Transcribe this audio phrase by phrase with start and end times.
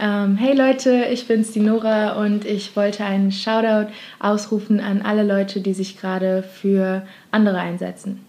[0.00, 5.22] Ähm, hey Leute, ich bin's, die Nora, und ich wollte einen Shoutout ausrufen an alle
[5.24, 8.24] Leute, die sich gerade für andere einsetzen.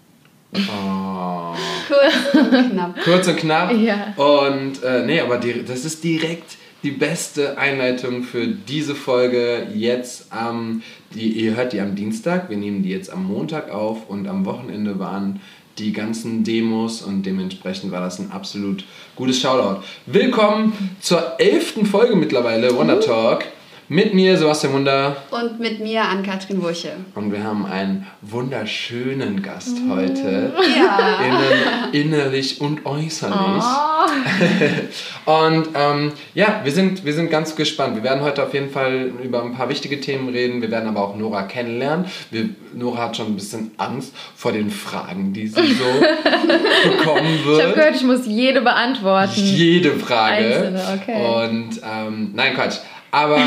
[0.53, 1.53] Oh.
[1.87, 2.95] Kurz und knapp.
[3.03, 3.71] Kurz und knapp.
[3.73, 4.13] Ja.
[4.15, 10.31] Und äh, nee, aber die, das ist direkt die beste Einleitung für diese Folge jetzt
[10.31, 14.27] am, die, ihr hört die am Dienstag, wir nehmen die jetzt am Montag auf und
[14.27, 15.41] am Wochenende waren
[15.77, 18.85] die ganzen Demos und dementsprechend war das ein absolut
[19.15, 19.81] gutes Shoutout.
[20.05, 23.45] Willkommen zur elften Folge mittlerweile, Wonder Talk.
[23.87, 26.93] Mit mir Sebastian Wunder Und mit mir an Katrin Wurche.
[27.13, 30.51] und wir haben einen wunderschönen Gast heute.
[30.75, 31.19] Ja.
[31.23, 33.63] Innen, innerlich und äußerlich.
[35.25, 37.95] und ähm, ja, wir sind, wir sind ganz gespannt.
[37.95, 40.63] Wir werden heute auf jeden Fall über ein paar wichtige Themen reden.
[40.63, 42.05] Wir werden aber auch Nora kennenlernen.
[42.31, 45.83] Wir, Nora hat schon ein bisschen Angst vor den Fragen, die sie so
[46.89, 47.75] bekommen Ich habe wird.
[47.75, 49.31] gehört, ich muss jede beantworten.
[49.35, 50.37] Jede Frage.
[50.37, 51.45] Einzelne, okay.
[51.45, 52.77] Und ähm, nein, Quatsch.
[53.11, 53.37] Aber,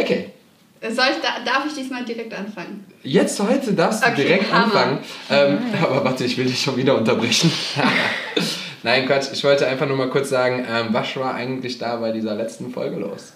[0.00, 0.30] okay.
[0.82, 2.84] Soll ich, da, darf ich diesmal direkt anfangen?
[3.02, 4.64] Jetzt heute darfst du Okay, direkt Hammer.
[4.64, 4.98] anfangen.
[5.30, 7.50] Ähm, aber warte, ich will dich schon wieder unterbrechen.
[8.82, 9.28] Nein, Quatsch.
[9.32, 12.70] Ich wollte einfach nur mal kurz sagen, ähm, was war eigentlich da bei dieser letzten
[12.70, 13.32] Folge los?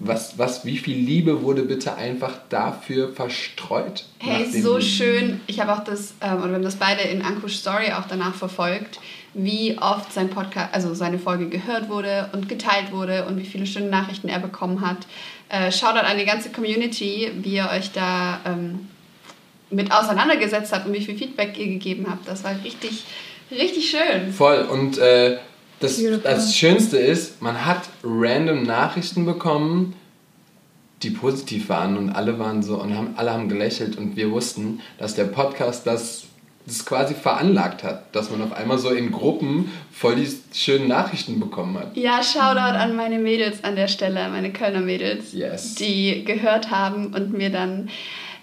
[0.00, 4.04] Was, was, wie viel Liebe wurde bitte einfach dafür verstreut?
[4.18, 5.40] Hey, so schön.
[5.46, 8.34] Ich habe auch das, ähm, oder wir haben das beide in Ankush Story auch danach
[8.34, 9.00] verfolgt,
[9.38, 13.66] wie oft sein Podcast, also seine Folge gehört wurde und geteilt wurde und wie viele
[13.66, 14.98] schöne Nachrichten er bekommen hat.
[15.48, 18.88] Äh, Shoutout an die ganze Community, wie ihr euch da ähm,
[19.70, 22.26] mit auseinandergesetzt habt und wie viel Feedback ihr gegeben habt.
[22.26, 23.04] Das war richtig,
[23.50, 24.32] richtig schön.
[24.32, 24.62] Voll.
[24.62, 25.38] Und äh,
[25.80, 29.94] das, das Schönste ist, man hat random Nachrichten bekommen,
[31.02, 34.80] die positiv waren und alle waren so und haben, alle haben gelächelt und wir wussten,
[34.98, 36.24] dass der Podcast das,
[36.68, 41.40] das quasi veranlagt hat, dass man auf einmal so in Gruppen voll die schönen Nachrichten
[41.40, 41.96] bekommen hat.
[41.96, 45.74] Ja, Shoutout an meine Mädels an der Stelle, meine Kölner Mädels, Yes.
[45.74, 47.88] die gehört haben und mir dann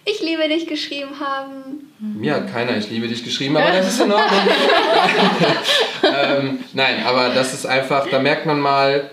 [0.08, 1.90] Ich liebe dich geschrieben haben.
[2.00, 4.40] Mir hat keiner Ich liebe dich geschrieben, aber das ist in Ordnung.
[6.04, 9.10] ähm, nein, aber das ist einfach, da merkt man mal,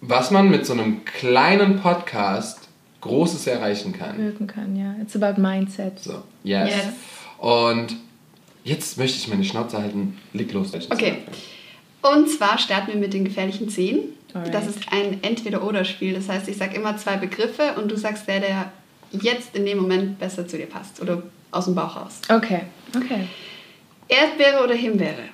[0.00, 2.58] was man mit so einem kleinen Podcast
[3.00, 4.16] Großes erreichen kann.
[4.18, 4.94] wirken kann, ja.
[5.02, 5.98] It's about mindset.
[5.98, 6.68] So, yes.
[6.68, 6.84] Yes.
[7.38, 7.96] Und
[8.64, 10.18] jetzt möchte ich meine Schnauze halten.
[10.32, 10.72] Leg los.
[10.90, 11.18] Okay.
[12.02, 14.00] Und zwar starten wir mit den gefährlichen Zehn.
[14.34, 14.52] Alright.
[14.52, 16.14] Das ist ein Entweder-Oder-Spiel.
[16.14, 18.72] Das heißt, ich sage immer zwei Begriffe und du sagst der, der
[19.12, 22.20] jetzt in dem Moment besser zu dir passt oder aus dem Bauch raus.
[22.28, 22.62] Okay,
[22.96, 23.28] okay.
[24.08, 25.24] Erdbeere oder Himbeere?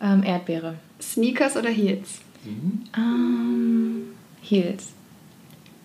[0.00, 0.76] Ähm, Erdbeere.
[1.00, 2.20] Sneakers oder Heels?
[2.96, 4.88] Ähm, Heels.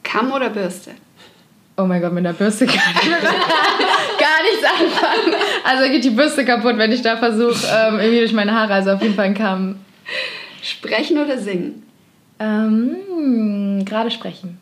[0.04, 0.92] Kamm oder Bürste?
[1.78, 5.36] Oh mein Gott, mit der Bürste kann ich gar nichts anfangen.
[5.64, 8.92] Also geht die Bürste kaputt, wenn ich da versuche, ähm, irgendwie durch meine Haare, also
[8.92, 9.78] auf jeden Fall kam
[10.62, 11.84] Sprechen oder singen?
[12.40, 14.60] ähm, gerade sprechen.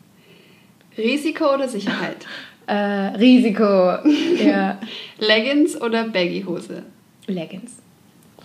[0.98, 2.26] Risiko oder Sicherheit?
[2.66, 2.74] Äh,
[3.16, 3.98] Risiko.
[4.38, 4.78] Ja.
[5.18, 6.82] Leggings oder Baggy-Hose?
[7.26, 7.72] Leggings.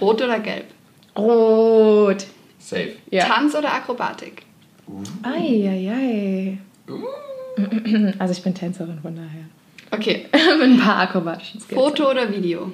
[0.01, 0.65] Rot oder gelb?
[1.17, 2.25] Rot.
[2.59, 2.93] Safe.
[3.11, 3.25] Ja.
[3.25, 4.43] Tanz oder Akrobatik?
[5.23, 6.57] Eieiei.
[8.19, 9.45] Also ich bin Tänzerin, von daher.
[9.91, 10.27] Okay.
[10.59, 11.79] Mit ein paar akrobatischen Skills.
[11.79, 12.71] Foto oder Video?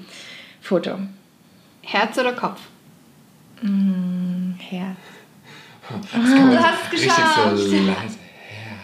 [0.61, 0.97] Foto.
[1.81, 2.59] Herz oder Kopf?
[3.61, 4.97] Mm, Herz.
[5.89, 7.57] Du hast es Richtig geschafft.
[7.57, 8.17] so leise.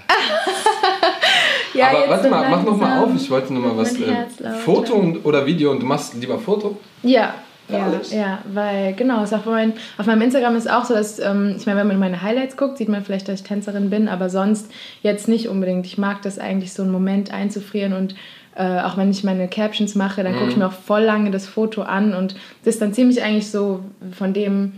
[1.74, 3.22] Ja, Aber jetzt warte so mal, mach noch mal langsam auf.
[3.22, 4.00] Ich wollte nur mal wird was.
[4.00, 4.64] Äh, Herz.
[4.64, 6.80] Foto und, oder Video und du machst lieber Foto?
[7.04, 7.36] Ja,
[7.70, 8.14] ja, Alles?
[8.14, 11.66] ja, weil genau, ist auch mein, auf meinem Instagram ist auch so, dass, ähm, ich
[11.66, 14.72] meine, wenn man meine Highlights guckt, sieht man vielleicht, dass ich Tänzerin bin, aber sonst
[15.02, 15.86] jetzt nicht unbedingt.
[15.86, 18.16] Ich mag das eigentlich, so einen Moment einzufrieren und
[18.56, 21.46] äh, auch wenn ich meine Captions mache, dann gucke ich mir auch voll lange das
[21.46, 22.36] Foto an und
[22.66, 24.74] distanziere mich eigentlich so von dem,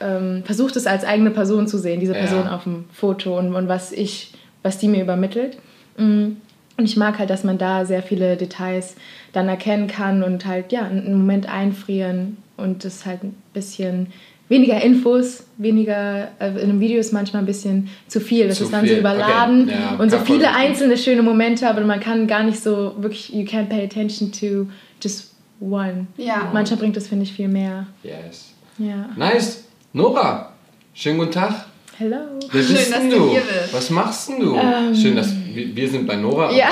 [0.00, 2.20] ähm, versucht es als eigene Person zu sehen, diese Ja.
[2.20, 5.58] Person auf dem Foto und, und was ich, was die mir übermittelt.
[5.96, 6.32] Mm.
[6.76, 8.96] Und ich mag halt, dass man da sehr viele Details
[9.34, 14.06] dann erkennen kann und halt, ja, einen Moment einfrieren und das halt ein bisschen
[14.48, 18.46] weniger Infos, weniger, äh, in einem Video ist manchmal ein bisschen zu viel.
[18.46, 19.72] Das Zu ist dann so viel, überladen okay.
[19.72, 23.42] Ja, und so viele einzelne schöne Momente, aber man kann gar nicht so wirklich, you
[23.42, 24.66] can't pay attention to
[25.02, 26.06] just one.
[26.16, 26.50] Ja.
[26.52, 27.86] Manchmal bringt das, finde ich, viel mehr.
[28.02, 28.52] Yes.
[28.78, 29.08] Ja.
[29.16, 29.64] Nice.
[29.92, 30.52] Nora,
[30.92, 31.66] schönen guten Tag.
[31.96, 32.16] Hello.
[32.50, 33.30] Wer Schön, bist dass denn du du?
[33.30, 33.72] hier bist.
[33.72, 34.56] Was machst denn du?
[34.94, 36.52] Schön, dass wir, wir sind bei Nora.
[36.52, 36.68] Ja.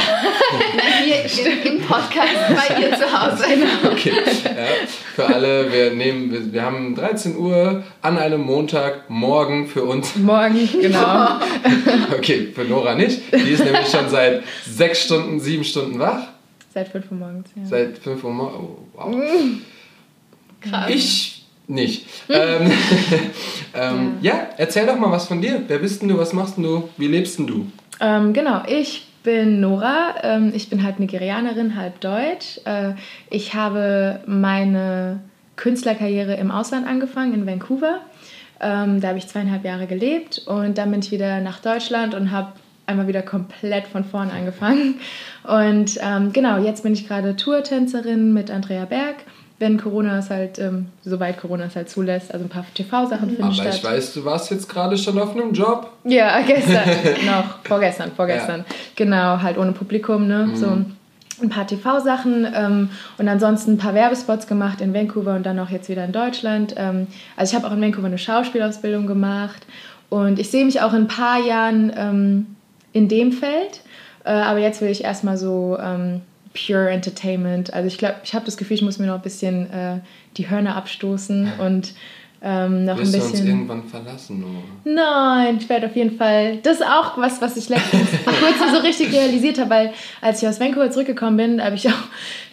[1.04, 3.44] Hier im, im Podcast bei ihr zu Hause.
[3.92, 4.12] Okay.
[4.44, 4.66] Ja,
[5.14, 10.16] für alle, wir nehmen, wir, wir haben 13 Uhr an einem Montagmorgen für uns.
[10.16, 11.40] Morgen, genau.
[12.16, 13.20] Okay, für Nora nicht.
[13.32, 16.28] Die ist nämlich schon seit sechs Stunden, sieben Stunden wach.
[16.72, 17.66] Seit 5 Uhr morgens, ja.
[17.66, 18.58] Seit 5 Uhr morgens.
[18.58, 19.14] Oh, wow.
[20.60, 20.90] Krass.
[20.90, 21.31] Ich
[21.66, 22.06] nicht.
[22.28, 22.72] ähm,
[23.74, 24.34] ähm, ja.
[24.34, 24.48] ja.
[24.56, 25.62] erzähl doch mal was von dir.
[25.66, 26.18] Wer bist denn du?
[26.18, 26.88] Was machst denn du?
[26.96, 27.66] Wie lebst denn du?
[28.00, 30.14] Ähm, genau, ich bin Nora.
[30.22, 32.60] Ähm, ich bin halb Nigerianerin, halb Deutsch.
[32.64, 32.94] Äh,
[33.30, 35.20] ich habe meine
[35.56, 38.00] Künstlerkarriere im Ausland angefangen, in Vancouver.
[38.60, 42.30] Ähm, da habe ich zweieinhalb Jahre gelebt und dann bin ich wieder nach Deutschland und
[42.30, 42.52] habe
[42.86, 45.00] einmal wieder komplett von vorn angefangen.
[45.44, 49.16] Und ähm, genau, jetzt bin ich gerade Tourtänzerin mit Andrea Berg
[49.62, 53.44] wenn Corona es halt, ähm, soweit Corona es halt zulässt, also ein paar TV-Sachen finden
[53.44, 53.66] Aber statt.
[53.68, 55.88] Aber ich weiß, du warst jetzt gerade schon auf einem Job.
[56.02, 56.82] Ja, gestern,
[57.24, 58.64] noch, vorgestern, vorgestern.
[58.68, 58.74] Ja.
[58.96, 60.56] Genau, halt ohne Publikum, ne, mhm.
[60.56, 65.60] so ein paar TV-Sachen ähm, und ansonsten ein paar Werbespots gemacht in Vancouver und dann
[65.60, 66.74] auch jetzt wieder in Deutschland.
[66.76, 67.06] Ähm,
[67.36, 69.64] also ich habe auch in Vancouver eine Schauspielausbildung gemacht
[70.10, 72.46] und ich sehe mich auch in ein paar Jahren ähm,
[72.92, 73.80] in dem Feld,
[74.24, 76.22] äh, aber jetzt will ich erstmal so ähm,
[76.54, 77.72] pure Entertainment.
[77.72, 80.00] Also ich glaube, ich habe das Gefühl, ich muss mir noch ein bisschen äh,
[80.36, 81.94] die Hörner abstoßen und
[82.44, 83.32] ähm, noch Wirst ein bisschen.
[83.32, 84.92] Du uns irgendwann verlassen, oder?
[84.92, 86.56] Nein, ich werde auf jeden Fall.
[86.64, 90.42] Das ist auch was, was ich letztens vor kurzem so richtig realisiert habe, weil als
[90.42, 92.02] ich aus Vancouver zurückgekommen bin, habe ich auch,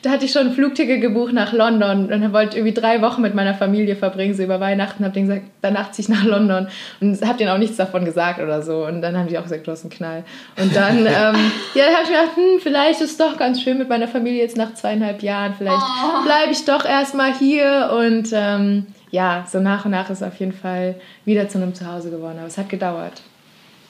[0.03, 3.33] da hatte ich schon ein Flugticket gebucht nach London und wollte irgendwie drei Wochen mit
[3.33, 5.03] meiner Familie verbringen, so über Weihnachten.
[5.03, 6.67] Habe denen gesagt, danach ziehe ich nach London
[7.01, 8.85] und habe denen auch nichts davon gesagt oder so.
[8.85, 10.23] Und dann haben die auch gesagt, du hast einen Knall.
[10.61, 13.59] Und dann, ähm, ja, dann habe ich mir gedacht, hm, vielleicht ist es doch ganz
[13.59, 15.55] schön mit meiner Familie jetzt nach zweieinhalb Jahren.
[15.57, 16.23] Vielleicht oh.
[16.25, 20.39] bleibe ich doch erstmal hier und ähm, ja, so nach und nach ist es auf
[20.39, 20.95] jeden Fall
[21.25, 22.37] wieder zu einem Zuhause geworden.
[22.37, 23.21] Aber es hat gedauert.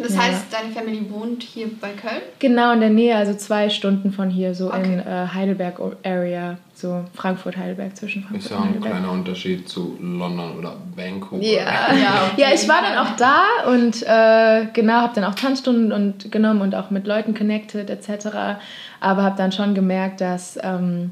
[0.01, 0.21] Das ja.
[0.21, 2.21] heißt, deine Familie wohnt hier bei Köln?
[2.39, 4.83] Genau, in der Nähe, also zwei Stunden von hier, so okay.
[4.83, 10.57] in äh, Heidelberg Area, so Frankfurt-Heidelberg, zwischen Frankfurt Ist ja ein kleiner Unterschied zu London
[10.57, 11.43] oder Vancouver.
[11.43, 15.91] Ja, ja, ja ich war dann auch da und äh, genau, habe dann auch Tanzstunden
[15.91, 18.59] und genommen und auch mit Leuten connected etc.
[19.01, 20.57] Aber habe dann schon gemerkt, dass...
[20.63, 21.11] Ähm,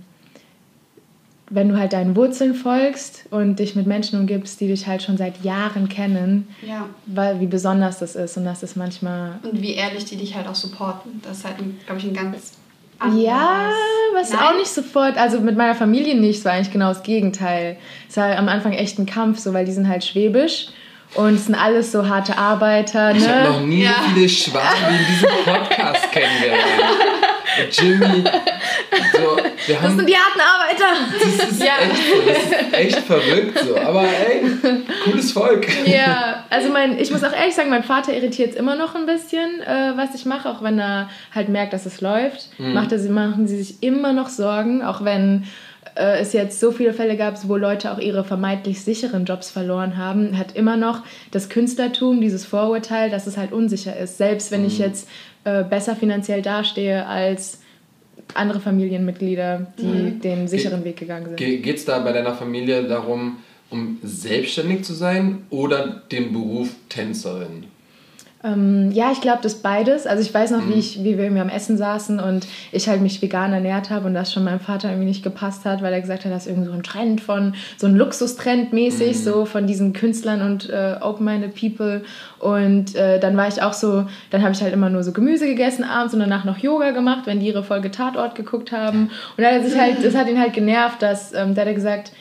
[1.49, 5.17] wenn du halt deinen Wurzeln folgst und dich mit Menschen umgibst, die dich halt schon
[5.17, 6.87] seit Jahren kennen, ja.
[7.05, 10.47] weil wie besonders das ist und das ist manchmal und wie ehrlich die dich halt
[10.47, 11.55] auch supporten, das ist halt,
[11.85, 12.53] glaube ich, ein ganz
[12.99, 13.23] anderes.
[13.23, 13.71] Ja,
[14.13, 14.39] was Nein.
[14.41, 17.77] auch nicht sofort, also mit meiner Familie nicht, es war eigentlich genau das Gegenteil.
[18.09, 20.67] Es war am Anfang echt ein Kampf, so weil die sind halt schwäbisch.
[21.13, 23.13] Und es sind alles so harte Arbeiter.
[23.13, 23.19] Ne?
[23.19, 23.91] Ich habe noch nie ja.
[23.91, 26.61] so viele Schwaben wie in diesem Podcast kennengelernt.
[27.71, 28.23] Jimmy,
[29.13, 31.39] so, wir haben, das sind die harten Arbeiter.
[31.39, 31.73] Das ist, ja.
[31.81, 33.77] echt, das ist echt verrückt so.
[33.77, 34.43] Aber ey,
[35.03, 35.67] cooles Volk.
[35.85, 39.05] Ja, also mein, ich muss auch ehrlich sagen, mein Vater irritiert es immer noch ein
[39.05, 42.49] bisschen, äh, was ich mache, auch wenn er halt merkt, dass es läuft.
[42.57, 42.73] Mhm.
[42.73, 45.45] Macht er, machen sie sich immer noch Sorgen, auch wenn
[45.97, 49.97] äh, es jetzt so viele Fälle gab, wo Leute auch ihre vermeintlich sicheren Jobs verloren
[49.97, 54.17] haben, hat immer noch das Künstlertum, dieses Vorurteil, dass es halt unsicher ist.
[54.17, 54.67] Selbst wenn mhm.
[54.67, 55.07] ich jetzt
[55.47, 57.61] äh, besser finanziell dastehe als
[58.33, 60.19] andere Familienmitglieder, die mhm.
[60.19, 61.37] den sicheren Weg gegangen sind.
[61.37, 63.37] Geht es da bei deiner Familie darum,
[63.69, 67.63] um selbstständig zu sein oder den Beruf Tänzerin?
[68.47, 70.07] Ähm, ja, ich glaube, das beides.
[70.07, 70.73] Also ich weiß noch, mhm.
[70.73, 74.07] wie, ich, wie wir irgendwie am Essen saßen und ich halt mich vegan ernährt habe
[74.07, 76.51] und das schon meinem Vater irgendwie nicht gepasst hat, weil er gesagt hat, das ist
[76.51, 79.21] irgendwie so ein Trend von, so ein Luxustrend mäßig, mhm.
[79.21, 82.03] so von diesen Künstlern und äh, open-minded people.
[82.39, 85.45] Und äh, dann war ich auch so, dann habe ich halt immer nur so Gemüse
[85.45, 89.09] gegessen abends und danach noch Yoga gemacht, wenn die ihre Folge Tatort geguckt haben.
[89.35, 91.73] Und dann hat sich halt, das hat ihn halt genervt, dass, ähm, da hat er
[91.73, 92.11] gesagt,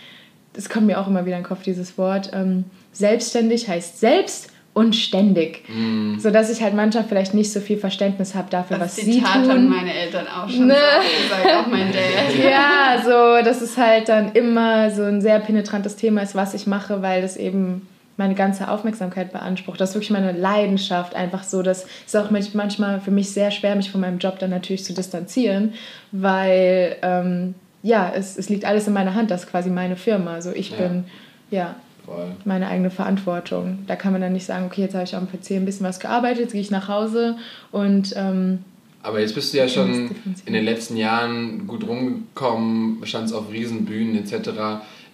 [0.55, 4.51] das kommt mir auch immer wieder in den Kopf, dieses Wort, ähm, selbstständig heißt selbst
[4.77, 5.63] und ständig.
[5.71, 6.19] Mm.
[6.19, 9.07] So dass ich halt manchmal vielleicht nicht so viel Verständnis habe dafür, das was Zitat
[9.07, 9.51] sie tun.
[9.51, 10.75] haben meine Eltern auch schon ne?
[10.75, 12.39] gesagt, auch mein Dad.
[12.45, 16.67] ja, so dass es halt dann immer so ein sehr penetrantes Thema ist, was ich
[16.67, 19.81] mache, weil das eben meine ganze Aufmerksamkeit beansprucht.
[19.81, 21.15] Das ist wirklich meine Leidenschaft.
[21.15, 24.51] Einfach so, das ist auch manchmal für mich sehr schwer, mich von meinem Job dann
[24.51, 25.73] natürlich zu distanzieren,
[26.13, 29.31] weil ähm, ja, es, es liegt alles in meiner Hand.
[29.31, 30.35] Das ist quasi meine Firma.
[30.35, 30.77] Also ich ja.
[30.77, 31.05] bin,
[31.51, 32.31] ja, Voll.
[32.45, 33.81] meine eigene Verantwortung.
[33.87, 36.01] Da kann man dann nicht sagen, okay, jetzt habe ich am PC ein bisschen was
[36.01, 37.37] gearbeitet, jetzt gehe ich nach Hause
[37.73, 38.15] und.
[38.17, 38.61] Ähm,
[39.03, 40.11] aber jetzt bist du ja schon
[40.47, 44.51] in den letzten Jahren gut rumgekommen, standst auf Riesenbühnen etc.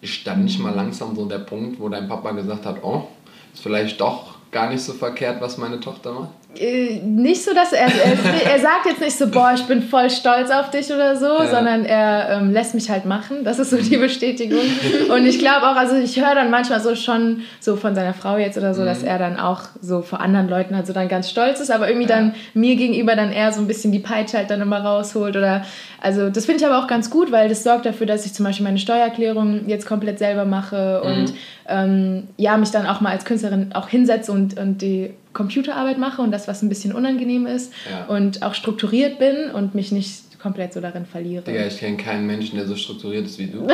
[0.01, 3.09] Ich stand nicht mal langsam so der Punkt, wo dein Papa gesagt hat, oh,
[3.53, 6.31] ist vielleicht doch gar nicht so verkehrt, was meine Tochter macht?
[6.59, 10.11] Äh, nicht so, dass er, er, er sagt jetzt nicht so, boah, ich bin voll
[10.11, 11.47] stolz auf dich oder so, ja.
[11.47, 13.43] sondern er ähm, lässt mich halt machen.
[13.45, 14.61] Das ist so die Bestätigung.
[15.09, 18.37] Und ich glaube auch, also ich höre dann manchmal so schon so von seiner Frau
[18.37, 18.87] jetzt oder so, mhm.
[18.87, 21.89] dass er dann auch so vor anderen Leuten halt so dann ganz stolz ist, aber
[21.89, 22.17] irgendwie ja.
[22.17, 25.65] dann mir gegenüber dann eher so ein bisschen die Peitsche halt dann immer rausholt oder
[26.01, 28.45] also das finde ich aber auch ganz gut, weil das sorgt dafür, dass ich zum
[28.45, 31.11] Beispiel meine Steuererklärung jetzt komplett selber mache mhm.
[31.11, 31.35] und
[31.69, 36.23] ähm, ja, mich dann auch mal als Künstlerin auch hinsetze und, und die Computerarbeit mache
[36.23, 38.07] und das, was ein bisschen unangenehm ist ja.
[38.07, 41.45] und auch strukturiert bin und mich nicht komplett so darin verliere.
[41.45, 43.67] Digga, ich kenne keinen Menschen, der so strukturiert ist wie du.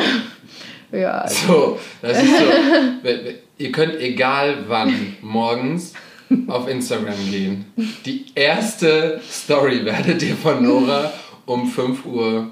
[0.97, 1.27] ja.
[1.27, 2.45] So, das ist so.
[3.59, 5.95] Ihr könnt egal wann morgens
[6.47, 7.65] auf Instagram gehen.
[8.05, 11.13] Die erste Story werdet ihr von Nora
[11.47, 12.51] um 5 Uhr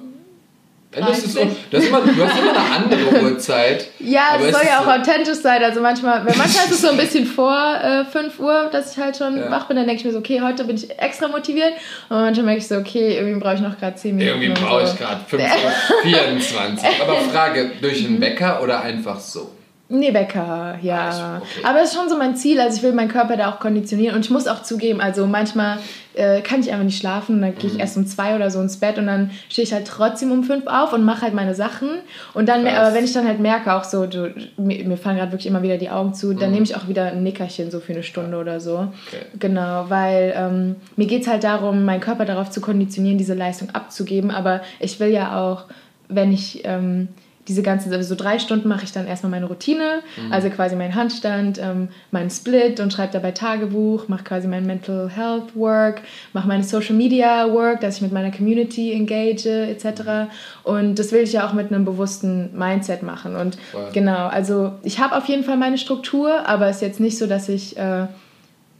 [1.00, 1.36] das ist,
[1.70, 3.88] das ist immer, du hast immer eine andere Uhrzeit.
[3.98, 5.62] Ja, es soll ja auch so authentisch sein.
[5.62, 9.16] Also manchmal, manchmal ist es so ein bisschen vor äh, 5 Uhr, dass ich halt
[9.16, 9.50] schon ja.
[9.50, 9.76] wach bin.
[9.76, 11.72] Dann denke ich mir so, okay, heute bin ich extra motiviert.
[12.08, 14.42] Und manchmal merke ich so, okay, irgendwie brauche ich noch gerade 10 Minuten.
[14.42, 14.92] Irgendwie brauche so.
[14.92, 16.88] ich gerade 5 Uhr 24.
[17.02, 19.50] Aber Frage, durch einen Wecker oder einfach so?
[19.88, 21.10] Nee, Wecker, ja.
[21.10, 21.64] Ah, okay.
[21.64, 22.60] Aber es ist schon so mein Ziel.
[22.60, 24.16] Also ich will meinen Körper da auch konditionieren.
[24.16, 25.78] Und ich muss auch zugeben, also manchmal
[26.16, 27.40] äh, kann ich einfach nicht schlafen.
[27.40, 27.80] Dann gehe ich mhm.
[27.80, 30.66] erst um zwei oder so ins Bett und dann stehe ich halt trotzdem um fünf
[30.66, 31.88] auf und mache halt meine Sachen.
[32.34, 32.78] Und dann, Krass.
[32.78, 35.62] aber wenn ich dann halt merke, auch so, du, mir, mir fallen gerade wirklich immer
[35.62, 36.54] wieder die Augen zu, dann mhm.
[36.54, 38.88] nehme ich auch wieder ein Nickerchen so für eine Stunde oder so.
[39.06, 39.26] Okay.
[39.38, 43.70] Genau, weil ähm, mir geht es halt darum, meinen Körper darauf zu konditionieren, diese Leistung
[43.70, 44.30] abzugeben.
[44.30, 45.64] Aber ich will ja auch,
[46.08, 46.62] wenn ich...
[46.64, 47.08] Ähm,
[47.48, 50.32] diese ganzen, also so drei Stunden mache ich dann erstmal meine Routine, mhm.
[50.32, 55.08] also quasi meinen Handstand, ähm, meinen Split und schreibe dabei Tagebuch, mache quasi mein Mental
[55.08, 60.30] Health Work, mache meine Social Media Work, dass ich mit meiner Community engage etc.
[60.64, 63.36] Und das will ich ja auch mit einem bewussten Mindset machen.
[63.36, 63.92] Und wow.
[63.92, 67.26] genau, also ich habe auf jeden Fall meine Struktur, aber es ist jetzt nicht so,
[67.26, 68.06] dass ich äh,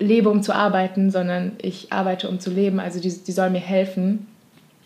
[0.01, 2.81] lebe, um zu arbeiten, sondern ich arbeite, um zu leben.
[2.81, 4.27] Also die, die soll mir helfen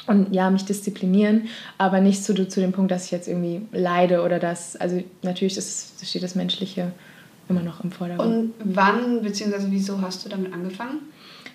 [0.06, 4.22] und ja, mich disziplinieren, aber nicht zu, zu dem Punkt, dass ich jetzt irgendwie leide
[4.22, 6.92] oder das, also natürlich ist, steht das Menschliche
[7.48, 8.34] immer noch im Vordergrund.
[8.34, 9.66] Und wann bzw.
[9.68, 11.00] wieso hast du damit angefangen?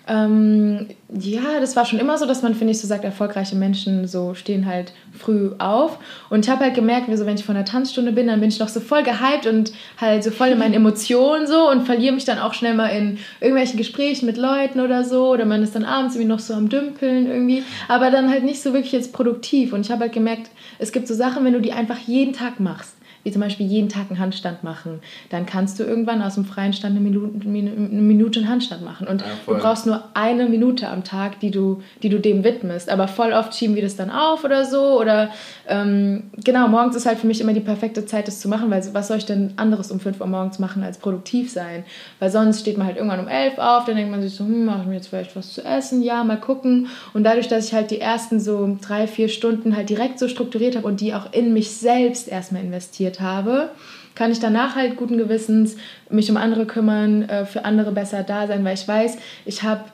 [0.08, 4.06] Ähm, ja, das war schon immer so, dass man, finde ich, so sagt, erfolgreiche Menschen
[4.06, 5.98] so stehen halt früh auf.
[6.30, 8.48] Und ich habe halt gemerkt, wie so, wenn ich von der Tanzstunde bin, dann bin
[8.48, 12.14] ich noch so voll gehypt und halt so voll in meinen Emotionen so und verliere
[12.14, 15.30] mich dann auch schnell mal in irgendwelchen Gesprächen mit Leuten oder so.
[15.30, 17.64] Oder man ist dann abends irgendwie noch so am Dümpeln irgendwie.
[17.88, 19.72] Aber dann halt nicht so wirklich jetzt produktiv.
[19.72, 22.60] Und ich habe halt gemerkt, es gibt so Sachen, wenn du die einfach jeden Tag
[22.60, 22.95] machst
[23.26, 26.72] wie zum Beispiel jeden Tag einen Handstand machen, dann kannst du irgendwann aus dem freien
[26.72, 29.08] Stand eine Minute, eine Minute einen Handstand machen.
[29.08, 32.88] Und ja, du brauchst nur eine Minute am Tag, die du, die du dem widmest.
[32.88, 35.00] Aber voll oft schieben wir das dann auf oder so.
[35.00, 35.30] Oder
[35.68, 38.82] ähm, genau, morgens ist halt für mich immer die perfekte Zeit, das zu machen, weil
[38.92, 41.84] was soll ich denn anderes um 5 Uhr morgens machen, als produktiv sein?
[42.20, 44.64] Weil sonst steht man halt irgendwann um 11 auf, dann denkt man sich so, hm,
[44.64, 46.02] mache ich mir jetzt vielleicht was zu essen?
[46.02, 46.88] Ja, mal gucken.
[47.14, 50.76] Und dadurch, dass ich halt die ersten so drei, vier Stunden halt direkt so strukturiert
[50.76, 53.70] habe und die auch in mich selbst erstmal investiert habe,
[54.14, 55.76] kann ich danach halt guten Gewissens
[56.10, 59.84] mich um andere kümmern, äh, für andere besser da sein, weil ich weiß, ich habe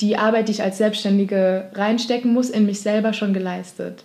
[0.00, 4.04] die Arbeit, die ich als Selbstständige reinstecken muss, in mich selber schon geleistet.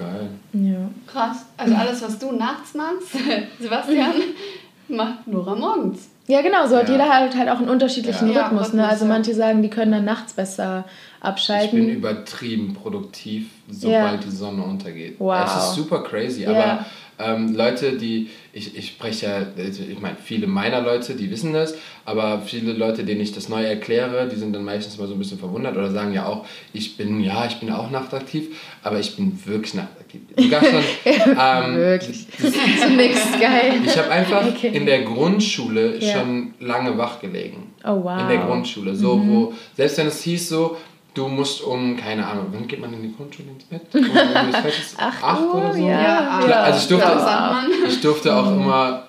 [0.00, 0.28] Geil.
[0.52, 0.90] Ja.
[1.06, 1.44] Krass.
[1.56, 3.12] Also alles, was du nachts machst,
[3.60, 4.14] Sebastian,
[4.88, 6.08] macht Nora morgens.
[6.26, 6.92] Ja, genau, so hat ja.
[6.92, 8.46] jeder halt, halt auch einen unterschiedlichen ja.
[8.46, 8.72] Rhythmus.
[8.72, 8.86] Ne?
[8.86, 10.84] Also manche sagen, die können dann nachts besser
[11.20, 11.80] abschalten.
[11.80, 15.16] Ich bin übertrieben produktiv, sobald die Sonne untergeht.
[15.18, 15.44] Wow.
[15.44, 16.86] Es ist super crazy, aber
[17.22, 21.52] ähm, Leute, die, ich, ich spreche ja, also ich meine, viele meiner Leute, die wissen
[21.52, 21.74] das,
[22.04, 25.18] aber viele Leute, denen ich das neu erkläre, die sind dann meistens mal so ein
[25.18, 29.16] bisschen verwundert oder sagen ja auch, ich bin, ja, ich bin auch nachtaktiv, aber ich
[29.16, 30.22] bin wirklich nachtaktiv.
[30.36, 30.82] Sogar schon.
[31.04, 32.26] ähm, wirklich.
[32.40, 33.74] Das, das ist geil.
[33.84, 34.70] Ich habe einfach okay.
[34.72, 36.18] in der Grundschule ja.
[36.18, 37.74] schon lange wach gelegen.
[37.84, 38.20] Oh wow.
[38.22, 38.94] In der Grundschule.
[38.94, 39.30] So, mhm.
[39.30, 40.76] wo, selbst wenn es hieß so,
[41.20, 43.82] Du musst um, keine Ahnung, wann geht man in die Grundschule ins Bett?
[43.92, 44.54] Um,
[44.98, 45.86] acht, acht oder so?
[45.86, 46.62] Ja, ja.
[46.62, 48.62] Also ich durfte, ja, ich durfte auch mhm.
[48.62, 49.08] immer,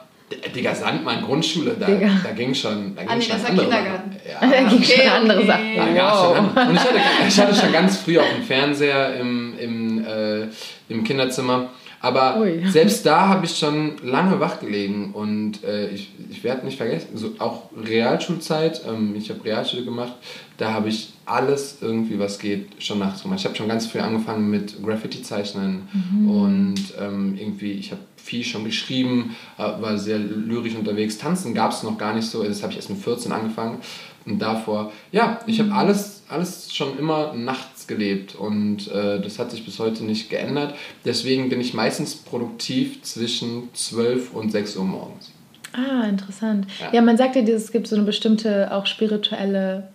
[0.54, 4.16] Digga, Sandmann, Grundschule, da, da ging schon, da ging ah, schon das andere Kindergarten.
[4.30, 4.40] Ja.
[4.42, 5.48] Da ging okay, schon andere okay.
[5.48, 5.96] Sachen.
[5.96, 6.36] Da wow.
[6.36, 6.68] schon an.
[6.68, 7.00] Und ich hatte,
[7.30, 10.48] ich hatte schon ganz früh auch einen Fernseher im, im, äh,
[10.90, 11.70] im Kinderzimmer.
[12.02, 12.66] Aber Ui.
[12.68, 17.16] selbst da habe ich schon lange wach gelegen und äh, ich, ich werde nicht vergessen,
[17.16, 20.14] so auch Realschulzeit, ähm, ich habe Realschule gemacht,
[20.58, 23.40] da habe ich alles irgendwie, was geht, schon nachts gemacht.
[23.40, 26.30] Ich habe schon ganz früh angefangen mit Graffiti-Zeichnen mhm.
[26.30, 31.18] und ähm, irgendwie, ich habe viel schon geschrieben, äh, war sehr lyrisch unterwegs.
[31.18, 33.80] Tanzen gab es noch gar nicht so, das habe ich erst mit 14 angefangen
[34.26, 35.76] und davor, ja, ich habe mhm.
[35.76, 40.76] alles, alles schon immer nachts gelebt und äh, das hat sich bis heute nicht geändert.
[41.06, 45.32] Deswegen bin ich meistens produktiv zwischen 12 und 6 Uhr morgens.
[45.74, 46.68] Ah, interessant.
[46.80, 49.90] Ja, ja man sagt ja, es gibt so eine bestimmte auch spirituelle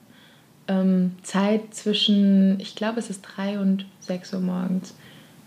[0.68, 4.94] ähm, Zeit zwischen, ich glaube, es ist 3 und 6 Uhr morgens.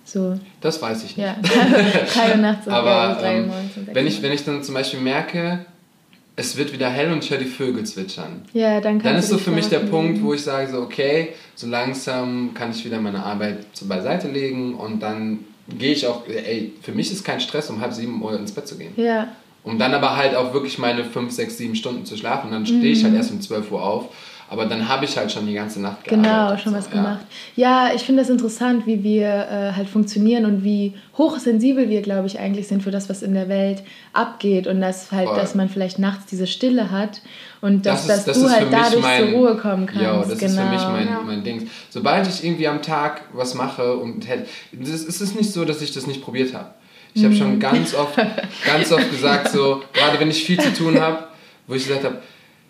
[0.05, 0.39] So.
[0.61, 1.25] Das weiß ich nicht.
[1.25, 1.35] Ja,
[2.13, 3.77] 3 Uhr nachts und Aber, 3 Uhr ähm, morgens.
[3.77, 5.65] Und wenn, ich, wenn ich dann zum Beispiel merke,
[6.35, 8.43] es wird wieder hell und ich höre die Vögel zwitschern.
[8.53, 11.67] Ja, dann Dann ist so für mich der Punkt, wo ich sage so, okay, so
[11.67, 16.93] langsam kann ich wieder meine Arbeit beiseite legen und dann gehe ich auch, ey, für
[16.93, 18.93] mich ist kein Stress, um halb sieben Uhr ins Bett zu gehen.
[18.95, 19.27] Ja.
[19.63, 22.47] Um dann aber halt auch wirklich meine fünf, sechs, sieben Stunden zu schlafen.
[22.47, 23.19] Und dann stehe ich halt mhm.
[23.19, 24.05] erst um 12 Uhr auf.
[24.51, 26.31] Aber dann habe ich halt schon die ganze Nacht gearbeitet.
[26.31, 27.19] Genau, schon was so, gemacht.
[27.55, 32.01] Ja, ja ich finde das interessant, wie wir äh, halt funktionieren und wie hochsensibel wir,
[32.01, 34.65] glaube ich, eigentlich sind für das, was in der Welt abgeht.
[34.65, 35.37] Und dass halt, Voll.
[35.37, 37.21] dass man vielleicht nachts diese Stille hat
[37.61, 40.01] und dass, das ist, dass das du halt dadurch mein, zur Ruhe kommen kannst.
[40.01, 40.45] Ja, das genau.
[40.45, 40.91] ist für mich genau.
[40.91, 41.21] mein, ja.
[41.23, 41.69] mein Ding.
[41.91, 44.25] Sobald ich irgendwie am Tag was mache und
[44.81, 46.69] es ist nicht so, dass ich das nicht probiert habe.
[47.13, 47.59] Ich habe schon mhm.
[47.59, 48.17] ganz oft,
[48.65, 51.27] ganz oft gesagt, so, gerade wenn ich viel zu tun habe,
[51.67, 52.19] wo ich gesagt habe,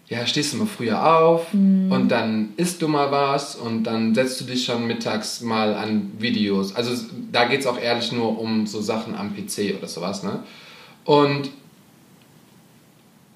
[0.10, 1.92] ja, stehst du mal früher auf mhm.
[1.92, 6.12] und dann isst du mal was und dann setzt du dich schon mittags mal an
[6.18, 6.75] Videos.
[6.75, 6.92] Also
[7.32, 10.39] da geht es auch ehrlich nur um so Sachen am PC oder sowas, ne?
[11.06, 11.51] Und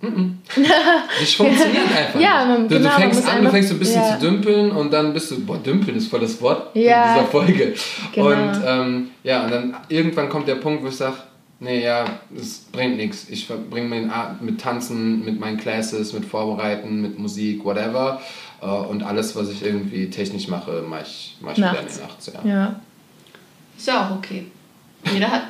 [1.19, 2.19] das funktioniert einfach.
[2.19, 4.19] ja, man, du, genau, du fängst an, du fängst so ein bisschen ja.
[4.19, 7.05] zu dümpeln und dann bist du, boah, dümpeln ist voll das Wort ja.
[7.05, 7.73] in dieser Folge.
[8.11, 8.27] Genau.
[8.27, 11.15] Und ähm, ja, und dann irgendwann kommt der Punkt, wo ich sage,
[11.59, 13.29] nee, ja, das bringt nichts.
[13.29, 18.21] Ich verbringe mein mit Tanzen, mit meinen Classes, mit Vorbereiten, mit Musik, whatever.
[18.61, 22.07] Äh, und alles, was ich irgendwie technisch mache, mache ich, mach ich wieder in der
[22.07, 22.45] Nacht.
[22.45, 22.49] Ja.
[22.49, 22.81] ja.
[23.77, 24.45] Ist ja auch okay
[25.11, 25.43] jeder hat,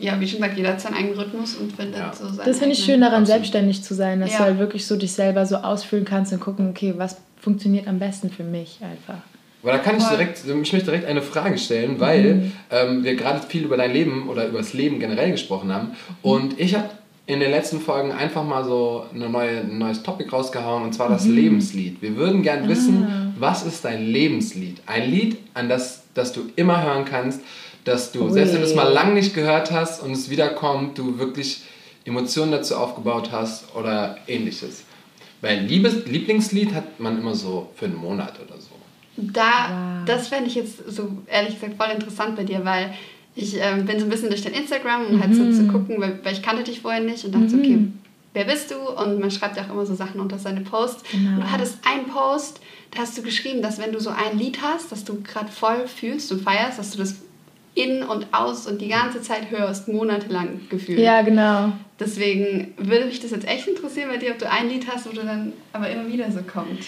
[0.00, 2.12] ja, wie schon gesagt, jeder hat seinen eigenen Rhythmus und findet ja.
[2.12, 4.38] so seinen Das finde ich schön daran, selbstständig zu sein, dass ja.
[4.38, 7.98] du halt wirklich so dich selber so ausfüllen kannst und gucken, okay, was funktioniert am
[7.98, 9.22] besten für mich einfach.
[9.62, 12.52] Aber da kann ich direkt, ich möchte direkt eine Frage stellen, weil mhm.
[12.70, 15.92] ähm, wir gerade viel über dein Leben oder über das Leben generell gesprochen haben.
[16.22, 16.90] Und ich habe
[17.26, 21.08] in den letzten Folgen einfach mal so eine neue, ein neues Topic rausgehauen und zwar
[21.08, 21.34] das mhm.
[21.34, 22.00] Lebenslied.
[22.00, 22.68] Wir würden gern ah.
[22.68, 24.80] wissen, was ist dein Lebenslied?
[24.86, 27.40] Ein Lied, an das, das du immer hören kannst,
[27.84, 28.32] dass du, Ui.
[28.32, 31.62] selbst wenn du es mal lang nicht gehört hast und es wiederkommt, du wirklich
[32.04, 34.84] Emotionen dazu aufgebaut hast oder ähnliches.
[35.40, 38.67] Weil Liebes, Lieblingslied hat man immer so für einen Monat oder so.
[39.20, 40.04] Da, wow.
[40.06, 42.94] das fände ich jetzt so ehrlich gesagt voll interessant bei dir, weil
[43.34, 45.22] ich äh, bin so ein bisschen durch dein Instagram, um mhm.
[45.22, 45.72] halt so zu mhm.
[45.72, 47.50] gucken, weil, weil, ich kannte dich vorher nicht und dachte mhm.
[47.50, 47.98] so, okay, mhm.
[48.34, 48.76] wer bist du?
[48.76, 51.10] Und man schreibt ja auch immer so Sachen unter seine Posts.
[51.10, 51.34] Genau.
[51.34, 52.60] Und du hattest einen Post,
[52.90, 55.86] da hast du geschrieben, dass wenn du so ein Lied hast, das du gerade voll
[55.86, 57.16] fühlst und feierst, dass du das
[57.74, 60.98] in und aus und die ganze Zeit hörst, monatelang gefühlt.
[60.98, 61.72] Ja, genau.
[62.00, 65.10] Deswegen würde mich das jetzt echt interessieren bei dir, ob du ein Lied hast, wo
[65.10, 66.86] du dann aber immer wieder so kommt.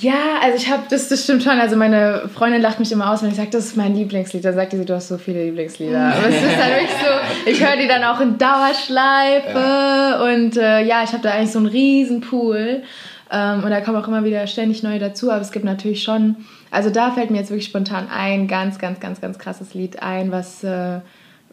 [0.00, 1.58] Ja, also ich habe, das, das stimmt schon.
[1.58, 4.44] Also meine Freundin lacht mich immer aus, wenn ich sage, das ist mein Lieblingslied.
[4.44, 5.98] Dann sagt sie, du hast so viele Lieblingslieder.
[5.98, 9.58] Aber es ist halt wirklich so, ich höre die dann auch in Dauerschleife.
[9.58, 10.22] Ja.
[10.22, 12.82] Und äh, ja, ich habe da eigentlich so einen riesen Pool.
[13.30, 15.30] Ähm, und da kommen auch immer wieder ständig neue dazu.
[15.30, 16.36] Aber es gibt natürlich schon
[16.70, 20.30] also da fällt mir jetzt wirklich spontan ein ganz, ganz, ganz, ganz krasses Lied ein,
[20.32, 21.00] was äh,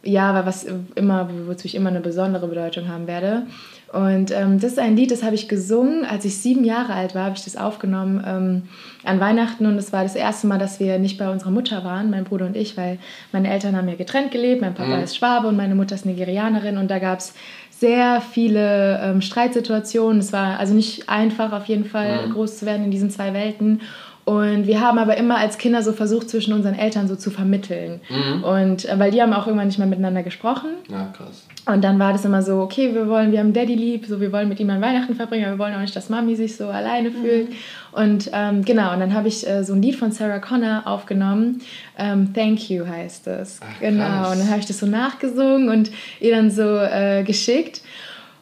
[0.02, 3.42] ja, was immer, wozu ich immer eine besondere Bedeutung haben werde.
[3.92, 7.14] Und ähm, das ist ein Lied, das habe ich gesungen, als ich sieben Jahre alt
[7.14, 8.62] war, habe ich das aufgenommen ähm,
[9.04, 12.10] an Weihnachten und es war das erste Mal, dass wir nicht bei unserer Mutter waren,
[12.10, 12.98] mein Bruder und ich, weil
[13.30, 15.04] meine Eltern haben ja getrennt gelebt, mein Papa mhm.
[15.04, 17.32] ist Schwabe und meine Mutter ist Nigerianerin und da gab es
[17.78, 20.18] sehr viele ähm, Streitsituationen.
[20.18, 22.32] Es war also nicht einfach, auf jeden Fall mhm.
[22.32, 23.82] groß zu werden in diesen zwei Welten.
[24.24, 28.00] Und wir haben aber immer als Kinder so versucht, zwischen unseren Eltern so zu vermitteln.
[28.08, 28.42] Mhm.
[28.42, 30.70] Und äh, weil die haben auch irgendwann nicht mehr miteinander gesprochen.
[30.90, 31.46] Ja, krass.
[31.66, 34.30] Und dann war das immer so, okay, wir wollen, wir haben Daddy lieb, so wir
[34.30, 36.68] wollen mit ihm an Weihnachten verbringen, aber wir wollen auch nicht, dass Mami sich so
[36.68, 37.14] alleine mhm.
[37.14, 37.48] fühlt.
[37.90, 41.60] Und ähm, genau, und dann habe ich äh, so ein Lied von Sarah Connor aufgenommen.
[41.98, 43.58] Ähm, Thank You heißt es.
[43.62, 44.04] Ach, genau.
[44.04, 44.32] Krass.
[44.32, 47.82] Und dann habe ich das so nachgesungen und ihr dann so äh, geschickt.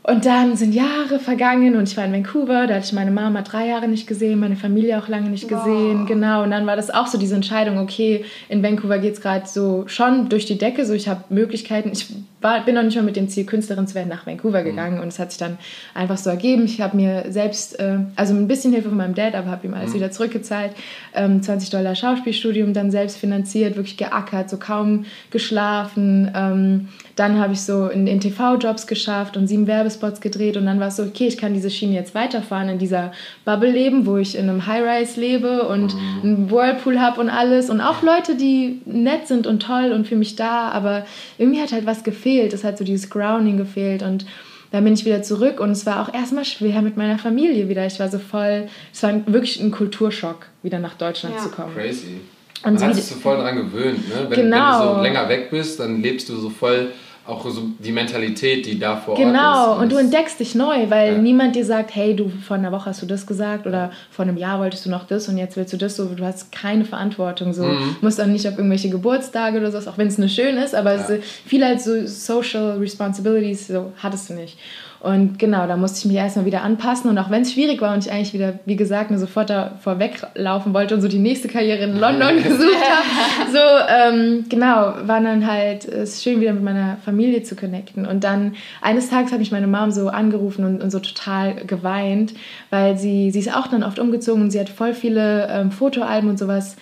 [0.06, 3.40] Und dann sind Jahre vergangen und ich war in Vancouver, da hatte ich meine Mama
[3.40, 6.06] drei Jahre nicht gesehen, meine Familie auch lange nicht gesehen, wow.
[6.06, 6.42] genau.
[6.42, 9.84] Und dann war das auch so diese Entscheidung, okay, in Vancouver geht es gerade so
[9.86, 11.90] schon durch die Decke, so ich habe Möglichkeiten.
[11.90, 12.08] Ich
[12.44, 14.66] war, bin noch nicht mal mit dem Ziel, Künstlerin zu werden, nach Vancouver mhm.
[14.66, 15.58] gegangen und es hat sich dann
[15.94, 16.66] einfach so ergeben.
[16.66, 19.74] Ich habe mir selbst, äh, also ein bisschen Hilfe von meinem Dad, aber habe ihm
[19.74, 19.94] alles mhm.
[19.94, 20.72] wieder zurückgezahlt,
[21.14, 26.30] ähm, 20 Dollar Schauspielstudium dann selbst finanziert, wirklich geackert, so kaum geschlafen.
[26.34, 30.80] Ähm, dann habe ich so in, in TV-Jobs geschafft und sieben Werbespots gedreht und dann
[30.80, 33.12] war es so, okay, ich kann diese Schiene jetzt weiterfahren, in dieser
[33.44, 36.20] Bubble leben, wo ich in einem High-Rise lebe und mhm.
[36.22, 40.16] einen Whirlpool habe und alles und auch Leute, die nett sind und toll und für
[40.16, 41.06] mich da, aber
[41.38, 44.26] irgendwie hat halt was gefehlt, es hat so dieses Grounding gefehlt und
[44.70, 47.86] dann bin ich wieder zurück und es war auch erstmal schwer mit meiner Familie wieder.
[47.86, 51.42] Ich war so voll, es war wirklich ein Kulturschock, wieder nach Deutschland ja.
[51.42, 51.74] zu kommen.
[51.74, 52.20] Crazy.
[52.64, 54.26] Und dann hast du voll dran gewöhnt, ne?
[54.28, 54.56] Wenn, genau.
[54.56, 55.02] wenn, du so genau.
[55.02, 56.88] länger weg bist, dann lebst du so voll
[57.26, 59.28] auch so die Mentalität, die da vor genau.
[59.28, 59.40] Ort ist.
[59.40, 61.18] Genau, und du entdeckst dich neu, weil ja.
[61.18, 64.36] niemand dir sagt, hey, du vor einer Woche hast du das gesagt oder vor einem
[64.36, 66.04] Jahr wolltest du noch das und jetzt willst du das so.
[66.06, 67.54] Du hast keine Verantwortung.
[67.54, 67.64] So.
[67.64, 67.96] Mhm.
[68.02, 70.94] musst auch nicht auf irgendwelche Geburtstage oder so, auch wenn es nur schön ist, aber
[70.94, 71.06] ja.
[71.08, 74.58] es, viel halt so Social Responsibilities so hattest du nicht.
[75.04, 77.10] Und genau, da musste ich mich erstmal wieder anpassen.
[77.10, 79.72] Und auch wenn es schwierig war und ich eigentlich wieder, wie gesagt, mir sofort da
[79.82, 85.20] vorweglaufen wollte und so die nächste Karriere in London gesucht habe, so, ähm, genau, war
[85.20, 88.06] dann halt es schön, wieder mit meiner Familie zu connecten.
[88.06, 92.32] Und dann eines Tages hat mich meine Mom so angerufen und, und so total geweint,
[92.70, 96.30] weil sie, sie ist auch dann oft umgezogen und sie hat voll viele ähm, Fotoalben
[96.30, 96.76] und sowas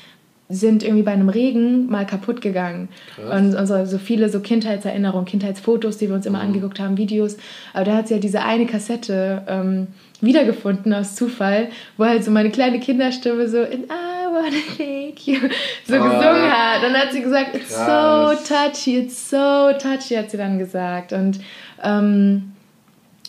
[0.52, 2.88] sind irgendwie bei einem Regen mal kaputt gegangen.
[3.16, 3.40] Krass.
[3.40, 6.48] Und, und so, so, viele so Kindheitserinnerungen, Kindheitsfotos, die wir uns immer mhm.
[6.48, 7.36] angeguckt haben, Videos.
[7.72, 9.88] Aber da hat sie ja diese eine Kassette ähm,
[10.20, 15.40] wiedergefunden aus Zufall, wo halt so meine kleine Kinderstimme so in I wanna thank you
[15.86, 16.82] so oh, gesungen hat.
[16.82, 18.38] Dann hat sie gesagt, it's krass.
[18.46, 21.12] so touchy, it's so touchy, hat sie dann gesagt.
[21.12, 21.40] Und
[21.82, 22.51] ähm,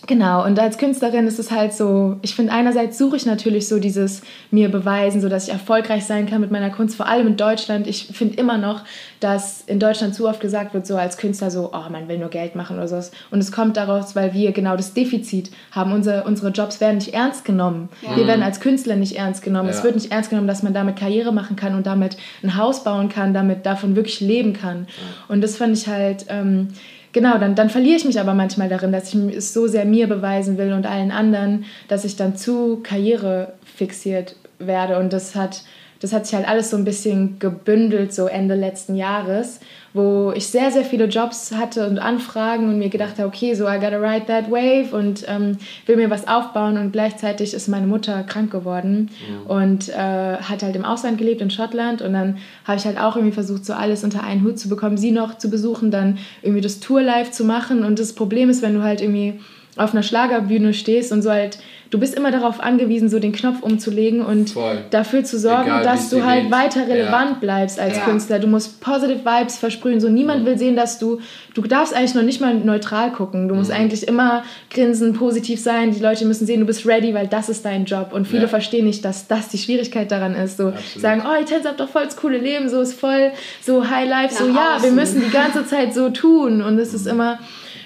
[0.06, 3.80] Genau, und als Künstlerin ist es halt so, ich finde einerseits suche ich natürlich so
[3.80, 7.38] dieses mir beweisen, so dass ich erfolgreich sein kann mit meiner Kunst, vor allem in
[7.38, 7.88] Deutschland.
[7.88, 8.82] Ich finde immer noch,
[9.22, 12.28] dass in Deutschland zu oft gesagt wird, so als Künstler so, oh, man will nur
[12.28, 13.12] Geld machen oder sowas.
[13.32, 15.94] Und es kommt daraus, weil wir genau das Defizit haben.
[15.94, 17.88] Unsere, unsere Jobs werden nicht ernst genommen.
[18.02, 18.18] Ja.
[18.18, 19.70] Wir werden als Künstler nicht ernst genommen.
[19.70, 19.76] Ja.
[19.76, 22.84] Es wird nicht ernst genommen, dass man damit Karriere machen kann und damit ein Haus
[22.84, 24.88] bauen kann, damit davon wirklich leben kann.
[24.90, 25.34] Ja.
[25.34, 26.26] Und das fand ich halt...
[26.28, 26.70] Ähm,
[27.14, 30.08] genau, dann, dann verliere ich mich aber manchmal darin, dass ich es so sehr mir
[30.08, 35.00] beweisen will und allen anderen, dass ich dann zu Karriere fixiert werde.
[35.00, 35.64] Und das hat,
[36.02, 39.62] das hat sich halt alles so ein bisschen gebündelt, so Ende letzten Jahres
[39.94, 43.66] wo ich sehr, sehr viele Jobs hatte und Anfragen und mir gedacht habe, okay, so
[43.66, 47.86] I gotta ride that wave und ähm, will mir was aufbauen und gleichzeitig ist meine
[47.86, 49.56] Mutter krank geworden ja.
[49.56, 53.16] und äh, hat halt im Ausland gelebt, in Schottland und dann habe ich halt auch
[53.16, 56.62] irgendwie versucht, so alles unter einen Hut zu bekommen, sie noch zu besuchen, dann irgendwie
[56.62, 59.40] das Tour live zu machen und das Problem ist, wenn du halt irgendwie
[59.76, 61.60] auf einer Schlagerbühne stehst und so halt
[61.94, 64.80] du bist immer darauf angewiesen, so den Knopf umzulegen und Voll.
[64.90, 66.52] dafür zu sorgen, Egal, dass du halt geht.
[66.52, 67.38] weiter relevant ja.
[67.40, 68.04] bleibst als ja.
[68.04, 68.40] Künstler.
[68.40, 70.02] Du musst positive Vibes versprühen.
[70.02, 70.46] So niemand mhm.
[70.48, 71.20] will sehen, dass du,
[71.54, 73.48] du darfst eigentlich noch nicht mal neutral gucken.
[73.48, 73.76] Du musst mhm.
[73.76, 75.92] eigentlich immer grinsen, positiv sein.
[75.92, 78.12] Die Leute müssen sehen, du bist ready, weil das ist dein Job.
[78.12, 78.48] Und viele ja.
[78.48, 80.58] verstehen nicht, dass das die Schwierigkeit daran ist.
[80.58, 81.00] So Absolut.
[81.00, 84.10] sagen, oh, ihr Tänzer habt doch voll das coole Leben, so ist voll so High
[84.10, 84.34] Life.
[84.34, 86.64] Nach so ja, wir müssen die ganze Zeit so tun.
[86.64, 86.96] Und es mhm.
[86.96, 87.38] ist immer,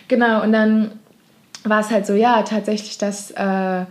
[0.08, 0.43] genau.
[0.43, 0.91] Und dann
[1.69, 3.86] war es halt so, ja, tatsächlich, dass äh,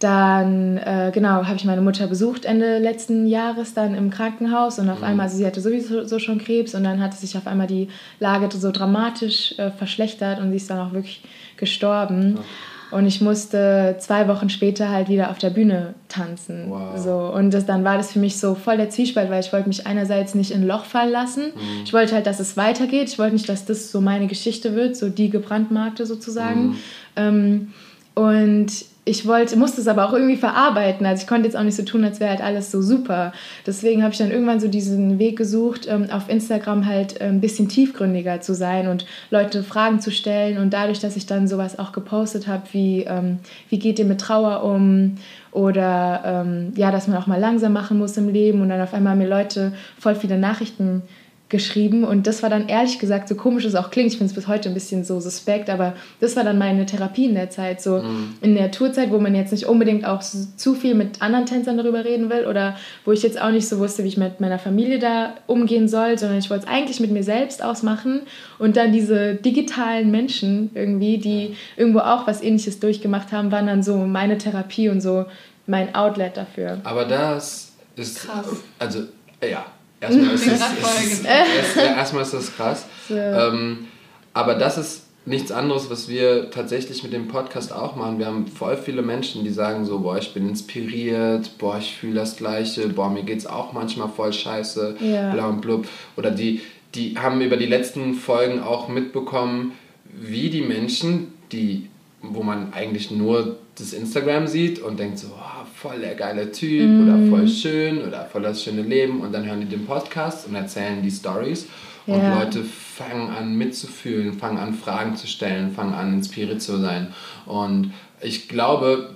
[0.00, 4.88] dann, äh, genau, habe ich meine Mutter besucht Ende letzten Jahres dann im Krankenhaus und
[4.88, 5.04] auf mhm.
[5.04, 7.88] einmal, also sie hatte sowieso so schon Krebs und dann hatte sich auf einmal die
[8.18, 11.22] Lage so dramatisch äh, verschlechtert und sie ist dann auch wirklich
[11.56, 12.36] gestorben.
[12.36, 12.42] Ja.
[12.90, 16.66] Und ich musste zwei Wochen später halt wieder auf der Bühne tanzen.
[16.68, 16.98] Wow.
[16.98, 17.16] So.
[17.32, 19.86] Und das, dann war das für mich so voll der Zwiespalt, weil ich wollte mich
[19.86, 21.46] einerseits nicht in ein Loch fallen lassen.
[21.46, 21.84] Mhm.
[21.84, 23.08] Ich wollte halt, dass es weitergeht.
[23.08, 26.68] Ich wollte nicht, dass das so meine Geschichte wird, so die gebrandmarkte sozusagen.
[26.68, 26.76] Mhm.
[27.16, 27.72] Ähm,
[28.14, 28.72] und
[29.10, 31.04] ich wollte, musste es aber auch irgendwie verarbeiten.
[31.04, 33.32] Also ich konnte jetzt auch nicht so tun, als wäre halt alles so super.
[33.66, 37.68] Deswegen habe ich dann irgendwann so diesen Weg gesucht, ähm, auf Instagram halt ein bisschen
[37.68, 40.58] tiefgründiger zu sein und Leute Fragen zu stellen.
[40.58, 44.20] Und dadurch, dass ich dann sowas auch gepostet habe, wie ähm, wie geht ihr mit
[44.20, 45.16] Trauer um
[45.50, 48.94] oder ähm, ja, dass man auch mal langsam machen muss im Leben und dann auf
[48.94, 51.02] einmal mir Leute voll viele Nachrichten
[51.50, 54.34] geschrieben und das war dann ehrlich gesagt, so komisch es auch klingt, ich finde es
[54.34, 57.82] bis heute ein bisschen so suspekt, aber das war dann meine Therapie in der Zeit,
[57.82, 58.36] so mhm.
[58.40, 62.04] in der Tourzeit, wo man jetzt nicht unbedingt auch zu viel mit anderen Tänzern darüber
[62.04, 65.00] reden will oder wo ich jetzt auch nicht so wusste, wie ich mit meiner Familie
[65.00, 68.22] da umgehen soll, sondern ich wollte es eigentlich mit mir selbst ausmachen
[68.58, 73.82] und dann diese digitalen Menschen irgendwie, die irgendwo auch was ähnliches durchgemacht haben, waren dann
[73.82, 75.26] so meine Therapie und so
[75.66, 76.80] mein Outlet dafür.
[76.84, 78.46] Aber das ist Krass.
[78.78, 79.00] also
[79.42, 79.64] ja,
[80.00, 82.86] Erstmal ist, das, ist, ist, erstmal ist das krass.
[83.08, 83.48] Ja.
[83.48, 83.88] Ähm,
[84.32, 88.18] aber das ist nichts anderes, was wir tatsächlich mit dem Podcast auch machen.
[88.18, 92.14] Wir haben voll viele Menschen, die sagen so, boah, ich bin inspiriert, boah, ich fühle
[92.14, 95.32] das Gleiche, boah, mir geht's auch manchmal voll scheiße, ja.
[95.32, 95.86] bla und blub.
[96.16, 96.60] Oder die,
[96.94, 99.72] die haben über die letzten Folgen auch mitbekommen,
[100.04, 101.88] wie die Menschen, die,
[102.22, 106.88] wo man eigentlich nur das Instagram sieht und denkt so, oh, voll der geile Typ
[106.88, 107.02] mm.
[107.02, 110.54] oder voll schön oder voll das schöne Leben und dann hören die den Podcast und
[110.54, 111.68] erzählen die Stories
[112.06, 112.38] und ja.
[112.38, 117.14] Leute fangen an mitzufühlen, fangen an Fragen zu stellen, fangen an inspiriert zu sein
[117.46, 119.10] und ich glaube,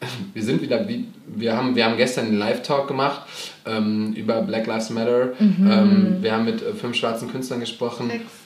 [0.34, 0.86] wir sind wieder,
[1.26, 3.22] wir haben, wir haben gestern einen Live-Talk gemacht
[3.64, 5.34] ähm, über Black Lives Matter.
[5.38, 5.70] Mhm.
[5.70, 8.08] Ähm, wir haben mit äh, fünf schwarzen Künstlern gesprochen.
[8.08, 8.39] Sechs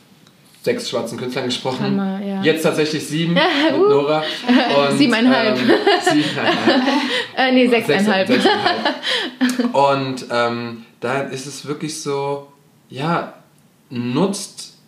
[0.65, 1.85] sechs schwarzen Künstlern gesprochen.
[1.85, 2.43] Hammer, ja.
[2.43, 3.43] Jetzt tatsächlich sieben mit
[3.77, 4.23] Nora.
[4.91, 5.59] Und, siebeneinhalb.
[5.59, 5.67] Ähm,
[6.01, 6.83] siebeneinhalb.
[7.37, 8.27] äh, nee, sechseinhalb.
[8.27, 9.75] Sechs, sechseinhalb.
[9.75, 12.49] Und ähm, da ist es wirklich so,
[12.89, 13.35] ja,
[13.91, 14.79] nutzt,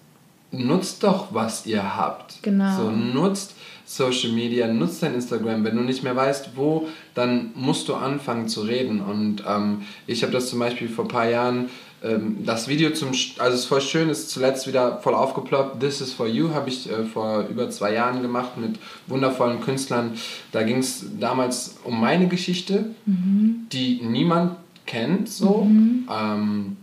[0.50, 2.42] nutzt doch, was ihr habt.
[2.42, 2.76] Genau.
[2.76, 5.62] So, nutzt Social Media, nutzt dein Instagram.
[5.62, 9.02] Wenn du nicht mehr weißt, wo, dann musst du anfangen zu reden.
[9.02, 11.68] Und ähm, ich habe das zum Beispiel vor ein paar Jahren
[12.06, 15.80] ähm, das Video zum, also es ist voll schön, ist zuletzt wieder voll aufgeploppt.
[15.80, 20.12] This is for you habe ich äh, vor über zwei Jahren gemacht mit wundervollen Künstlern.
[20.52, 23.66] Da ging es damals um meine Geschichte, mhm.
[23.72, 25.64] die niemand kennt so.
[25.64, 26.08] Mhm.
[26.10, 26.76] Ähm,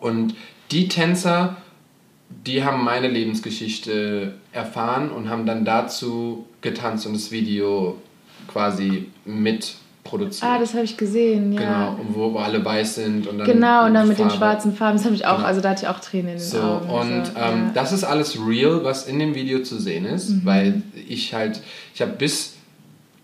[0.00, 0.34] und
[0.70, 1.56] die Tänzer,
[2.46, 8.00] die haben meine Lebensgeschichte erfahren und haben dann dazu getanzt und das Video
[8.48, 10.50] quasi mit produziert.
[10.50, 11.96] Ah, das habe ich gesehen, ja.
[11.96, 13.26] Genau, wo, alle weiß sind.
[13.26, 14.32] Und dann genau, und dann mit Farbe.
[14.32, 14.96] den schwarzen Farben.
[14.96, 15.48] Das habe ich auch, genau.
[15.48, 16.88] also da hatte ich auch Tränen in den so, Augen.
[16.88, 17.70] Und so, ähm, ja.
[17.74, 20.40] das ist alles real, was in dem Video zu sehen ist, mhm.
[20.44, 21.60] weil ich halt,
[21.94, 22.54] ich habe bis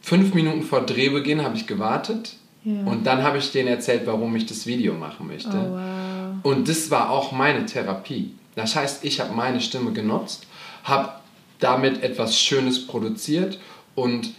[0.01, 2.85] fünf Minuten vor Drehbeginn habe ich gewartet ja.
[2.85, 5.51] und dann habe ich denen erzählt, warum ich das Video machen möchte.
[5.51, 5.81] Oh, wow.
[6.43, 8.35] Und das war auch meine Therapie.
[8.57, 10.47] Das heißt, ich habe meine Stimme genutzt,
[10.85, 11.11] habe
[11.61, 13.59] damit etwas Schönes produziert
[13.95, 14.33] und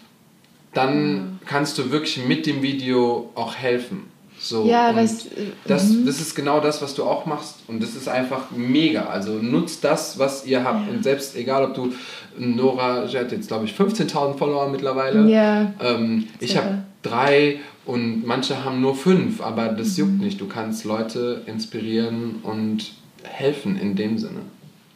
[0.73, 4.12] dann kannst du wirklich mit dem Video auch helfen.
[4.39, 5.27] So, ja, das,
[5.65, 6.06] das, mhm.
[6.06, 9.06] das ist genau das, was du auch machst und das ist einfach mega.
[9.06, 10.93] Also nutzt das, was ihr habt ja.
[10.93, 11.93] und selbst egal, ob du
[12.38, 15.29] Nora, sie hat jetzt glaube ich 15.000 Follower mittlerweile.
[15.29, 15.71] Ja.
[15.82, 20.03] Ähm, ich habe drei und manche haben nur fünf, aber das mhm.
[20.03, 20.41] juckt nicht.
[20.41, 22.91] Du kannst Leute inspirieren und
[23.23, 24.41] helfen in dem Sinne.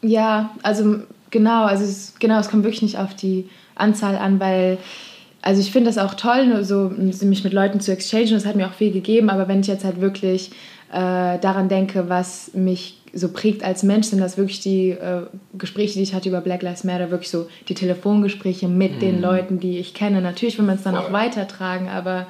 [0.02, 0.98] Ja, also
[1.32, 4.78] genau, also es, genau, es kommt wirklich nicht auf die Anzahl an, weil
[5.41, 8.67] also ich finde das auch toll, so mich mit Leuten zu exchangen, das hat mir
[8.67, 10.52] auch viel gegeben, aber wenn ich jetzt halt wirklich
[10.91, 15.23] äh, daran denke, was mich so prägt als Mensch, sind das wirklich die äh,
[15.58, 19.00] Gespräche, die ich hatte über Black Lives Matter, wirklich so die Telefongespräche mit mhm.
[19.00, 20.21] den Leuten, die ich kenne.
[20.21, 21.06] Natürlich will man es dann Voll.
[21.06, 22.28] auch weitertragen, aber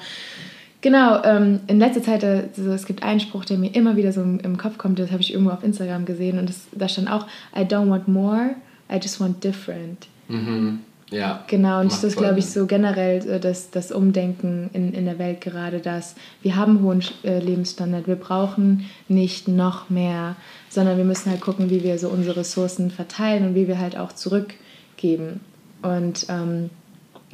[0.82, 4.22] genau, ähm, in letzter Zeit, also es gibt einen Spruch, der mir immer wieder so
[4.22, 7.12] im, im Kopf kommt, das habe ich irgendwo auf Instagram gesehen und das, da stand
[7.12, 8.52] auch, I don't want more,
[8.92, 10.08] I just want different.
[10.28, 10.80] Mhm.
[11.10, 11.46] Ja.
[11.48, 15.20] Genau, und das ist, glaube ich, so generell äh, das, das Umdenken in, in der
[15.20, 20.36] Welt gerade, dass wir haben hohen äh, Lebensstandard, wir brauchen nicht noch mehr,
[20.70, 23.98] sondern wir müssen halt gucken, wie wir so unsere Ressourcen verteilen und wie wir halt
[23.98, 25.40] auch zurückgeben.
[25.82, 26.70] Und ähm,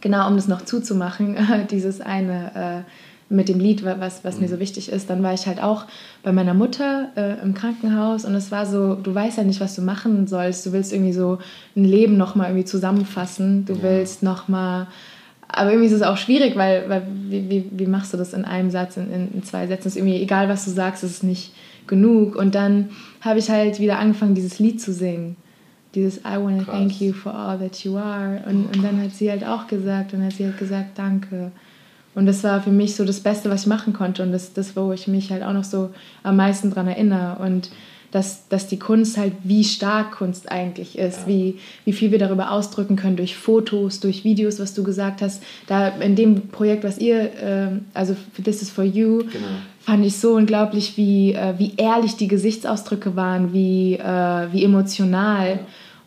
[0.01, 1.37] genau, um das noch zuzumachen,
[1.71, 2.85] dieses eine...
[3.33, 4.59] Mit dem Lied, was, was mir so mhm.
[4.59, 5.09] wichtig ist.
[5.09, 5.85] Dann war ich halt auch
[6.21, 9.75] bei meiner Mutter äh, im Krankenhaus und es war so, du weißt ja nicht, was
[9.75, 10.65] du machen sollst.
[10.65, 11.39] Du willst irgendwie so
[11.75, 13.65] ein Leben nochmal irgendwie zusammenfassen.
[13.65, 13.81] Du ja.
[13.81, 14.87] willst nochmal,
[15.47, 18.45] aber irgendwie ist es auch schwierig, weil, weil wie, wie, wie machst du das in
[18.45, 19.87] einem Satz, in, in zwei Sätzen?
[19.87, 21.53] ist irgendwie, egal was du sagst, ist es nicht
[21.87, 22.35] genug.
[22.35, 22.89] Und dann
[23.21, 25.35] habe ich halt wieder angefangen, dieses Lied zu singen.
[25.95, 26.75] Dieses I wanna Krass.
[26.75, 28.43] thank you for all that you are.
[28.47, 31.51] Und, und dann hat sie halt auch gesagt, und hat sie halt gesagt, danke.
[32.15, 34.23] Und das war für mich so das Beste, was ich machen konnte.
[34.23, 35.89] Und das, das wo ich mich halt auch noch so
[36.21, 37.37] am meisten dran erinnere.
[37.43, 37.69] Und
[38.13, 41.27] dass, dass die Kunst halt, wie stark Kunst eigentlich ist, ja.
[41.27, 45.41] wie, wie viel wir darüber ausdrücken können durch Fotos, durch Videos, was du gesagt hast.
[45.65, 49.47] Da in dem Projekt, was ihr, äh, also This is for You, genau.
[49.79, 55.47] fand ich so unglaublich, wie, äh, wie ehrlich die Gesichtsausdrücke waren, wie, äh, wie emotional.
[55.47, 55.59] Ja.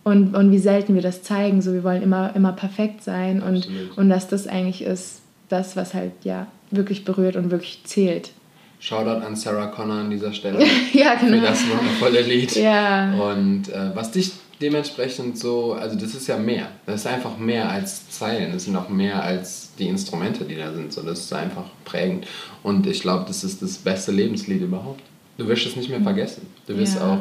[0.04, 1.60] Und, und wie selten wir das zeigen.
[1.60, 5.94] So, wir wollen immer, immer perfekt sein und, und dass das eigentlich ist, das, was
[5.94, 8.30] halt ja wirklich berührt und wirklich zählt.
[8.78, 11.38] Shoutout an Sarah Connor an dieser Stelle ja, genau.
[11.38, 12.54] für das wundervolle Lied.
[12.56, 13.14] Ja.
[13.14, 16.68] Und äh, was dich dementsprechend so, also das ist ja mehr.
[16.86, 18.52] Das ist einfach mehr als Zeilen.
[18.52, 20.92] Das sind auch mehr als die Instrumente, die da sind.
[20.92, 22.26] So, das ist einfach prägend.
[22.62, 25.02] Und ich glaube, das ist das beste Lebenslied überhaupt.
[25.38, 26.46] Du wirst es nicht mehr vergessen.
[26.66, 27.12] Du wirst ja.
[27.12, 27.18] auch,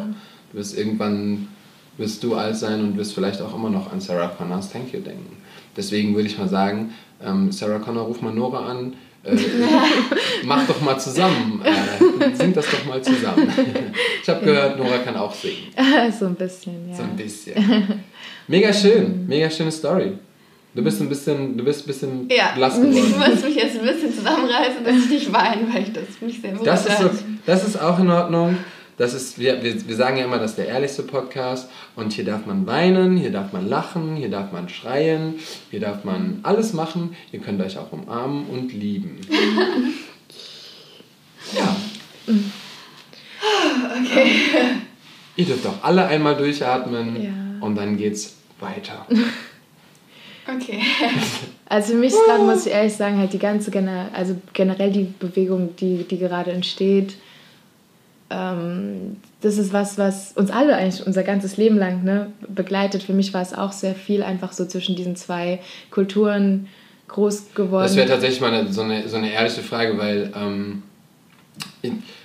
[0.51, 1.49] du wirst irgendwann,
[1.97, 5.01] wirst du alt sein und wirst vielleicht auch immer noch an Sarah Connors Thank You
[5.01, 5.37] denken.
[5.75, 8.93] Deswegen würde ich mal sagen, ähm, Sarah Connor, ruf mal Nora an.
[9.23, 9.35] Äh,
[10.43, 11.61] mach doch mal zusammen.
[11.63, 13.51] Äh, sing das doch mal zusammen.
[14.21, 15.71] ich habe gehört, Nora kann auch singen.
[16.19, 16.95] so ein bisschen, ja.
[16.95, 18.03] So ein bisschen.
[18.47, 20.13] Mega schön, mega schöne Story.
[20.75, 22.97] Du bist ein bisschen, du bist ein bisschen ja, blass geworden.
[22.97, 26.41] Ich muss mich jetzt ein bisschen zusammenreißen, dass ich nicht weine, weil ich das mich
[26.41, 27.09] sehr das ist, so,
[27.45, 28.57] das ist auch in Ordnung.
[28.97, 32.23] Das ist, wir, wir, wir sagen ja immer, das ist der ehrlichste Podcast und hier
[32.23, 35.35] darf man weinen, hier darf man lachen, hier darf man schreien,
[35.69, 37.15] hier darf man alles machen.
[37.31, 39.19] Ihr könnt euch auch umarmen und lieben.
[41.53, 41.75] ja.
[43.95, 44.31] Okay.
[45.35, 47.31] Ihr dürft auch alle einmal durchatmen ja.
[47.65, 49.05] und dann geht's weiter.
[50.47, 50.79] Okay.
[51.65, 53.71] Also für mich gerade, muss ich ehrlich sagen, halt die ganze,
[54.13, 57.15] also generell die Bewegung, die, die gerade entsteht,
[58.29, 63.03] ähm, das ist was, was uns alle eigentlich unser ganzes Leben lang ne, begleitet.
[63.03, 65.59] Für mich war es auch sehr viel einfach so zwischen diesen zwei
[65.91, 66.67] Kulturen
[67.07, 67.83] groß geworden.
[67.83, 70.83] Das wäre tatsächlich mal eine, so, eine, so eine ehrliche Frage, weil ähm,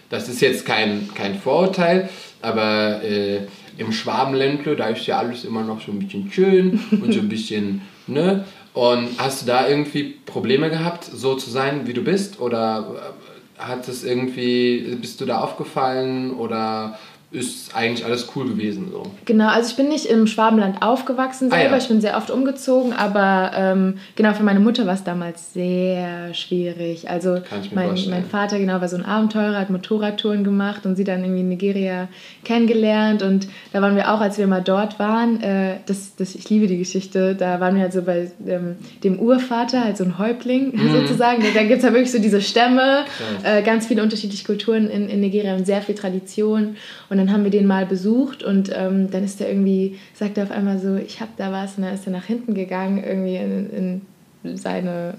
[0.09, 2.09] das ist jetzt kein, kein Vorurteil,
[2.41, 3.41] aber äh,
[3.77, 7.29] im Schwabenländle, da ist ja alles immer noch so ein bisschen schön und so ein
[7.29, 8.45] bisschen, ne?
[8.73, 12.41] Und hast du da irgendwie Probleme gehabt, so zu sein, wie du bist?
[12.41, 13.15] Oder
[13.61, 16.99] hat es irgendwie, bist du da aufgefallen oder
[17.33, 19.05] ist eigentlich alles cool gewesen so.
[19.25, 21.77] Genau, also ich bin nicht im Schwabenland aufgewachsen selber, ah, ja.
[21.77, 26.35] ich bin sehr oft umgezogen, aber ähm, genau für meine Mutter war es damals sehr
[26.35, 27.09] schwierig.
[27.09, 27.41] Also
[27.73, 31.43] mein, mein Vater genau war so ein Abenteurer, hat Motorradtouren gemacht und sie dann irgendwie
[31.43, 32.09] in Nigeria
[32.43, 36.51] kennengelernt und da waren wir auch, als wir mal dort waren, äh, das, das, ich
[36.51, 40.19] liebe die Geschichte, da waren wir halt so bei ähm, dem Urvater, halt so ein
[40.19, 40.93] Häuptling mhm.
[41.07, 43.05] sozusagen, da, da gibt es ja wirklich so diese Stämme,
[43.45, 46.75] äh, ganz viele unterschiedliche Kulturen in, in Nigeria und sehr viel Tradition
[47.09, 50.45] und dann haben wir den mal besucht und ähm, dann ist er irgendwie, sagt er
[50.45, 53.37] auf einmal so, ich habe da was und dann ist er nach hinten gegangen, irgendwie
[53.37, 54.03] in,
[54.45, 55.15] in seine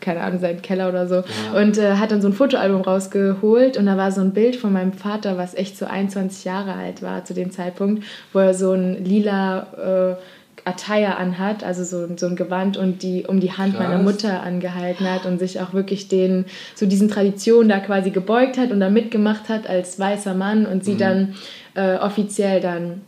[0.00, 1.16] keine Ahnung, seinen Keller oder so.
[1.16, 1.60] Ja.
[1.60, 4.72] Und äh, hat dann so ein Fotoalbum rausgeholt und da war so ein Bild von
[4.72, 8.72] meinem Vater, was echt so 21 Jahre alt war zu dem Zeitpunkt, wo er so
[8.72, 10.16] ein lila äh,
[10.64, 13.86] Attire anhat, also so, so ein Gewand und die um die Hand Krass.
[13.86, 18.56] meiner Mutter angehalten hat und sich auch wirklich den, so diesen Traditionen da quasi gebeugt
[18.56, 20.98] hat und da mitgemacht hat als weißer Mann und sie mhm.
[20.98, 21.34] dann
[21.74, 23.02] äh, offiziell dann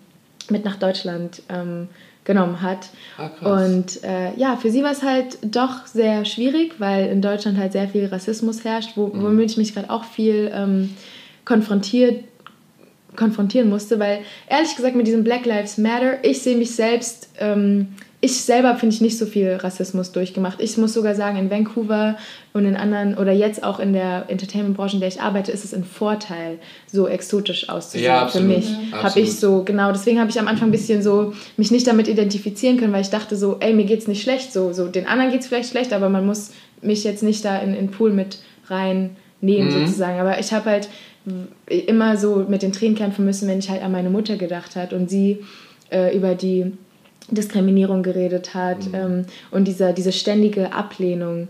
[0.51, 1.88] mit nach Deutschland ähm,
[2.25, 2.88] genommen hat.
[3.16, 7.57] Ah, und äh, ja, für sie war es halt doch sehr schwierig, weil in Deutschland
[7.57, 9.23] halt sehr viel Rassismus herrscht, wo, mhm.
[9.23, 10.90] womit ich mich gerade auch viel ähm,
[11.45, 12.25] konfrontiert
[13.17, 17.89] konfrontieren musste, weil ehrlich gesagt mit diesem Black Lives Matter, ich sehe mich selbst, ähm,
[18.21, 20.61] ich selber finde ich nicht so viel Rassismus durchgemacht.
[20.61, 22.17] Ich muss sogar sagen, in Vancouver
[22.55, 25.75] und in anderen oder jetzt auch in der Entertainment-Branche, in der ich arbeite, ist es
[25.75, 26.59] ein Vorteil,
[26.91, 28.05] so exotisch auszusehen.
[28.05, 29.03] Ja, für mich ja.
[29.03, 32.09] habe ich so, genau, deswegen habe ich am Anfang ein bisschen so mich nicht damit
[32.09, 35.31] identifizieren können, weil ich dachte so, ey, mir geht's nicht schlecht, so, so den anderen
[35.31, 38.39] geht es vielleicht schlecht, aber man muss mich jetzt nicht da in den Pool mit
[38.69, 39.11] reinnehmen
[39.43, 39.87] mhm.
[39.87, 40.19] sozusagen.
[40.19, 40.89] Aber ich habe halt
[41.67, 44.93] immer so mit den Tränen kämpfen müssen, wenn ich halt an meine Mutter gedacht hat
[44.93, 45.45] und sie
[45.91, 46.73] äh, über die
[47.31, 48.95] Diskriminierung geredet hat mhm.
[48.95, 51.49] ähm, und dieser, diese ständige Ablehnung,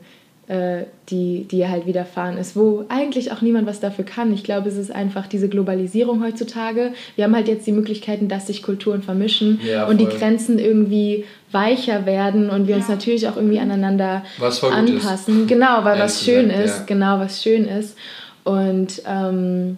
[0.49, 4.33] äh, die, die ihr halt widerfahren ist, wo eigentlich auch niemand was dafür kann.
[4.33, 6.93] Ich glaube, es ist einfach diese Globalisierung heutzutage.
[7.17, 11.25] Wir haben halt jetzt die Möglichkeiten, dass sich Kulturen vermischen ja, und die Grenzen irgendwie
[11.53, 12.77] weicher werden und wir ja.
[12.77, 15.47] uns natürlich auch irgendwie aneinander anpassen.
[15.47, 16.85] Genau, weil was schön gesagt, ist, ja.
[16.87, 17.97] genau, was schön ist.
[18.47, 19.77] Und ähm,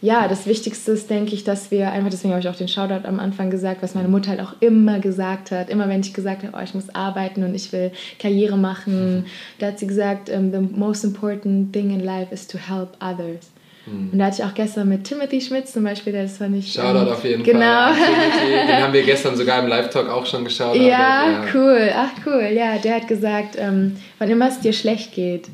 [0.00, 3.06] ja, das Wichtigste ist, denke ich, dass wir einfach, deswegen habe ich auch den Shoutout
[3.06, 5.68] am Anfang gesagt, was meine Mutter halt auch immer gesagt hat.
[5.68, 9.24] Immer wenn ich gesagt habe, oh, ich muss arbeiten und ich will Karriere machen, mhm.
[9.58, 13.50] da hat sie gesagt, um, the most important thing in life is to help others.
[13.84, 14.10] Mhm.
[14.12, 16.72] Und da hatte ich auch gestern mit Timothy Schmitz zum Beispiel, das fand ich.
[16.72, 17.60] Shoutout ähm, auf jeden genau.
[17.60, 17.96] Fall.
[17.96, 18.66] Genau.
[18.66, 20.74] Den haben wir gestern sogar im Live-Talk auch schon geschaut.
[20.76, 21.90] Ja, ja, cool.
[21.94, 22.48] Ach, cool.
[22.50, 25.50] Ja, der hat gesagt, ähm, wann immer es dir schlecht geht,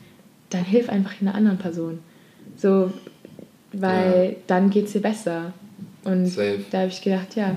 [0.50, 1.98] dann hilf einfach einer anderen Person.
[2.60, 2.90] So,
[3.72, 4.36] weil ja.
[4.46, 5.52] dann geht es dir besser.
[6.04, 6.60] Und Safe.
[6.70, 7.54] da habe ich gedacht, ja,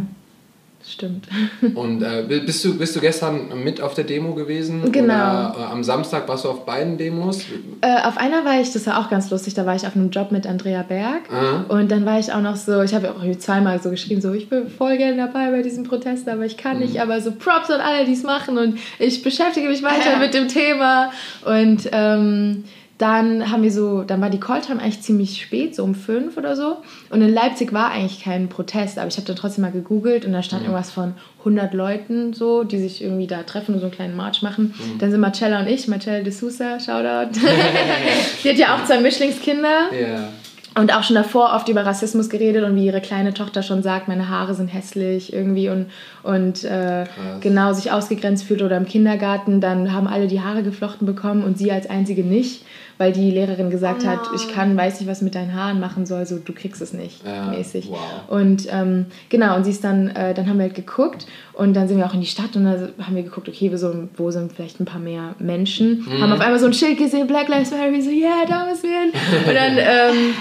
[0.85, 1.27] stimmt.
[1.75, 4.91] Und äh, bist, du, bist du gestern mit auf der Demo gewesen?
[4.91, 5.13] Genau.
[5.13, 7.45] Oder, äh, am Samstag warst du auf beiden Demos?
[7.81, 10.09] Äh, auf einer war ich, das war auch ganz lustig, da war ich auf einem
[10.09, 11.21] Job mit Andrea Berg.
[11.31, 11.65] Aha.
[11.69, 14.49] Und dann war ich auch noch so, ich habe auch zweimal so geschrieben, so ich
[14.49, 16.83] bin voll gerne dabei bei diesem Protest, aber ich kann mhm.
[16.83, 17.01] nicht.
[17.01, 20.47] Aber so Props an alle, die es machen und ich beschäftige mich weiter mit dem
[20.49, 21.11] Thema.
[21.45, 22.65] Und ähm,
[22.97, 26.55] dann haben wir so, dann war die Calltime eigentlich ziemlich spät, so um fünf oder
[26.55, 26.77] so.
[27.09, 30.33] Und in Leipzig war eigentlich kein Protest, aber ich habe dann trotzdem mal gegoogelt und
[30.33, 30.69] da stand mhm.
[30.69, 34.43] irgendwas von 100 Leuten so, die sich irgendwie da treffen und so einen kleinen March
[34.43, 34.75] machen.
[34.77, 34.99] Mhm.
[34.99, 37.39] Dann sind Marcella und ich, Marcella de Sousa, Shoutout.
[38.43, 39.89] die hat ja auch zwei Mischlingskinder.
[39.91, 40.29] Ja.
[40.75, 44.07] Und auch schon davor oft über Rassismus geredet und wie ihre kleine Tochter schon sagt,
[44.07, 45.87] meine Haare sind hässlich irgendwie und,
[46.23, 47.05] und äh,
[47.41, 51.57] genau sich ausgegrenzt fühlt oder im Kindergarten, dann haben alle die Haare geflochten bekommen und
[51.57, 52.65] sie als einzige nicht
[52.97, 56.05] weil die Lehrerin gesagt oh hat, ich kann, weiß nicht, was mit deinen Haaren machen
[56.05, 57.89] soll, so du kriegst es nicht, ja, mäßig.
[57.89, 57.99] Wow.
[58.29, 61.87] Und ähm, genau, und sie ist dann, äh, dann haben wir halt geguckt und dann
[61.87, 64.53] sind wir auch in die Stadt und da haben wir geguckt, okay, so, wo sind
[64.53, 66.21] vielleicht ein paar mehr Menschen, mhm.
[66.21, 68.83] haben auf einmal so ein Schild gesehen, Black Lives Matter, wir so, yeah, da müssen
[68.83, 69.11] wir hin.
[69.47, 70.33] Und dann, ähm,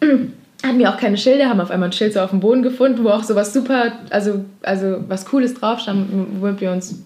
[0.00, 3.04] hatten wir auch keine Schilder, haben auf einmal ein Schild so auf dem Boden gefunden,
[3.04, 6.08] wo auch so was super, also, also was Cooles drauf stand,
[6.40, 7.04] womit wir uns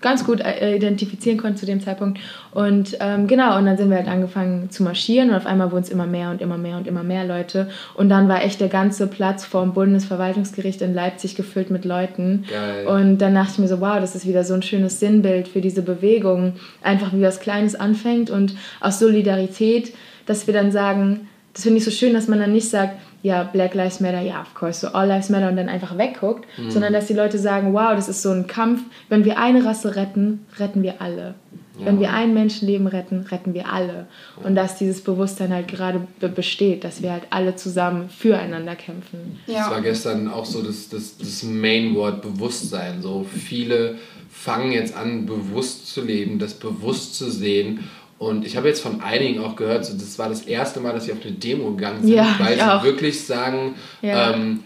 [0.00, 2.20] ganz gut äh, identifizieren konnte zu dem Zeitpunkt.
[2.52, 5.82] Und ähm, genau, und dann sind wir halt angefangen zu marschieren und auf einmal wurden
[5.82, 7.68] es immer mehr und immer mehr und immer mehr Leute.
[7.94, 12.44] Und dann war echt der ganze Platz vorm Bundesverwaltungsgericht in Leipzig gefüllt mit Leuten.
[12.48, 12.86] Geil.
[12.86, 15.60] Und dann dachte ich mir so, wow, das ist wieder so ein schönes Sinnbild für
[15.60, 16.54] diese Bewegung.
[16.82, 19.92] Einfach wie was Kleines anfängt und aus Solidarität,
[20.26, 23.42] dass wir dann sagen, das finde ich so schön, dass man dann nicht sagt, ja,
[23.42, 26.70] Black Lives Matter, ja, of course, so All Lives Matter und dann einfach wegguckt, mhm.
[26.70, 29.96] sondern dass die Leute sagen, wow, das ist so ein Kampf, wenn wir eine Rasse
[29.96, 31.34] retten, retten wir alle.
[31.76, 31.86] Ja.
[31.86, 34.06] Wenn wir ein Menschenleben retten, retten wir alle.
[34.44, 39.40] Und dass dieses Bewusstsein halt gerade besteht, dass wir halt alle zusammen füreinander kämpfen.
[39.48, 39.64] Ja.
[39.64, 43.02] Das war gestern auch so das, das, das Main-Wort Bewusstsein.
[43.02, 43.96] So viele
[44.30, 47.80] fangen jetzt an, bewusst zu leben, das bewusst zu sehen
[48.18, 51.04] Und ich habe jetzt von einigen auch gehört, so, das war das erste Mal, dass
[51.04, 54.32] sie auf eine Demo gegangen sind, Ja, weil sie wirklich sagen, Ja.
[54.34, 54.64] ähm,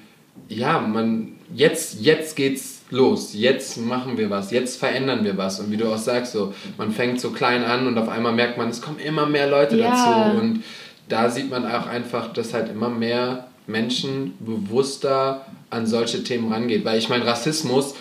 [0.48, 5.60] ja, man, jetzt, jetzt geht's los, jetzt machen wir was, jetzt verändern wir was.
[5.60, 8.56] Und wie du auch sagst, so, man fängt so klein an und auf einmal merkt
[8.58, 9.90] man, es kommen immer mehr Leute Ja.
[9.90, 10.38] dazu.
[10.40, 10.62] Und
[11.08, 16.84] da sieht man auch einfach, dass halt immer mehr Menschen bewusster an solche Themen rangeht.
[16.86, 17.94] Weil ich meine, Rassismus,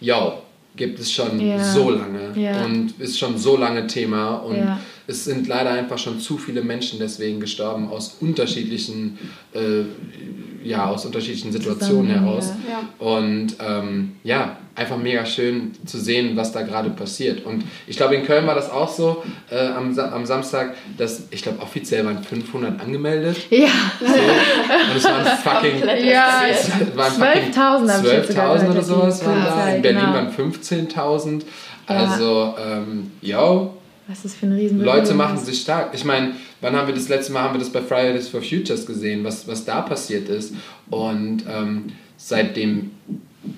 [0.00, 0.34] ja,
[0.76, 1.62] gibt es schon Ja.
[1.62, 2.64] so lange Ja.
[2.64, 4.36] und ist schon so lange Thema.
[4.36, 4.78] Und Ja.
[5.12, 9.18] Es sind leider einfach schon zu viele Menschen deswegen gestorben aus unterschiedlichen,
[9.54, 9.84] äh,
[10.68, 12.52] ja, aus unterschiedlichen Situationen heraus.
[12.68, 12.80] ja.
[13.04, 17.44] Und ähm, ja, einfach mega schön zu sehen, was da gerade passiert.
[17.44, 21.24] Und ich glaube, in Köln war das auch so äh, am, Sa- am Samstag, dass
[21.30, 23.36] ich glaube, offiziell waren 500 angemeldet.
[23.50, 23.68] Ja,
[24.00, 24.06] So.
[24.06, 26.88] Und es waren fucking Ja, eskaliert.
[26.92, 29.68] es waren fucking 12.000 habe ich jetzt sogar 12.000 oder sowas waren da.
[29.74, 30.12] In Berlin genau.
[30.14, 31.40] waren 15.000.
[31.88, 31.94] Ja.
[31.96, 33.74] Also, ähm, yo,
[34.08, 35.90] was ist für ein riesen Leute machen sich stark.
[35.94, 38.84] Ich meine, wann haben wir das letzte Mal haben wir das bei Fridays for Futures
[38.86, 40.54] gesehen, was, was da passiert ist.
[40.90, 41.84] Und ähm,
[42.16, 42.90] seitdem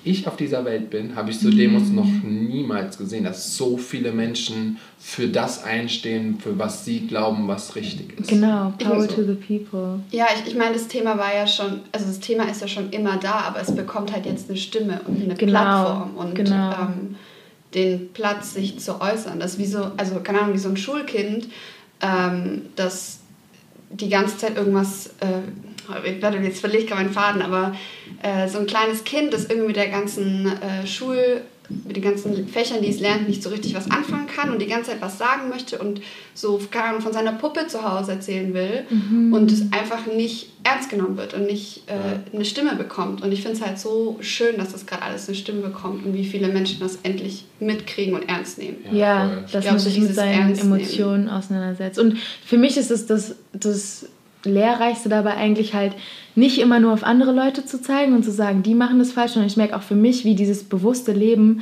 [0.03, 1.95] ich auf dieser Welt bin, habe ich so Demos Mhm.
[1.95, 7.75] noch niemals gesehen, dass so viele Menschen für das einstehen, für was sie glauben, was
[7.75, 8.29] richtig ist.
[8.29, 9.99] Genau, Power muss- to the people.
[10.11, 12.89] Ja, ich, ich meine, das Thema war ja schon, also das Thema ist ja schon
[12.89, 16.71] immer da, aber es bekommt halt jetzt eine Stimme und eine Genau, Plattform und genau.
[16.71, 17.15] ähm,
[17.75, 19.39] den Platz, sich zu äußern.
[19.39, 21.49] Das ist wie so, also keine Ahnung, wie so ein Schulkind,
[22.01, 23.19] ähm, das
[23.91, 27.75] die ganze Zeit irgendwas, äh, warte, jetzt verliere ich gerade meinen Faden, aber
[28.21, 32.47] äh, so ein kleines Kind, das irgendwie mit der ganzen äh, Schul, mit den ganzen
[32.47, 35.17] Fächern, die es lernt, nicht so richtig was anfangen kann und die ganze Zeit was
[35.17, 36.01] sagen möchte und
[36.33, 38.85] so von seiner Puppe zu Hause erzählen will
[39.31, 43.21] und es einfach nicht ernst genommen wird und nicht äh, eine Stimme bekommt.
[43.21, 46.13] Und ich finde es halt so schön, dass das gerade alles eine Stimme bekommt und
[46.13, 48.77] wie viele Menschen das endlich mitkriegen und ernst nehmen.
[48.91, 50.79] Ja, Ja, dass glaub, man sich mit seinen Ernst nehmen.
[50.79, 51.99] Emotionen auseinandersetzt.
[51.99, 54.07] Und für mich ist es das, das
[54.49, 55.93] Lehrreichste dabei eigentlich halt
[56.35, 59.33] nicht immer nur auf andere Leute zu zeigen und zu sagen, die machen das falsch,
[59.33, 61.61] sondern ich merke auch für mich, wie dieses bewusste Leben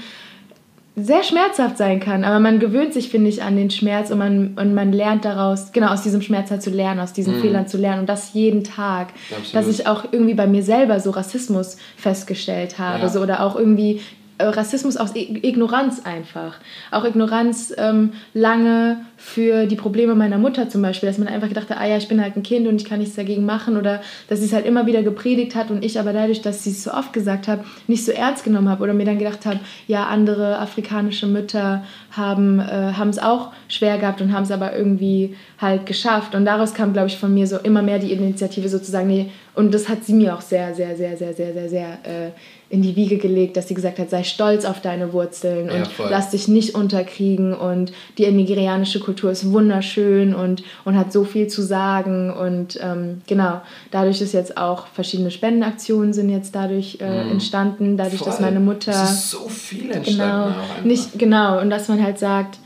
[0.95, 2.23] sehr schmerzhaft sein kann.
[2.23, 5.71] Aber man gewöhnt sich, finde ich, an den Schmerz und man, und man lernt daraus,
[5.71, 8.63] genau aus diesem Schmerz halt zu lernen, aus diesen Fehlern zu lernen und das jeden
[8.63, 9.09] Tag.
[9.31, 9.55] Absolut.
[9.55, 13.09] Dass ich auch irgendwie bei mir selber so Rassismus festgestellt habe Ja.
[13.09, 14.01] so, oder auch irgendwie
[14.49, 16.59] Rassismus aus Ignoranz einfach.
[16.91, 21.69] Auch Ignoranz ähm, lange für die Probleme meiner Mutter zum Beispiel, dass man einfach gedacht
[21.69, 24.01] hat, ah ja, ich bin halt ein Kind und ich kann nichts dagegen machen oder
[24.27, 26.83] dass sie es halt immer wieder gepredigt hat und ich aber dadurch, dass sie es
[26.83, 30.07] so oft gesagt hat, nicht so ernst genommen habe oder mir dann gedacht habe, ja,
[30.07, 35.85] andere afrikanische Mütter haben äh, es auch schwer gehabt und haben es aber irgendwie halt
[35.85, 39.31] geschafft und daraus kam, glaube ich, von mir so immer mehr die Initiative sozusagen, nee,
[39.55, 42.31] und das hat sie mir auch sehr, sehr, sehr, sehr, sehr, sehr, sehr äh,
[42.74, 45.88] in die Wiege gelegt, dass sie gesagt hat, sei stolz auf deine Wurzeln Ja, und
[45.88, 46.07] voll.
[46.09, 51.47] lass dich nicht unterkriegen und die nigerianische Kultur ist wunderschön und, und hat so viel
[51.47, 53.61] zu sagen und ähm, genau,
[53.91, 58.45] dadurch ist jetzt auch verschiedene Spendenaktionen sind jetzt dadurch äh, entstanden, dadurch, dass Voll.
[58.47, 62.57] meine Mutter Es ist so viel entstanden genau, nicht genau und dass man halt sagt,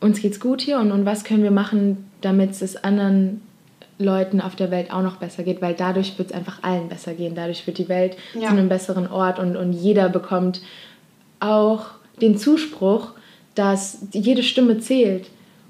[0.00, 3.40] uns geht's gut hier und, und was können wir machen, damit es anderen
[3.98, 7.14] Leuten auf der Welt auch noch besser geht, weil dadurch wird es einfach allen besser
[7.14, 7.34] gehen.
[7.34, 8.42] Dadurch wird die Welt Ja.
[8.48, 10.60] zu einem besseren Ort und, und jeder bekommt
[11.40, 11.86] auch
[12.20, 13.12] den Zuspruch,
[13.54, 15.26] dass jede Stimme zählt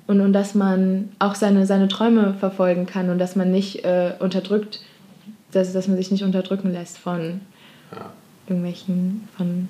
[0.09, 4.13] und, und dass man auch seine, seine Träume verfolgen kann und dass man nicht äh,
[4.19, 4.81] unterdrückt,
[5.53, 7.41] dass, dass man sich nicht unterdrücken lässt von
[7.93, 8.11] Ja.
[8.49, 9.69] irgendwelchen, von,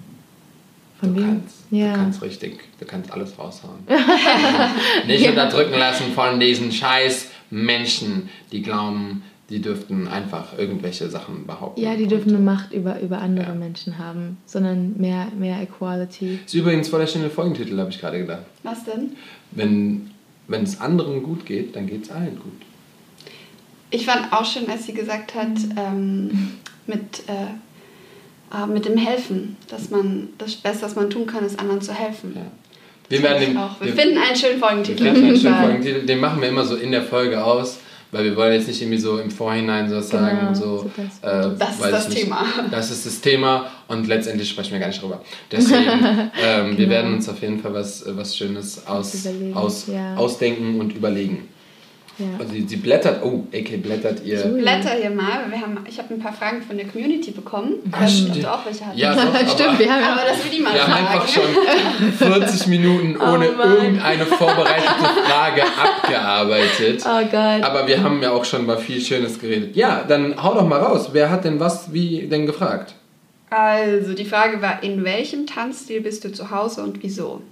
[1.01, 1.27] von Du wem?
[1.27, 1.93] kannst, ja.
[1.93, 3.81] du kannst richtig, du kannst alles raushauen.
[5.07, 11.81] Nicht unterdrücken lassen von diesen scheiß Menschen, die glauben, die dürften einfach irgendwelche Sachen behaupten.
[11.81, 13.55] Ja, die dürfen eine Macht über, über andere Ja.
[13.55, 16.41] Menschen haben, sondern mehr, mehr Equality.
[16.45, 18.45] Ist übrigens voll der schöne Folgentitel, habe ich gerade gedacht.
[18.65, 19.13] Was denn?
[19.53, 20.11] Wenn,
[20.49, 22.61] wenn es anderen gut geht, dann geht es allen gut.
[23.91, 26.55] Ich fand auch schön, als sie gesagt hat, ähm,
[26.89, 31.59] mit, äh, äh, mit dem Helfen, dass man das Beste, was man tun kann, ist
[31.61, 32.33] anderen zu helfen.
[32.35, 32.47] Ja.
[33.09, 33.55] Wir werden den.
[33.55, 35.05] Wir wir- finden einen schönen Wir Folgentitel.
[35.05, 37.79] finden einen schönen Folgentitel, den machen wir immer so in der Folge aus,
[38.13, 40.91] weil wir wollen jetzt nicht irgendwie so im Vorhinein so sagen, Genau, so,
[41.23, 42.23] äh, Das ist das ich nicht.
[42.25, 42.45] Thema.
[42.71, 45.21] Das ist das Thema und letztendlich sprechen wir gar nicht drüber.
[45.53, 45.81] Deswegen,
[46.43, 46.91] ähm, wir Genau.
[46.91, 50.17] werden uns auf jeden Fall was, was Schönes aus, aus, ja.
[50.17, 51.49] ausdenken und überlegen.
[52.19, 52.27] Ja.
[52.39, 54.39] Also sie, sie blättert, oh, AK blättert ihr.
[54.39, 54.49] So.
[54.49, 55.51] Blätter hier mal.
[55.51, 57.75] Wir haben, ich habe ein paar Fragen von der Community bekommen.
[57.85, 58.45] Ich nicht, ob stimmt.
[58.45, 59.01] du auch welche hattest.
[59.03, 61.07] Ja, doch, aber, Stimmt, wir haben ja Aber dass wir die mal wir haben fragen.
[61.07, 62.13] einfach schon
[62.43, 67.03] 40 Minuten ohne Oh irgendeine vorbereitete Frage abgearbeitet.
[67.05, 67.63] Oh Gott.
[67.63, 69.77] Aber wir haben ja auch schon mal viel Schönes geredet.
[69.77, 71.11] Ja, dann hau doch mal raus.
[71.13, 72.95] Wer hat denn was wie denn gefragt?
[73.51, 77.43] Also, die Frage war, in welchem Tanzstil bist du zu Hause und wieso?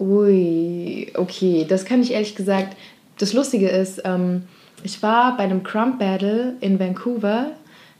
[0.00, 2.76] Ui, okay, das kann ich ehrlich gesagt.
[3.18, 4.44] Das Lustige ist, ähm,
[4.82, 7.50] ich war bei einem Crump Battle in Vancouver.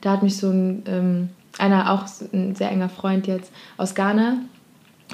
[0.01, 4.39] Da hat mich so ein, ähm, einer, auch ein sehr enger Freund jetzt aus Ghana,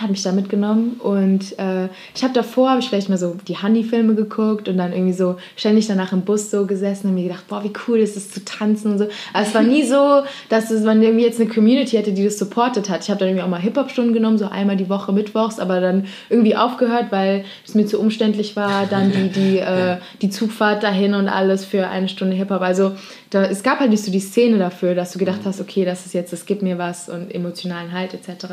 [0.01, 3.57] hat mich da mitgenommen und äh, ich habe davor, habe ich vielleicht mal so die
[3.57, 7.47] Honey-Filme geguckt und dann irgendwie so ständig danach im Bus so gesessen und mir gedacht,
[7.47, 9.07] boah, wie cool ist es zu tanzen und so.
[9.33, 12.39] Aber es war nie so, dass es, man irgendwie jetzt eine Community hätte, die das
[12.39, 13.05] supportet hat.
[13.05, 16.07] Ich habe dann irgendwie auch mal Hip-Hop-Stunden genommen, so einmal die Woche mittwochs, aber dann
[16.29, 21.15] irgendwie aufgehört, weil es mir zu umständlich war, dann die, die, äh, die Zugfahrt dahin
[21.15, 22.63] und alles für eine Stunde Hip-Hop.
[22.63, 22.93] Also
[23.31, 26.05] da, es gab halt nicht so die Szene dafür, dass du gedacht hast, okay, das
[26.05, 28.47] ist jetzt, das gibt mir was und emotionalen Halt etc.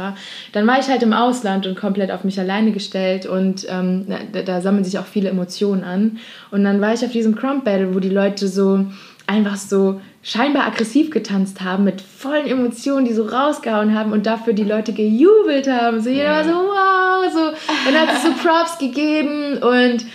[0.54, 1.31] Dann war ich halt im Ausland
[1.66, 5.84] und komplett auf mich alleine gestellt und ähm, da, da, sammeln sich auch viele Emotionen
[5.84, 6.18] an.
[6.52, 8.86] Und dann war ich auf diesem Crump Battle, wo die Leute so
[9.28, 14.54] einfach so scheinbar aggressiv getanzt haben, mit vollen Emotionen, die so rausgehauen haben und dafür
[14.54, 16.02] die Leute gejubelt haben.
[16.02, 20.06] So jeder war so, wow, so, und hat es so Props gegeben und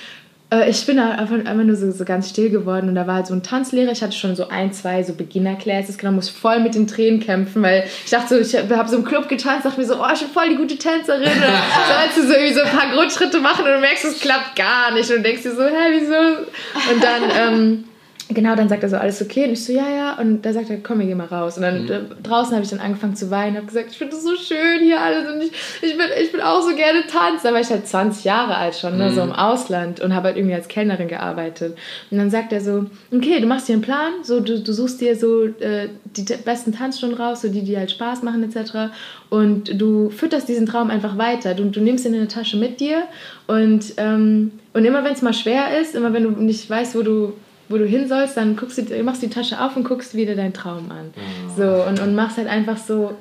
[0.51, 3.27] äh, ich bin einfach, einfach nur so, so, ganz still geworden und da war halt
[3.27, 3.91] so ein Tanzlehrer.
[3.93, 7.63] Ich hatte schon so ein, zwei so Beginner-Classes genommen, muss voll mit den Tränen kämpfen,
[7.63, 10.21] weil ich dachte so, ich habe so im Club getanzt, dachte mir so, oh, ich
[10.21, 11.23] bin voll die gute Tänzerin.
[11.23, 14.57] Und sollst du so irgendwie so ein paar Grundschritte machen und du merkst, es klappt
[14.57, 16.93] gar nicht und denkst dir so, hä, wieso?
[16.93, 17.85] Und dann, ähm,
[18.29, 19.45] genau, dann sagt er so, alles okay?
[19.45, 20.19] Und ich so, ja, ja.
[20.19, 21.57] Und da sagt er, komm, wir gehen mal raus.
[21.57, 22.23] Und dann mhm.
[22.23, 25.01] draußen habe ich dann angefangen zu weinen, habe gesagt, ich finde das so schön hier
[25.01, 25.53] alles und ich,
[25.83, 27.45] ich, bin, ich bin auch so gerne tanzen.
[27.45, 29.35] Da war ich halt 20 Jahre alt schon, ne, so im mhm.
[29.35, 31.77] Ausland und habe halt irgendwie als Kellnerin gearbeitet.
[32.11, 35.01] Und dann sagt er so, okay, du machst dir einen Plan, so, du, du suchst
[35.01, 38.93] dir so äh, die besten Tanzstunden raus, so die, die halt Spaß machen etc.
[39.31, 41.55] Und du fütterst diesen Traum einfach weiter.
[41.55, 43.05] Du, du nimmst ihn in eine Tasche mit dir
[43.47, 47.03] und, ähm, und immer wenn es mal schwer ist, immer wenn du nicht weißt, wo
[47.03, 47.33] du
[47.69, 50.53] wo du hin sollst, dann guckst du, machst die Tasche auf und guckst wieder deinen
[50.53, 51.13] Traum an.
[51.17, 51.63] Oh.
[51.63, 53.15] So, und, und machst halt einfach so,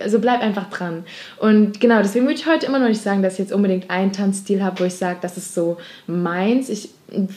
[0.00, 1.04] also bleib einfach dran.
[1.38, 4.12] Und genau, deswegen würde ich heute immer noch nicht sagen, dass ich jetzt unbedingt einen
[4.12, 5.76] Tanzstil habe, wo ich sage, das ist so
[6.06, 6.68] meins.
[6.68, 6.90] Ich,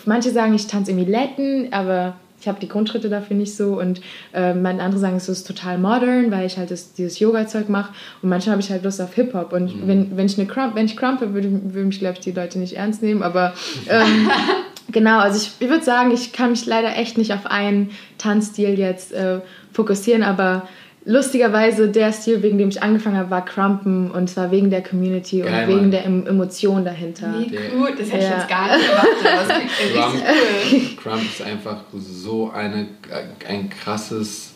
[0.05, 3.99] manche sagen, ich tanze irgendwie Latin, aber ich habe die Grundschritte dafür nicht so und
[4.31, 8.29] äh, andere sagen, es ist total modern, weil ich halt das, dieses Yoga-Zeug mache und
[8.29, 9.87] manchmal habe ich halt Lust auf Hip-Hop und mhm.
[9.87, 12.59] wenn, wenn ich eine Crump, wenn ich crumpe, würde, würde mich, glaube ich, die Leute
[12.59, 13.53] nicht ernst nehmen, aber
[13.89, 14.29] ähm,
[14.91, 18.77] genau, also ich, ich würde sagen, ich kann mich leider echt nicht auf einen Tanzstil
[18.77, 19.39] jetzt äh,
[19.73, 20.67] fokussieren, aber
[21.07, 25.39] lustigerweise der Stil, wegen dem ich angefangen habe, war Crumpen und zwar wegen der Community
[25.39, 25.91] Geil, und wegen Mann.
[25.91, 27.33] der Emotion dahinter.
[27.39, 28.29] Wie gut, das hätte ja.
[28.29, 29.63] ich jetzt gar nicht erwartet.
[29.93, 32.87] Crump, Crump ist einfach so eine,
[33.47, 34.46] ein krasses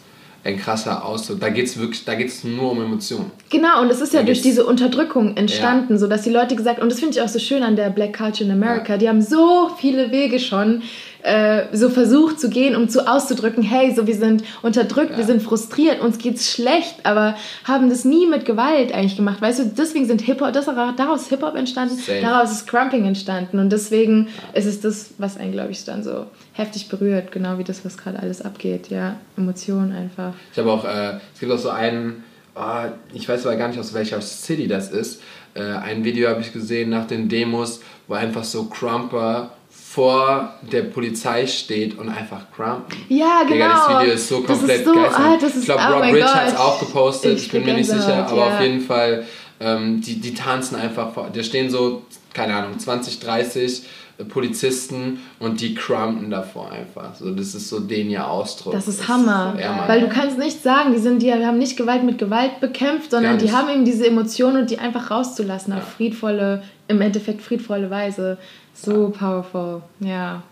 [0.43, 1.39] ein krasser Ausdruck.
[1.39, 3.31] Da geht es wirklich, da geht es nur um Emotionen.
[3.49, 5.99] Genau, und es ist ja da durch diese Unterdrückung entstanden, ja.
[5.99, 8.17] so dass die Leute gesagt, und das finde ich auch so schön an der Black
[8.17, 8.97] Culture in America, ja.
[8.97, 10.81] die haben so viele Wege schon
[11.21, 15.17] äh, so versucht zu gehen, um zu auszudrücken, hey, so wir sind unterdrückt, ja.
[15.17, 19.41] wir sind frustriert, uns geht's schlecht, aber haben das nie mit Gewalt eigentlich gemacht.
[19.41, 22.19] Weißt du, deswegen sind Hip-Hop, daraus Hip-Hop entstanden, Safe.
[22.21, 26.25] daraus ist Crumping entstanden und deswegen ist es das, was einen, glaube ich, dann so
[26.53, 30.33] heftig berührt, genau wie das, was gerade alles abgeht, ja, Emotionen einfach.
[30.51, 32.23] Ich habe auch, äh, es gibt auch so einen,
[32.55, 35.21] oh, ich weiß aber gar nicht, aus welcher City das ist,
[35.53, 39.51] äh, ein Video habe ich gesehen nach den Demos, wo einfach so Crumper
[39.93, 42.97] vor der Polizei steht und einfach crumpen.
[43.09, 43.53] Ja, genau.
[43.53, 46.79] Digga, das Video ist so komplett ah, Ich glaube, oh Rob Rich hat es auch
[46.79, 48.55] gepostet, ich, ich bin mir nicht sicher, aber ja.
[48.55, 49.25] auf jeden Fall,
[49.59, 51.29] ähm, die, die tanzen einfach vor.
[51.33, 53.83] Da stehen so, keine Ahnung, 20, 30 äh,
[54.29, 57.15] Polizisten und die crumpen davor einfach.
[57.15, 58.73] So, das ist so den ihr Ausdruck.
[58.73, 59.53] Das ist das Hammer.
[59.55, 62.59] Ist, ja, Weil du kannst nicht sagen, die, sind, die haben nicht Gewalt mit Gewalt
[62.59, 65.79] bekämpft, sondern die haben eben diese Emotionen und die einfach rauszulassen ja.
[65.79, 68.37] auf friedvolle, im Endeffekt friedvolle Weise.
[68.73, 70.43] So powerful, ja.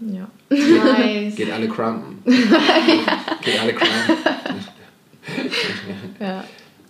[0.00, 0.28] Ja.
[0.50, 1.34] Nice.
[1.36, 2.18] Geht alle crumpen.
[2.24, 4.16] Geht alle crumpen.
[6.20, 6.44] ja.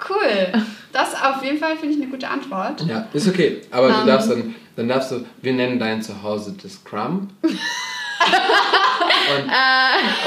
[0.09, 0.63] Cool.
[0.93, 2.85] Das auf jeden Fall finde ich eine gute Antwort.
[2.87, 3.63] Ja, ist okay.
[3.71, 3.93] Aber um.
[3.93, 4.07] du ähm.
[4.07, 7.31] darfst dann, dann darfst du, wir nennen dein Zuhause das Crump.
[7.43, 7.53] und,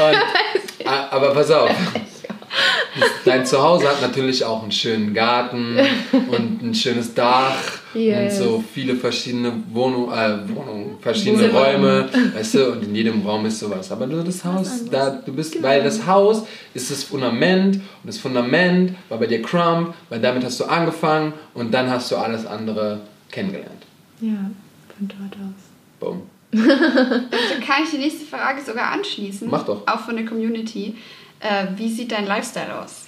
[0.06, 1.70] und, aber pass auf.
[3.26, 5.78] Dein Zuhause hat natürlich auch einen schönen Garten
[6.12, 7.54] und ein schönes Dach
[7.94, 8.40] yes.
[8.40, 13.46] und so viele verschiedene Wohnungen, äh, Wohnungen verschiedene Räume, weißt du, und in jedem Raum
[13.46, 13.92] ist sowas.
[13.92, 15.68] Aber nur das Haus, da du bist, genau.
[15.68, 16.44] weil das Haus
[16.74, 21.34] ist das Fundament und das Fundament war bei dir Crumb, weil damit hast du angefangen
[21.54, 23.79] und dann hast du alles andere kennengelernt.
[24.22, 24.52] Ja,
[24.98, 26.00] von dort aus.
[26.00, 26.22] Boom.
[26.52, 29.48] dann kann ich die nächste Frage sogar anschließen.
[29.50, 29.88] Mach doch.
[29.88, 30.96] Auch von der Community.
[31.40, 33.06] Äh, wie sieht dein Lifestyle aus?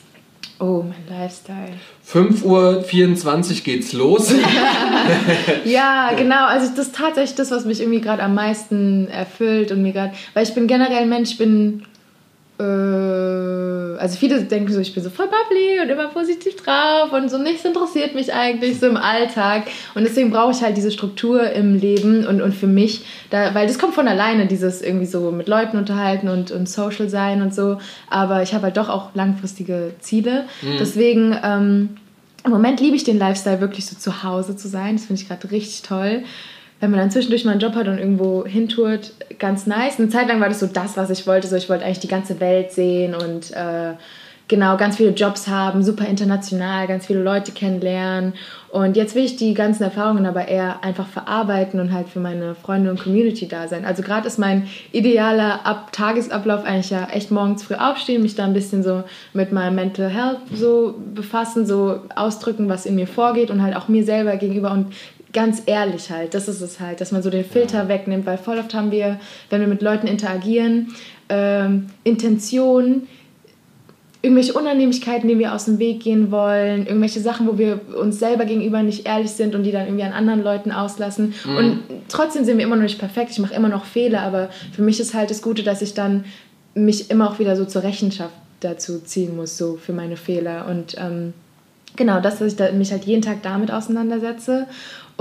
[0.59, 1.73] Oh, mein Lifestyle.
[2.07, 4.31] 5.24 Uhr geht's los.
[5.65, 6.45] ja, genau.
[6.45, 10.13] Also das ist tatsächlich das, was mich irgendwie gerade am meisten erfüllt und mir gerade,
[10.35, 11.83] weil ich bin generell ein Mensch, ich bin
[12.61, 17.37] also viele denken so, ich bin so voll bubbly und immer positiv drauf und so
[17.37, 19.63] nichts interessiert mich eigentlich so im Alltag.
[19.95, 23.67] Und deswegen brauche ich halt diese Struktur im Leben und, und für mich, da, weil
[23.67, 27.53] das kommt von alleine, dieses irgendwie so mit Leuten unterhalten und, und social sein und
[27.53, 27.77] so.
[28.09, 30.45] Aber ich habe halt doch auch langfristige Ziele.
[30.61, 30.77] Mhm.
[30.79, 31.89] Deswegen, ähm,
[32.43, 34.95] im Moment liebe ich den Lifestyle wirklich so zu Hause zu sein.
[34.95, 36.23] Das finde ich gerade richtig toll
[36.81, 39.99] wenn man dann zwischendurch mal einen Job hat und irgendwo hintourt, ganz nice.
[39.99, 41.47] Eine Zeit lang war das so das, was ich wollte.
[41.47, 43.93] So, ich wollte eigentlich die ganze Welt sehen und äh,
[44.47, 48.33] genau ganz viele Jobs haben, super international, ganz viele Leute kennenlernen.
[48.69, 52.55] Und jetzt will ich die ganzen Erfahrungen aber eher einfach verarbeiten und halt für meine
[52.55, 53.85] Freunde und Community da sein.
[53.85, 58.43] Also gerade ist mein idealer Ab Tagesablauf eigentlich ja echt morgens früh aufstehen, mich da
[58.43, 59.03] ein bisschen so
[59.33, 63.87] mit meinem Mental Health so befassen, so ausdrücken, was in mir vorgeht und halt auch
[63.87, 64.87] mir selber gegenüber und
[65.33, 67.87] ganz ehrlich halt, das ist es halt, dass man so den Filter ja.
[67.87, 69.19] wegnimmt, weil voll oft haben wir,
[69.49, 70.93] wenn wir mit Leuten interagieren,
[71.29, 73.07] ähm, Intentionen,
[74.21, 78.45] irgendwelche Unannehmlichkeiten, die wir aus dem Weg gehen wollen, irgendwelche Sachen, wo wir uns selber
[78.45, 81.33] gegenüber nicht ehrlich sind und die dann irgendwie an anderen Leuten auslassen.
[81.43, 81.57] Mhm.
[81.57, 84.83] Und trotzdem sind wir immer noch nicht perfekt, ich mache immer noch Fehler, aber für
[84.83, 86.25] mich ist halt das Gute, dass ich dann
[86.75, 90.67] mich immer auch wieder so zur Rechenschaft dazu ziehen muss, so für meine Fehler.
[90.69, 91.33] Und ähm,
[91.95, 94.67] genau, das, dass ich mich halt jeden Tag damit auseinandersetze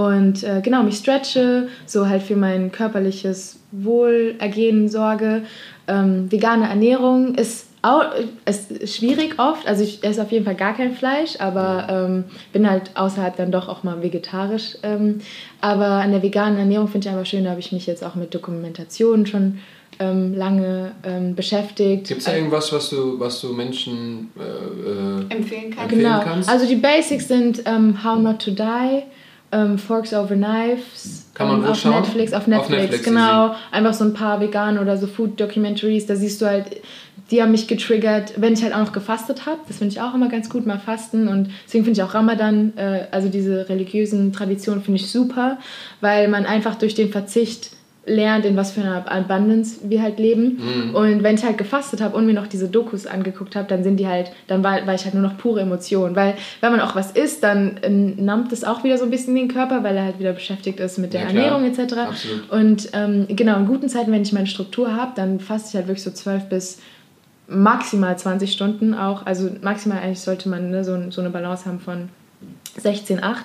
[0.00, 5.42] und äh, genau, mich stretche, so halt für mein körperliches Wohlergehen sorge.
[5.86, 8.04] Ähm, vegane Ernährung ist auch
[8.46, 9.66] ist schwierig oft.
[9.66, 12.24] Also ich esse auf jeden Fall gar kein Fleisch, aber ähm,
[12.54, 14.78] bin halt außerhalb dann doch auch mal vegetarisch.
[14.82, 15.20] Ähm,
[15.60, 18.14] aber an der veganen Ernährung finde ich einfach schön, da habe ich mich jetzt auch
[18.14, 19.58] mit Dokumentationen schon
[19.98, 22.08] ähm, lange ähm, beschäftigt.
[22.08, 25.84] Gibt es da irgendwas, was du, was du Menschen äh, äh, empfehlen, kann.
[25.84, 26.20] empfehlen genau.
[26.22, 26.48] kannst?
[26.48, 29.02] Also die Basics sind ähm, How Not to Die,
[29.52, 31.26] ähm, Forks Over Knives.
[31.34, 32.02] Kann man ähm, wo auf schauen?
[32.02, 33.54] Netflix, auf Netflix, auf Netflix genau.
[33.70, 36.06] Einfach so ein paar vegan oder so Food Documentaries.
[36.06, 36.80] Da siehst du halt,
[37.30, 39.58] die haben mich getriggert, wenn ich halt auch noch gefastet habe.
[39.68, 41.28] Das finde ich auch immer ganz gut, mal fasten.
[41.28, 45.58] Und deswegen finde ich auch Ramadan, äh, also diese religiösen Traditionen, finde ich super,
[46.00, 47.70] weil man einfach durch den Verzicht
[48.10, 50.58] lernt, in was für einer Abundance wir halt leben.
[50.58, 50.94] Mhm.
[50.94, 53.96] Und wenn ich halt gefastet habe und mir noch diese Dokus angeguckt habe, dann sind
[53.98, 56.16] die halt, dann war, war ich halt nur noch pure Emotion.
[56.16, 59.34] Weil wenn man auch was isst, dann äh, nammt es auch wieder so ein bisschen
[59.34, 61.94] den Körper, weil er halt wieder beschäftigt ist mit der ja, Ernährung etc.
[61.96, 62.50] Absolut.
[62.50, 65.86] Und ähm, genau, in guten Zeiten, wenn ich meine Struktur habe, dann faste ich halt
[65.86, 66.80] wirklich so zwölf bis
[67.46, 69.26] maximal 20 Stunden auch.
[69.26, 72.08] Also maximal eigentlich sollte man ne, so, so eine Balance haben von
[72.76, 73.44] 16, 8.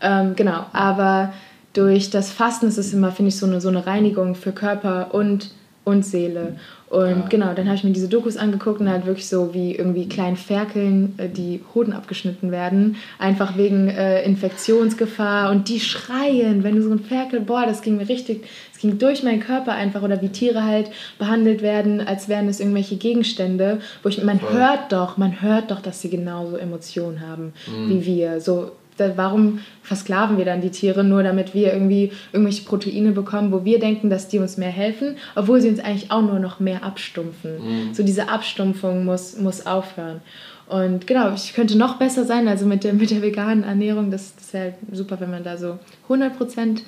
[0.00, 1.32] Ähm, genau, aber
[1.72, 5.14] durch das Fasten ist es immer, finde ich, so eine, so eine Reinigung für Körper
[5.14, 5.50] und,
[5.84, 6.56] und Seele.
[6.92, 7.26] Und ja.
[7.30, 10.36] genau, dann habe ich mir diese Dokus angeguckt und halt wirklich so wie irgendwie kleinen
[10.36, 16.82] Ferkeln äh, die Hoden abgeschnitten werden, einfach wegen äh, Infektionsgefahr und die schreien, wenn du
[16.82, 18.44] so ein Ferkel, boah, das ging mir richtig,
[18.74, 22.60] es ging durch meinen Körper einfach oder wie Tiere halt behandelt werden, als wären es
[22.60, 27.54] irgendwelche Gegenstände, wo ich, man hört doch, man hört doch, dass sie genauso Emotionen haben
[27.66, 27.88] mhm.
[27.88, 33.12] wie wir, so warum versklaven wir dann die Tiere nur, damit wir irgendwie irgendwelche Proteine
[33.12, 36.38] bekommen, wo wir denken, dass die uns mehr helfen, obwohl sie uns eigentlich auch nur
[36.38, 37.54] noch mehr abstumpfen.
[37.88, 37.94] Mhm.
[37.94, 40.20] So diese Abstumpfung muss, muss aufhören.
[40.68, 44.34] Und genau, ich könnte noch besser sein, also mit der, mit der veganen Ernährung, das,
[44.36, 45.78] das wäre super, wenn man da so
[46.08, 46.80] 100%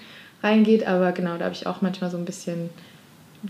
[0.43, 2.71] reingeht, aber genau, da habe ich auch manchmal so ein bisschen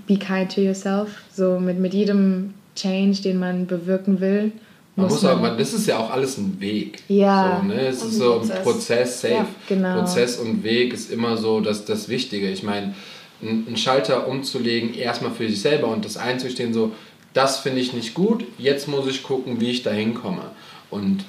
[0.06, 4.52] be kind to yourself, so mit, mit jedem Change, den man bewirken will,
[4.96, 7.02] man muss, muss aber, man, das ist ja auch alles ein Weg.
[7.08, 7.60] Ja.
[7.60, 7.80] So, ne?
[7.86, 9.34] Es ist so ein Prozess, safe.
[9.34, 10.00] Ja, genau.
[10.00, 12.48] Prozess und Weg ist immer so das, das Wichtige.
[12.48, 12.94] Ich meine,
[13.42, 16.92] einen Schalter umzulegen, erstmal für sich selber und das einzustehen, so,
[17.32, 20.50] das finde ich nicht gut, jetzt muss ich gucken, wie ich da hinkomme.
[20.90, 21.24] Und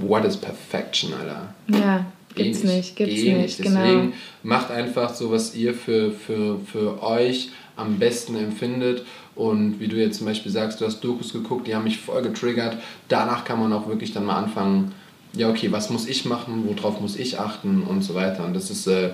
[0.00, 1.54] what is perfection, Alter?
[1.68, 3.80] Ja, gibt's nicht, nicht gibt's Geh nicht, genau.
[3.80, 4.12] Deswegen
[4.42, 9.04] macht einfach so, was ihr für, für, für euch am besten empfindet
[9.36, 12.22] und wie du jetzt zum Beispiel sagst, du hast Dokus geguckt, die haben mich voll
[12.22, 12.78] getriggert.
[13.08, 14.92] Danach kann man auch wirklich dann mal anfangen,
[15.34, 18.44] ja, okay, was muss ich machen, worauf muss ich achten und so weiter.
[18.44, 19.10] Und das ist äh,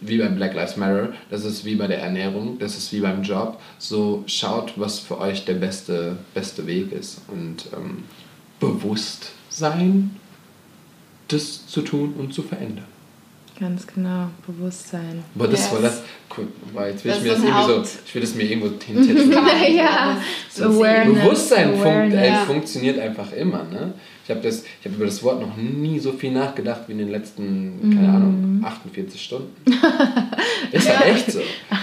[0.00, 3.22] wie beim Black Lives Matter, das ist wie bei der Ernährung, das ist wie beim
[3.22, 3.60] Job.
[3.78, 7.22] So schaut, was für euch der beste, beste Weg ist.
[7.28, 8.02] Und ähm,
[8.58, 10.16] bewusst sein,
[11.28, 12.86] das zu tun und zu verändern.
[13.60, 15.22] Ganz genau, Bewusstsein.
[15.34, 15.72] Aber das yes.
[15.72, 16.02] war das.
[16.34, 16.48] Cool,
[16.86, 19.32] jetzt will das ich mir das irgendwie so, ich will das mir irgendwo hinsetzen.
[19.76, 20.16] ja,
[20.48, 21.22] so Awareness.
[21.22, 22.14] Bewusstsein Awareness.
[22.14, 23.64] Funkt, äh, funktioniert einfach immer.
[23.64, 23.92] Ne?
[24.24, 27.94] Ich habe hab über das Wort noch nie so viel nachgedacht wie in den letzten,
[27.94, 28.14] keine mm.
[28.14, 29.54] Ahnung, 48 Stunden.
[30.72, 31.00] Ist ja.
[31.02, 31.40] echt so.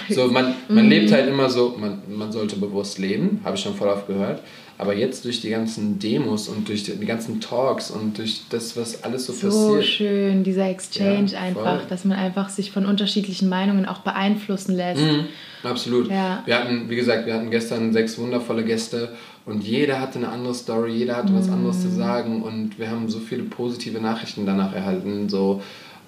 [0.09, 0.89] so man man mm.
[0.89, 4.41] lebt halt immer so, man, man sollte bewusst leben, habe ich schon voll oft gehört.
[4.79, 8.77] Aber jetzt durch die ganzen Demos und durch die, die ganzen Talks und durch das,
[8.77, 9.63] was alles so, so passiert.
[9.63, 14.75] So schön, dieser Exchange ja, einfach, dass man einfach sich von unterschiedlichen Meinungen auch beeinflussen
[14.75, 15.01] lässt.
[15.01, 15.25] Mhm.
[15.63, 16.09] Absolut.
[16.09, 16.43] Ja.
[16.45, 19.15] Wir hatten, wie gesagt, wir hatten gestern sechs wundervolle Gäste
[19.45, 21.95] und jeder hatte eine andere Story, jeder hatte was anderes zu mm.
[21.95, 25.29] sagen und wir haben so viele positive Nachrichten danach erhalten.
[25.29, 25.61] So,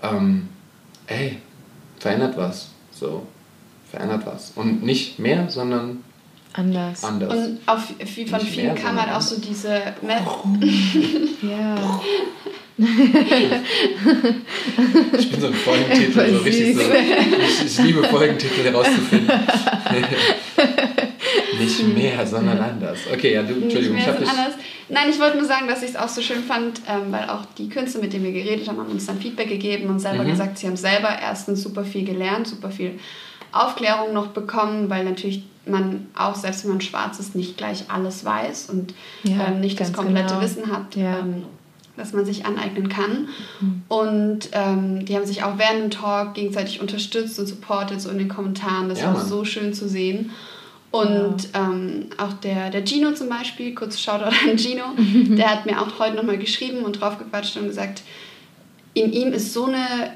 [0.04, 0.50] ähm,
[1.08, 1.38] ey,
[1.98, 2.70] verändert was.
[2.92, 3.24] So,
[3.90, 4.52] verändert was.
[4.56, 6.04] Und nicht mehr, sondern
[6.54, 7.04] anders.
[7.04, 7.34] anders.
[7.34, 9.70] Und auf, wie von nicht vielen kam halt auch so diese.
[9.70, 12.02] ja.
[15.18, 16.82] ich bin so ein Folgentitel, so richtig so.
[16.82, 19.30] Ich, ich liebe Folgentitel herauszufinden.
[21.60, 23.00] Nicht mehr, sondern anders.
[23.14, 24.30] Okay, ja, du, Entschuldigung, ich habe dich.
[24.30, 24.54] Anders.
[24.88, 27.46] Nein, ich wollte nur sagen, dass ich es auch so schön fand, ähm, weil auch
[27.58, 30.32] die Künstler, mit denen wir geredet haben, haben uns dann Feedback gegeben und selber mhm.
[30.32, 33.00] gesagt, sie haben selber erstens super viel gelernt, super viel
[33.52, 38.26] Aufklärung noch bekommen, weil natürlich man auch, selbst wenn man schwarz ist, nicht gleich alles
[38.26, 38.94] weiß und
[39.24, 40.42] ja, ähm, nicht das komplette genau.
[40.42, 40.96] Wissen hat.
[40.96, 41.20] Ja.
[41.20, 41.44] Ähm,
[42.00, 43.28] das man sich aneignen kann.
[43.60, 43.82] Mhm.
[43.90, 48.18] Und ähm, die haben sich auch während dem Talk gegenseitig unterstützt und supportet, so in
[48.18, 48.88] den Kommentaren.
[48.88, 50.32] Das ja, war so schön zu sehen.
[50.92, 51.72] Und ja.
[51.72, 54.86] ähm, auch der, der Gino zum Beispiel, kurz Shoutout an Gino,
[55.36, 58.02] der hat mir auch heute nochmal geschrieben und draufgequatscht und gesagt,
[58.94, 60.14] in ihm ist so eine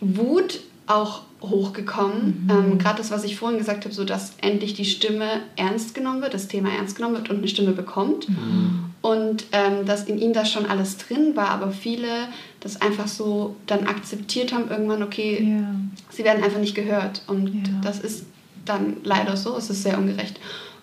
[0.00, 2.44] Wut auch hochgekommen.
[2.44, 2.50] Mhm.
[2.50, 6.22] Ähm, Gerade das, was ich vorhin gesagt habe, so dass endlich die Stimme ernst genommen
[6.22, 8.28] wird, das Thema ernst genommen wird und eine Stimme bekommt.
[8.28, 8.86] Mhm.
[9.02, 12.28] Und ähm, dass in ihm das schon alles drin war, aber viele
[12.60, 15.74] das einfach so dann akzeptiert haben, irgendwann, okay, ja.
[16.10, 17.22] sie werden einfach nicht gehört.
[17.26, 17.80] Und ja.
[17.82, 18.26] das ist
[18.64, 20.38] dann leider so, es ist sehr ungerecht.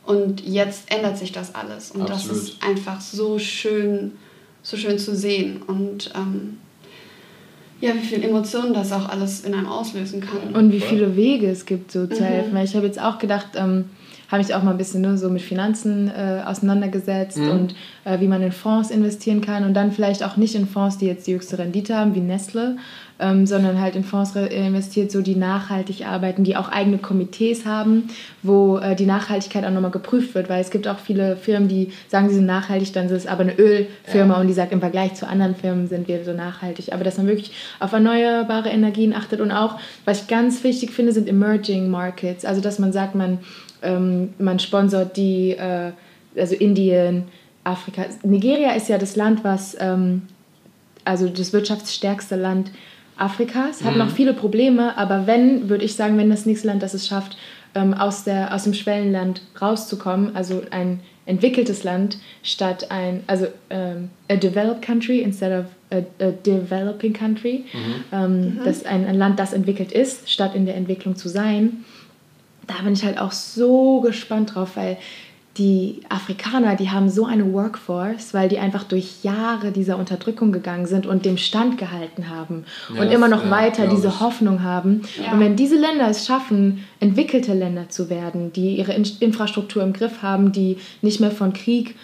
[0.06, 1.92] Und jetzt ändert sich das alles.
[1.92, 2.36] Und Absolut.
[2.36, 4.14] das ist einfach so schön,
[4.64, 5.62] so schön zu sehen.
[5.62, 6.58] Und ähm,
[7.82, 10.54] ja, wie viele Emotionen das auch alles in einem auslösen kann.
[10.54, 12.26] Und wie viele Wege es gibt, so zu mhm.
[12.26, 12.54] helfen.
[12.54, 13.86] Weil ich habe jetzt auch gedacht, ähm,
[14.30, 17.50] habe ich auch mal ein bisschen ne, so mit Finanzen äh, auseinandergesetzt mhm.
[17.50, 17.76] und
[18.06, 21.08] äh, wie man in Fonds investieren kann und dann vielleicht auch nicht in Fonds, die
[21.08, 22.78] jetzt die höchste Rendite haben, wie Nestle,
[23.20, 28.10] ähm, sondern halt in Fonds investiert, so die nachhaltig arbeiten, die auch eigene Komitees haben,
[28.44, 31.92] wo äh, die Nachhaltigkeit auch nochmal geprüft wird, weil es gibt auch viele Firmen, die
[32.08, 34.42] sagen, sie sind nachhaltig, dann ist es aber eine Ölfirma ja.
[34.42, 36.94] und die sagt, im Vergleich zu anderen Firmen sind wir so nachhaltig.
[36.94, 41.12] Aber dass man wirklich auf erneuerbare Energien achtet und auch, was ich ganz wichtig finde,
[41.12, 42.46] sind Emerging Markets.
[42.46, 43.40] Also dass man sagt, man,
[43.82, 45.92] ähm, man sponsort die, äh,
[46.38, 47.26] also Indien,
[47.66, 48.06] Afrika.
[48.24, 50.24] Nigeria ist ja das Land, was, ähm,
[51.04, 52.72] also das wirtschaftsstärkste Land
[53.20, 54.00] Afrikas, hat mhm.
[54.00, 57.38] noch viele Probleme, aber wenn, würde ich sagen, wenn das nächste Land das es schafft,
[57.76, 64.10] ähm, aus, der, aus dem Schwellenland rauszukommen, also ein entwickeltes Land statt ein, also ähm,
[64.30, 68.04] a developed country instead of a, a developing country, mhm.
[68.12, 68.64] Ähm, mhm.
[68.66, 71.86] dass ein, ein Land, das entwickelt ist, statt in der Entwicklung zu sein.
[72.66, 74.98] Da bin ich halt auch so gespannt drauf, weil
[75.60, 80.86] die Afrikaner, die haben so eine Workforce, weil die einfach durch Jahre dieser Unterdrückung gegangen
[80.86, 82.64] sind und dem Stand gehalten haben
[82.96, 84.20] ja, und immer noch ja, weiter diese ich.
[84.22, 85.02] Hoffnung haben.
[85.24, 85.34] Ja.
[85.34, 89.92] Und wenn diese Länder es schaffen, entwickelte Länder zu werden, die ihre In Infrastruktur im
[89.92, 91.96] Griff haben, die nicht mehr von Krieg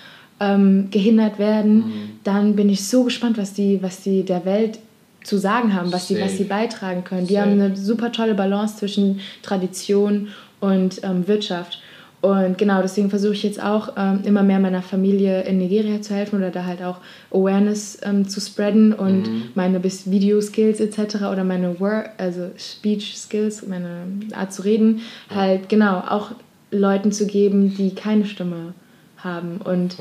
[0.41, 2.10] ähm, gehindert werden, mhm.
[2.26, 4.80] dann bin ich so gespannt, was die, was die der Welt
[5.24, 7.26] zu sagen haben, was sie, was sie beitragen können.
[7.26, 7.49] Die Safe.
[7.49, 10.28] haben eine super tolle Balance zwischen Tradition
[10.60, 11.80] und ähm, Wirtschaft.
[12.26, 16.16] Und genau, deswegen versuche ich jetzt auch ähm, immer mehr meiner Familie in Nigeria zu
[16.16, 16.98] helfen oder da halt auch
[17.30, 19.44] Awareness ähm, zu spreaden und mhm.
[19.54, 21.18] meine Video-Skills etc.
[21.32, 25.36] oder meine Word, also Speech-Skills, meine Art zu reden, ja.
[25.36, 26.32] halt genau auch
[26.72, 28.74] Leuten zu geben, die keine Stimme
[29.18, 29.62] haben.
[29.64, 29.98] Und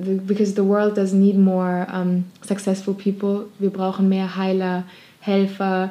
[0.00, 3.46] the, because the world does need more um, successful people.
[3.58, 4.84] Wir brauchen mehr Heiler,
[5.18, 5.90] Helfer,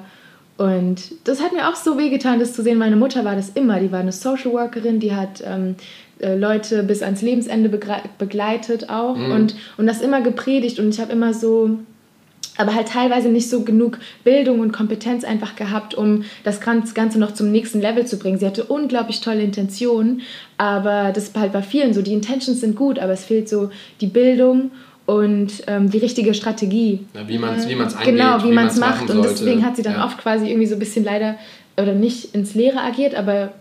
[0.58, 2.78] und das hat mir auch so wehgetan, das zu sehen.
[2.78, 3.80] Meine Mutter war das immer.
[3.80, 5.76] Die war eine Social Workerin, die hat ähm,
[6.20, 7.70] äh, Leute bis ans Lebensende
[8.18, 9.32] begleitet auch mhm.
[9.32, 10.80] und, und das immer gepredigt.
[10.80, 11.80] Und ich habe immer so,
[12.56, 17.34] aber halt teilweise nicht so genug Bildung und Kompetenz einfach gehabt, um das Ganze noch
[17.34, 18.40] zum nächsten Level zu bringen.
[18.40, 20.22] Sie hatte unglaublich tolle Intentionen,
[20.58, 22.02] aber das ist halt bei vielen so.
[22.02, 24.72] Die Intentions sind gut, aber es fehlt so die Bildung
[25.06, 27.06] und ähm, die richtige Strategie.
[27.14, 28.06] Ja, wie man es wie genau, angeht.
[28.06, 29.10] Genau, wie, wie man es macht.
[29.10, 30.06] Und deswegen hat sie dann ja.
[30.06, 31.36] oft quasi irgendwie so ein bisschen leider
[31.78, 33.54] oder nicht ins Leere agiert, aber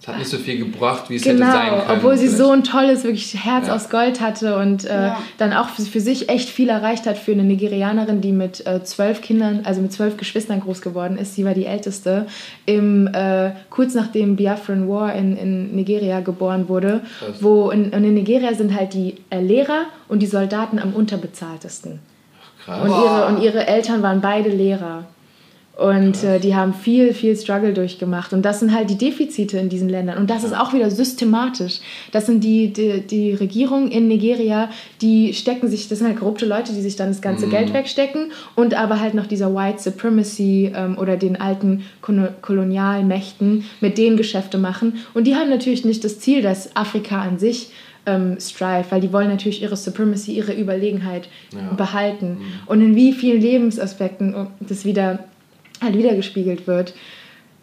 [0.00, 1.98] es hat nicht so viel gebracht, wie es genau, hätte sein können.
[1.98, 3.74] Obwohl sie so ein tolles, wirklich Herz ja.
[3.74, 5.22] aus Gold hatte und äh, ja.
[5.38, 8.84] dann auch für, für, sich echt viel erreicht hat für eine Nigerianerin, die mit äh,
[8.84, 11.34] zwölf Kindern, also mit zwölf Geschwistern groß geworden ist.
[11.34, 12.26] Sie war die älteste.
[12.64, 17.36] Im, äh, kurz nachdem Biafran War in, in Nigeria geboren wurde, Krass.
[17.40, 21.98] wo in, in, Nigeria sind halt die äh, Lehrer und die Soldaten am unterbezahltesten.
[22.40, 22.82] Ach, krass.
[22.82, 25.06] Und ihre, und ihre Eltern waren beide Lehrer.
[25.78, 28.32] Und äh, die haben viel, viel Struggle durchgemacht.
[28.32, 30.18] Und das sind halt die Defizite in diesen Ländern.
[30.18, 31.78] Und das ist auch wieder systematisch.
[32.10, 34.70] Das sind die, die, die Regierungen in Nigeria,
[35.02, 37.50] die stecken sich, das sind halt korrupte Leute, die sich dann das ganze Mhm.
[37.50, 38.32] Geld wegstecken.
[38.56, 44.16] Und aber halt noch dieser White Supremacy ähm, oder den alten Kolo- Kolonialmächten, mit denen
[44.16, 44.94] Geschäfte machen.
[45.14, 47.70] Und die haben natürlich nicht das Ziel, dass Afrika an sich
[48.06, 51.72] ähm, strive, weil die wollen natürlich ihre Supremacy, ihre Überlegenheit Ja.
[51.76, 52.38] behalten.
[52.66, 55.20] Und in wie vielen Lebensaspekten das wieder
[55.80, 56.94] halt wiedergespiegelt wird,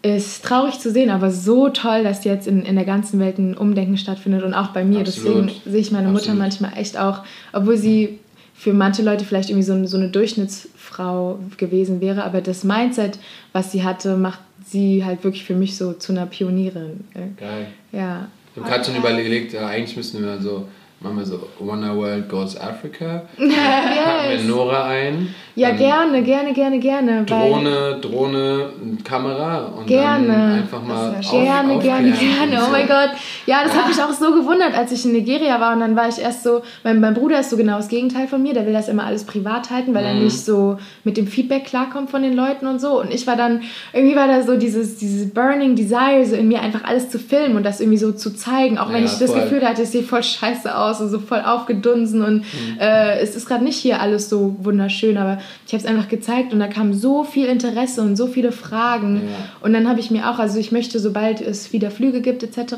[0.02, 3.56] ist traurig zu sehen, aber so toll, dass jetzt in, in der ganzen Welt ein
[3.56, 5.00] Umdenken stattfindet und auch bei mir.
[5.00, 5.48] Absolut.
[5.48, 6.38] Deswegen sehe ich meine Mutter Absolut.
[6.38, 8.18] manchmal echt auch, obwohl sie
[8.54, 13.18] für manche Leute vielleicht irgendwie so, so eine Durchschnittsfrau gewesen wäre, aber das Mindset,
[13.52, 17.04] was sie hatte, macht sie halt wirklich für mich so zu einer Pionierin.
[17.14, 17.66] äh, Geil.
[17.92, 18.28] Ja.
[18.54, 20.66] Ich habe gerade schon überlegt, ja, eigentlich müssten wir so,
[21.06, 23.22] machen wir so Wonder World Goes Africa.
[23.36, 25.34] Packen wir Nora ein.
[25.54, 27.24] Ja, gerne, gerne, gerne, gerne.
[27.24, 28.70] Drohne, Drohne,
[29.04, 30.26] Kamera und Gerne.
[30.28, 32.18] dann einfach mal auf, Gerne, gerne, aufklären und
[32.50, 32.62] gerne.
[32.66, 33.10] Oh mein Gott.
[33.46, 35.72] Ja, das hat mich auch so gewundert, als ich in Nigeria war.
[35.72, 38.42] Und dann war ich erst so, mein, mein Bruder ist so genau das Gegenteil von
[38.42, 38.52] mir.
[38.52, 40.24] Der will das immer alles privat halten, weil er Mhm.
[40.24, 43.00] nicht so mit dem Feedback klarkommt von den Leuten und so.
[43.00, 43.62] Und ich war dann,
[43.94, 47.56] irgendwie war da so dieses, dieses Burning Desire so in mir, einfach alles zu filmen
[47.56, 48.76] und das irgendwie so zu zeigen.
[48.76, 49.40] Auch wenn Ja, ich das voll.
[49.40, 52.22] Gefühl hatte, es sieht voll scheiße aus und so voll aufgedunsen.
[52.22, 52.78] Und Mhm.
[52.80, 56.52] äh, es ist gerade nicht hier alles so wunderschön, aber ich habe es einfach gezeigt
[56.52, 59.16] und da kam so viel Interesse und so viele Fragen.
[59.16, 59.22] Ja.
[59.60, 62.74] Und dann habe ich mir auch, also ich möchte, sobald es wieder Flüge gibt etc.,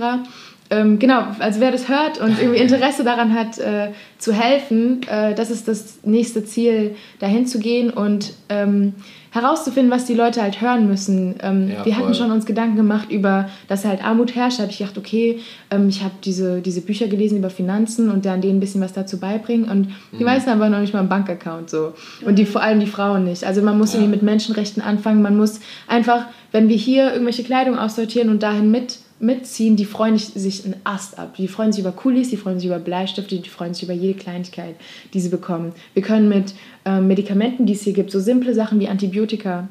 [0.71, 5.35] ähm, genau, also wer das hört und irgendwie Interesse daran hat, äh, zu helfen, äh,
[5.35, 8.95] das ist das nächste Ziel, dahin zu gehen und ähm,
[9.31, 11.37] herauszufinden, was die Leute halt hören müssen.
[11.43, 12.15] Ähm, Ja, wir hatten voll.
[12.15, 14.59] schon uns Gedanken gemacht über, dass halt Armut herrscht.
[14.59, 15.39] Da habe ich gedacht, okay,
[15.71, 18.93] ähm, ich habe diese, diese Bücher gelesen über Finanzen und dann denen ein bisschen was
[18.95, 19.71] dazu beibringen.
[19.71, 20.19] Und Mhm.
[20.19, 21.93] die meisten haben aber noch nicht mal einen Bankaccount so.
[22.25, 23.45] Und die, vor allem die Frauen nicht.
[23.45, 23.99] Also man muss Ja.
[24.01, 25.21] irgendwie mit Menschenrechten anfangen.
[25.23, 30.17] Man muss einfach, wenn wir hier irgendwelche Kleidung aussortieren und dahin mit mitziehen, die freuen
[30.19, 31.35] sich einen Ast ab.
[31.37, 34.19] Die freuen sich über Kulis, die freuen sich über Bleistifte, die freuen sich über jede
[34.19, 34.77] Kleinigkeit,
[35.13, 35.73] die sie bekommen.
[35.95, 36.55] Wir können mit
[36.85, 39.69] ähm, Medikamenten, die es hier gibt, so simple Sachen wie Antibiotika,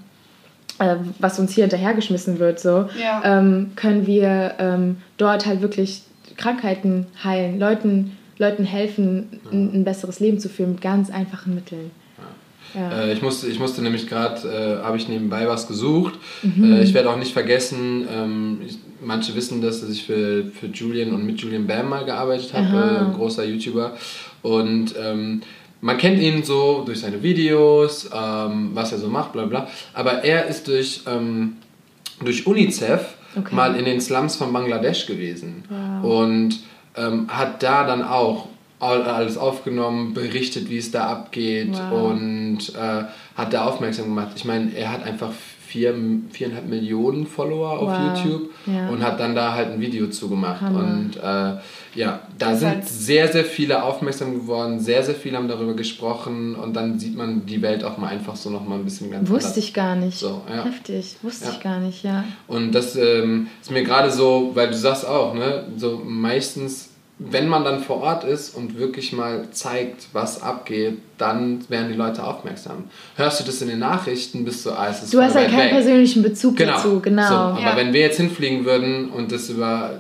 [0.80, 3.22] äh, was uns hier hinterhergeschmissen wird, so, Ja.
[3.40, 6.02] ähm, können wir ähm, dort halt wirklich
[6.36, 11.90] Krankheiten heilen, Leuten, Leuten helfen, ein, ein besseres Leben zu führen mit ganz einfachen Mitteln.
[12.74, 12.92] Ja.
[12.92, 16.16] Äh, ich, musste, ich musste nämlich gerade, äh, habe ich nebenbei was gesucht.
[16.44, 16.74] Mhm.
[16.74, 20.68] Äh, ich werde auch nicht vergessen, ähm, ich, manche wissen das, dass ich für, für
[20.68, 23.96] Julian und mit Julian Bam mal gearbeitet habe, äh, großer YouTuber.
[24.42, 25.42] Und ähm,
[25.82, 29.68] man kennt ihn so durch seine Videos, ähm, was er so macht, bla bla.
[29.94, 31.58] Aber er ist durch, ähm,
[32.24, 33.54] durch UNICEF Okay.
[33.54, 35.64] mal in den Slums von Bangladesch gewesen.
[35.70, 36.22] Wow.
[36.22, 36.60] Und
[36.96, 38.48] ähm, hat da dann auch
[38.80, 42.12] alles aufgenommen, berichtet, wie es da abgeht Wow.
[42.12, 43.04] und äh,
[43.36, 44.30] hat da aufmerksam gemacht.
[44.36, 45.32] Ich meine, er hat einfach
[45.68, 45.94] vier,
[46.32, 48.24] viereinhalb Millionen Follower auf Wow.
[48.24, 48.88] YouTube Ja.
[48.88, 50.62] und hat dann da halt ein Video zugemacht.
[50.62, 50.80] Hammer.
[50.80, 55.36] Und äh, ja, da Das sind halt- sehr, sehr viele aufmerksam geworden, sehr, sehr viele
[55.38, 58.86] haben darüber gesprochen und dann sieht man die Welt auch mal einfach so nochmal ein
[58.86, 59.58] bisschen ganz Wusste anders.
[59.58, 60.18] ich gar nicht.
[60.20, 60.64] So, ja.
[60.64, 61.52] Heftig, wusste Ja.
[61.52, 62.24] ich gar nicht, ja.
[62.48, 66.87] Und das ähm, ist mir gerade so, weil du sagst auch, ne, so meistens,
[67.20, 71.96] wenn man dann vor Ort ist und wirklich mal zeigt, was abgeht, dann werden die
[71.98, 72.84] Leute aufmerksam.
[73.16, 75.66] Hörst du das in den Nachrichten, bist du, ah, es ist Du hast halt keinen
[75.66, 75.72] weg.
[75.72, 76.74] persönlichen Bezug Genau.
[76.74, 77.28] dazu, genau.
[77.28, 77.76] So, aber Ja.
[77.76, 79.96] wenn wir jetzt hinfliegen würden und das über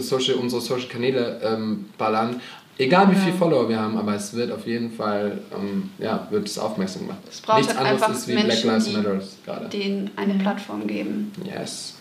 [0.00, 2.38] Social, unsere Social Kanäle ähm, ballern,
[2.76, 3.20] egal wie Ja.
[3.22, 7.02] viele Follower wir haben, aber es wird auf jeden Fall, ähm, ja, wird es aufmerksam
[7.06, 7.20] gemacht.
[7.30, 9.68] Es braucht Nichts halt anderes einfach ist wie Black Menschen, Lives die- Matter gerade.
[9.70, 10.38] denen eine Ja.
[10.40, 11.32] Plattform geben.
[11.44, 11.94] Yes.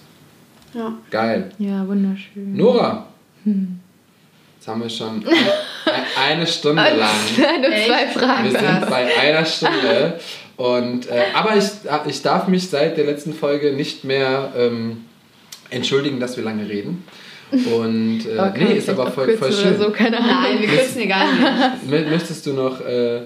[0.73, 0.93] Ja.
[1.09, 1.51] Geil.
[1.57, 2.53] Ja, wunderschön.
[2.53, 3.05] Nora!
[3.45, 3.79] Hm.
[4.67, 7.47] Jetzt haben wir schon eine, eine Stunde lang.
[7.55, 7.87] Eine Echt?
[7.87, 8.43] zwei Fragen.
[8.43, 10.19] Wir sind bei einer Stunde.
[10.57, 11.63] Und, äh, aber ich,
[12.07, 15.05] ich darf mich seit der letzten Folge nicht mehr ähm,
[15.69, 17.05] entschuldigen, dass wir lange reden.
[17.53, 19.77] Und äh, kann nee, ist aber voll, voll schön.
[19.79, 19.87] So.
[19.87, 21.41] Nein, wir kürzen hier gar nicht.
[21.89, 23.21] Mö- Möchtest du noch, äh,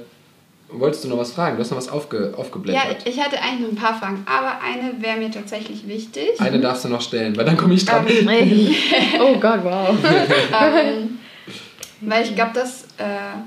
[0.70, 1.56] wolltest du noch was fragen?
[1.58, 2.98] Du hast noch was aufge, Ja, aufgeblättert.
[3.06, 6.40] ich hatte eigentlich noch ein paar Fragen, aber eine wäre mir tatsächlich wichtig.
[6.40, 8.06] Eine darfst du noch stellen, weil dann komme ich dran.
[8.06, 8.76] Hey.
[9.20, 9.90] Oh Gott, wow.
[10.78, 11.18] ähm,
[12.02, 13.38] weil ich glaube, das äh,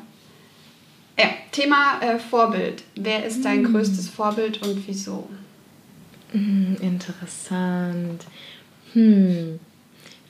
[1.18, 2.82] ja, Thema äh, Vorbild.
[2.96, 5.28] Wer ist dein größtes Vorbild und wieso?
[6.32, 8.24] Hm, Interessant.
[8.92, 9.60] Hm.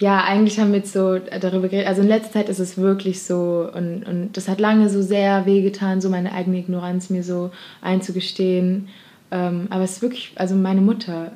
[0.00, 1.86] Ja, eigentlich haben wir jetzt so darüber geredet.
[1.86, 5.46] Also in letzter Zeit ist es wirklich so und, und das hat lange so sehr
[5.46, 8.88] wehgetan, so meine eigene Ignoranz mir so einzugestehen.
[9.30, 11.32] Ähm, aber es ist wirklich, also meine Mutter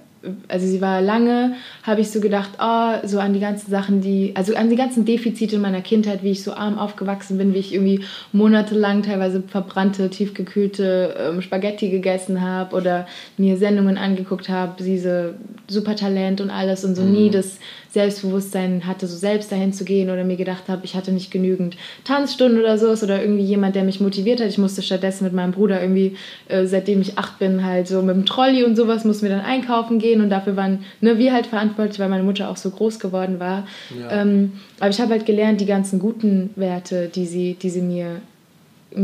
[0.48, 4.32] also sie war lange, habe ich so gedacht, oh, so an die ganzen Sachen, die,
[4.34, 7.58] also an die ganzen Defizite in meiner Kindheit, wie ich so arm aufgewachsen bin, wie
[7.58, 13.06] ich irgendwie monatelang teilweise verbrannte, tiefgekühlte ähm, Spaghetti gegessen habe oder
[13.36, 15.34] mir Sendungen angeguckt habe, diese
[15.68, 17.12] Supertalent und alles und so mhm.
[17.12, 17.58] nie das
[17.90, 21.76] Selbstbewusstsein hatte, so selbst dahin zu gehen oder mir gedacht habe, ich hatte nicht genügend
[22.04, 24.48] Tanzstunden oder so oder irgendwie jemand, der mich motiviert hat.
[24.48, 26.16] Ich musste stattdessen mit meinem Bruder irgendwie,
[26.48, 29.44] äh, seitdem ich acht bin, halt so mit dem Trolley und sowas, mussten wir dann
[29.44, 32.98] einkaufen gehen und dafür waren ne, wir halt verantwortlich, weil meine Mutter auch so groß
[32.98, 33.66] geworden war.
[33.98, 34.22] Ja.
[34.22, 38.20] Ähm, aber ich habe halt gelernt, die ganzen guten Werte, die sie, die sie mir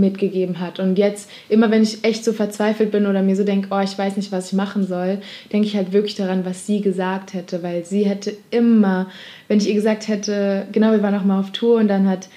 [0.01, 0.81] mitgegeben hat.
[0.81, 3.97] Und jetzt, immer wenn ich echt so verzweifelt bin oder mir so denke, oh, ich
[3.97, 5.19] weiß nicht, was ich machen soll,
[5.53, 9.09] denke ich halt wirklich daran, was sie gesagt hätte, weil sie hätte immer,
[9.49, 12.29] wenn ich ihr gesagt hätte, genau, wir waren auch mal auf Tour und dann hat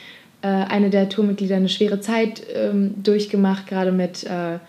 [0.41, 4.59] äh, eine der Tourmitglieder eine schwere Zeit ähm, durchgemacht, gerade mit äh,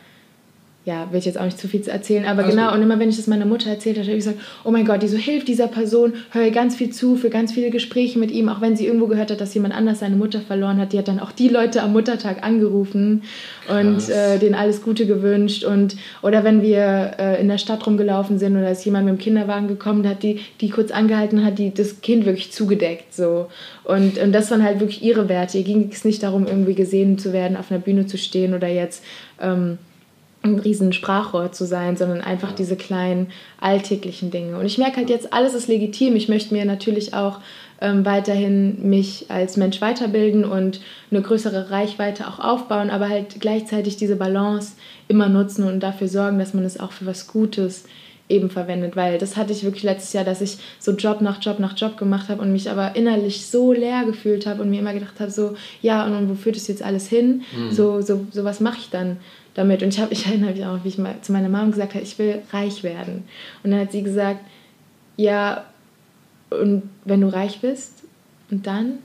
[0.88, 2.78] ja, will ich jetzt auch nicht zu viel erzählen, aber Alles genau, gut.
[2.78, 5.02] und immer wenn ich das meiner Mutter erzählt habe, habe ich gesagt, oh mein Gott,
[5.02, 8.48] die so hilft dieser Person, höre ganz viel zu, für ganz viele Gespräche mit ihm,
[8.48, 11.06] auch wenn sie irgendwo gehört hat, dass jemand anders seine Mutter verloren hat, die hat
[11.06, 13.22] dann auch die Leute am Muttertag angerufen
[13.68, 15.62] und äh, denen alles Gute gewünscht.
[15.62, 19.18] Und oder wenn wir äh, in der Stadt rumgelaufen sind oder ist jemand mit dem
[19.18, 23.48] Kinderwagen gekommen, hat die, die kurz angehalten, hat die das Kind wirklich zugedeckt, so.
[23.84, 25.58] Und, und das waren halt wirklich ihre Werte.
[25.58, 28.68] Ihr ging es nicht darum, irgendwie gesehen zu werden, auf einer Bühne zu stehen oder
[28.68, 29.04] jetzt
[29.38, 29.76] ähm,
[30.42, 33.28] ein riesen Sprachrohr zu sein, sondern einfach diese kleinen
[33.60, 34.56] alltäglichen Dinge.
[34.58, 36.14] Und ich merke halt jetzt, alles ist legitim.
[36.16, 37.40] Ich möchte mir natürlich auch
[37.80, 40.80] ähm, weiterhin mich als Mensch weiterbilden und
[41.10, 44.72] eine größere Reichweite auch aufbauen, aber halt gleichzeitig diese Balance
[45.08, 47.84] immer nutzen und dafür sorgen, dass man es auch für was Gutes
[48.28, 51.58] eben verwendet, weil das hatte ich wirklich letztes Jahr, dass ich so Job nach Job
[51.58, 54.92] nach Job gemacht habe und mich aber innerlich so leer gefühlt habe und mir immer
[54.92, 57.42] gedacht habe, so, ja, und, wo führt das jetzt alles hin?
[57.56, 57.72] Mhm.
[57.72, 59.16] So, so, so was mache ich dann?
[59.58, 59.82] Damit.
[59.82, 62.04] Und ich, hab, ich erinnere mich auch, wie ich mal zu meiner Mom gesagt habe,
[62.04, 63.24] ich will reich werden.
[63.62, 64.40] Und dann hat sie gesagt,
[65.16, 65.64] ja,
[66.50, 67.98] und wenn du reich bist,
[68.50, 68.98] und dann?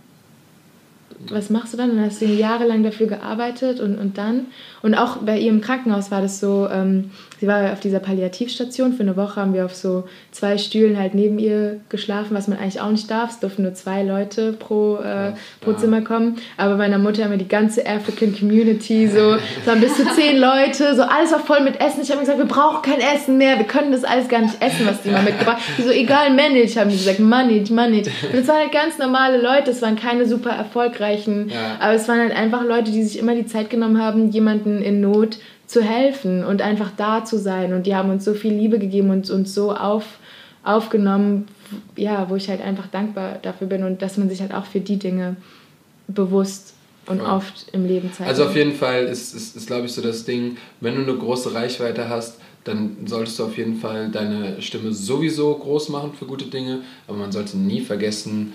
[1.30, 1.92] Was machst du dann?
[1.92, 4.48] Und dann hast du jahrelang dafür gearbeitet und, und dann?
[4.82, 7.12] Und auch bei ihr im Krankenhaus war das so, ähm,
[7.44, 8.94] sie war auf dieser Palliativstation.
[8.94, 12.58] Für eine Woche haben wir auf so zwei Stühlen halt neben ihr geschlafen, was man
[12.58, 13.32] eigentlich auch nicht darf.
[13.32, 15.78] Es durften nur zwei Leute pro, äh, pro ja.
[15.78, 16.38] Zimmer kommen.
[16.56, 20.06] Aber bei meiner Mutter haben wir die ganze African Community, so, es waren bis zu
[20.16, 22.02] zehn Leute, so alles war voll mit Essen.
[22.02, 24.88] Ich habe gesagt, wir brauchen kein Essen mehr, wir können das alles gar nicht essen,
[24.88, 25.84] was die mal mitgebracht haben.
[25.84, 28.10] So, egal, manage, haben die gesagt, manage, manage.
[28.32, 31.76] Und es waren halt ganz normale Leute, es waren keine super erfolgreichen, ja.
[31.82, 35.02] aber es waren halt einfach Leute, die sich immer die Zeit genommen haben, jemanden in
[35.02, 37.74] Not zu helfen und einfach da zu sein.
[37.74, 40.06] Und die haben uns so viel Liebe gegeben und uns so auf,
[40.64, 41.48] aufgenommen,
[41.96, 44.80] ja, wo ich halt einfach dankbar dafür bin und dass man sich halt auch für
[44.80, 45.36] die Dinge
[46.08, 46.74] bewusst
[47.06, 47.30] und Voll.
[47.30, 48.30] oft im Leben zeigt.
[48.30, 51.16] Also auf jeden Fall ist, ist, ist glaube ich, so das Ding, wenn du eine
[51.16, 56.26] große Reichweite hast, dann solltest du auf jeden Fall deine Stimme sowieso groß machen für
[56.26, 58.54] gute Dinge, aber man sollte nie vergessen,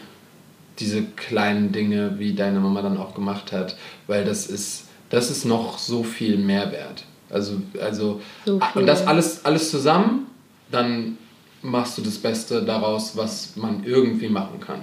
[0.78, 5.44] diese kleinen Dinge, wie deine Mama dann auch gemacht hat, weil das ist das ist
[5.44, 7.04] noch so viel Mehrwert.
[7.30, 10.26] Also, also so und das alles, alles zusammen,
[10.70, 11.18] dann
[11.62, 14.80] machst du das Beste daraus, was man irgendwie machen kann.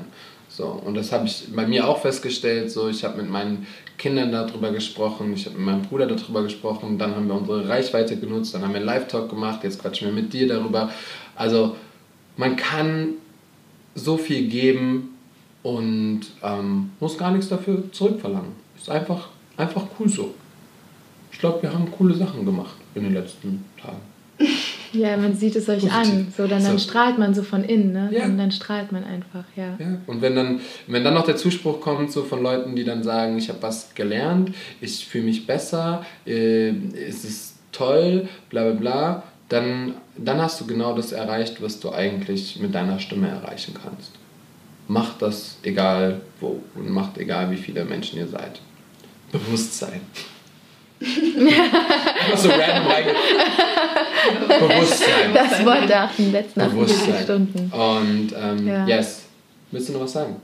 [0.49, 2.71] So, und das habe ich bei mir auch festgestellt.
[2.71, 3.67] So, ich habe mit meinen
[3.97, 8.17] Kindern darüber gesprochen, ich habe mit meinem Bruder darüber gesprochen, dann haben wir unsere Reichweite
[8.17, 10.91] genutzt, dann haben wir einen Live-Talk gemacht, jetzt quatschen wir mit dir darüber.
[11.36, 11.76] Also
[12.38, 13.15] man kann
[13.95, 15.17] so viel geben
[15.63, 18.51] und ähm, muss gar nichts dafür zurückverlangen.
[18.78, 20.34] Ist einfach einfach cool so.
[21.32, 23.99] Ich glaube, wir haben coole Sachen gemacht in den letzten Tagen.
[24.93, 25.93] Ja, man sieht es euch Positiv.
[25.93, 26.34] an.
[26.36, 28.10] So, dann, dann strahlt man so von innen, ne?
[28.14, 28.24] Ja.
[28.24, 29.76] Und dann strahlt man einfach, ja.
[29.78, 29.97] ja.
[30.08, 33.38] Und wenn dann, wenn dann noch der Zuspruch kommt, so von Leuten, die dann sagen,
[33.38, 39.24] ich habe was gelernt, ich fühle mich besser, äh, es ist toll, bla bla bla,
[39.49, 44.12] dann, dann hast du genau das erreicht, was du eigentlich mit deiner Stimme erreichen kannst.
[44.88, 48.62] Macht das egal wo und macht egal, wie viele Menschen ihr seid.
[49.39, 50.01] Bewusstsein.
[51.01, 52.86] Einfach so random
[54.47, 55.33] Bewusstsein.
[55.33, 57.71] Das Wort der letzten 48 Stunden.
[57.71, 58.88] Und ähm, ja.
[58.88, 59.23] yes.
[59.71, 60.38] Willst du noch was sagen?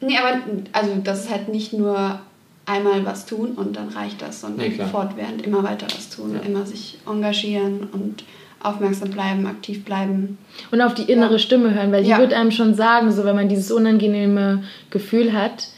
[0.00, 0.40] Nee, aber
[0.72, 2.20] also das ist halt nicht nur
[2.66, 6.40] einmal was tun und dann reicht das, sondern nee, fortwährend immer weiter was tun, ja.
[6.40, 8.24] immer sich engagieren und
[8.62, 10.38] aufmerksam bleiben, aktiv bleiben.
[10.70, 11.38] Und auf die innere ja.
[11.38, 12.18] Stimme hören, weil die ja.
[12.18, 15.68] wird einem schon sagen, so wenn man dieses unangenehme Gefühl hat,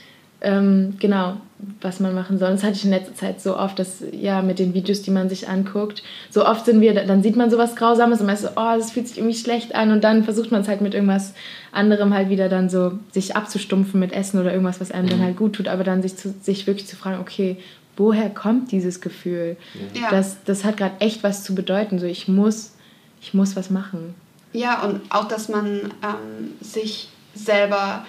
[0.40, 1.36] ähm, genau,
[1.80, 2.50] was man machen soll.
[2.50, 5.28] das hatte ich in letzter Zeit so oft, dass ja mit den Videos, die man
[5.28, 8.48] sich anguckt, so oft sind wir, dann sieht man sowas Grausames und man ist so,
[8.56, 11.34] oh, das fühlt sich irgendwie schlecht an und dann versucht man es halt mit irgendwas
[11.70, 15.10] anderem halt wieder dann so sich abzustumpfen mit Essen oder irgendwas, was einem mhm.
[15.10, 17.56] dann halt gut tut, aber dann sich, zu, sich wirklich zu fragen, okay,
[17.96, 19.56] woher kommt dieses Gefühl?
[19.94, 20.10] Ja.
[20.10, 22.72] Das, das hat gerade echt was zu bedeuten, so ich muss,
[23.20, 24.14] ich muss was machen.
[24.52, 28.04] Ja, und auch, dass man ähm, sich selber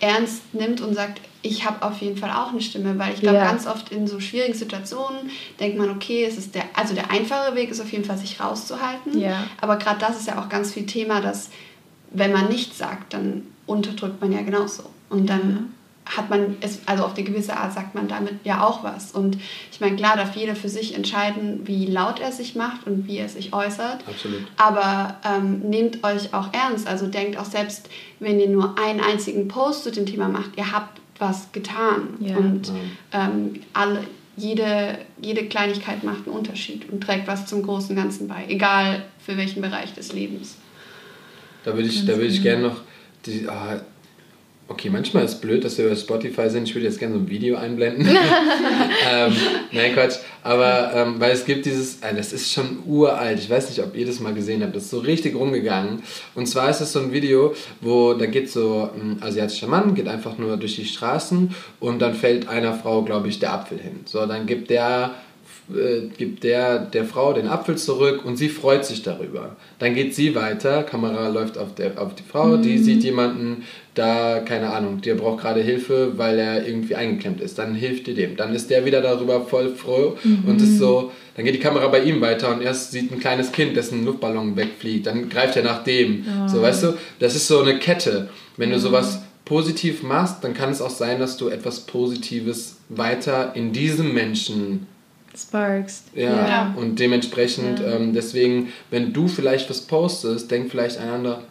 [0.00, 3.38] ernst nimmt und sagt, ich habe auf jeden Fall auch eine Stimme, weil ich glaube,
[3.38, 3.44] ja.
[3.44, 7.54] ganz oft in so schwierigen Situationen denkt man, okay, es ist der, also der einfache
[7.54, 9.18] Weg ist auf jeden Fall, sich rauszuhalten.
[9.18, 9.44] Ja.
[9.60, 11.50] Aber gerade das ist ja auch ganz viel Thema, dass
[12.12, 14.84] wenn man nichts sagt, dann unterdrückt man ja genauso.
[15.08, 15.72] Und dann
[16.16, 19.12] hat man es, also auf eine gewisse Art sagt man damit ja auch was.
[19.12, 19.38] Und
[19.70, 23.18] ich meine, klar darf jeder für sich entscheiden, wie laut er sich macht und wie
[23.18, 24.04] er sich äußert.
[24.06, 24.42] Absolut.
[24.56, 26.88] Aber ähm, nehmt euch auch ernst.
[26.88, 27.88] Also denkt auch selbst,
[28.18, 32.14] wenn ihr nur einen einzigen Post zu dem Thema macht, ihr habt was getan.
[32.20, 32.36] Ja.
[32.36, 32.72] Und
[33.12, 34.04] ähm, alle,
[34.36, 39.36] jede, jede Kleinigkeit macht einen Unterschied und trägt was zum großen Ganzen bei, egal für
[39.36, 40.56] welchen Bereich des Lebens.
[41.64, 42.80] Da würde ich, da würde ich gerne noch
[43.26, 43.80] die, oh,
[44.70, 46.68] Okay, manchmal ist es blöd, dass wir über Spotify sind.
[46.68, 48.06] Ich würde jetzt gerne so ein Video einblenden.
[49.12, 49.32] ähm,
[49.72, 50.18] nein, Quatsch.
[50.44, 53.40] Aber ähm, weil es gibt dieses, äh, das ist schon uralt.
[53.40, 54.76] Ich weiß nicht, ob ihr das mal gesehen habt.
[54.76, 56.04] Das ist so richtig rumgegangen.
[56.36, 60.06] Und zwar ist es so ein Video, wo da geht so ein asiatischer Mann, geht
[60.06, 64.02] einfach nur durch die Straßen und dann fällt einer Frau, glaube ich, der Apfel hin.
[64.04, 65.16] So, dann gibt der
[65.74, 69.56] äh, gibt der der Frau den Apfel zurück und sie freut sich darüber.
[69.80, 72.62] Dann geht sie weiter, Kamera läuft auf, der, auf die Frau, mhm.
[72.62, 73.64] die sieht jemanden,
[74.00, 77.58] da, keine Ahnung, der braucht gerade Hilfe, weil er irgendwie eingeklemmt ist.
[77.58, 78.36] Dann hilft ihr dem.
[78.36, 80.44] Dann ist der wieder darüber voll froh mhm.
[80.46, 83.52] und ist so, dann geht die Kamera bei ihm weiter und erst sieht ein kleines
[83.52, 85.06] Kind, dessen Luftballon wegfliegt.
[85.06, 86.24] Dann greift er nach dem.
[86.26, 86.48] Oh.
[86.48, 88.30] So, weißt du, das ist so eine Kette.
[88.56, 88.80] Wenn du mhm.
[88.80, 94.14] sowas positiv machst, dann kann es auch sein, dass du etwas Positives weiter in diesem
[94.14, 94.86] Menschen
[95.36, 96.06] sparkst.
[96.14, 96.74] Ja, ja.
[96.76, 97.96] und dementsprechend, ja.
[97.96, 101.42] ähm, deswegen, wenn du vielleicht was postest, denkt vielleicht einander,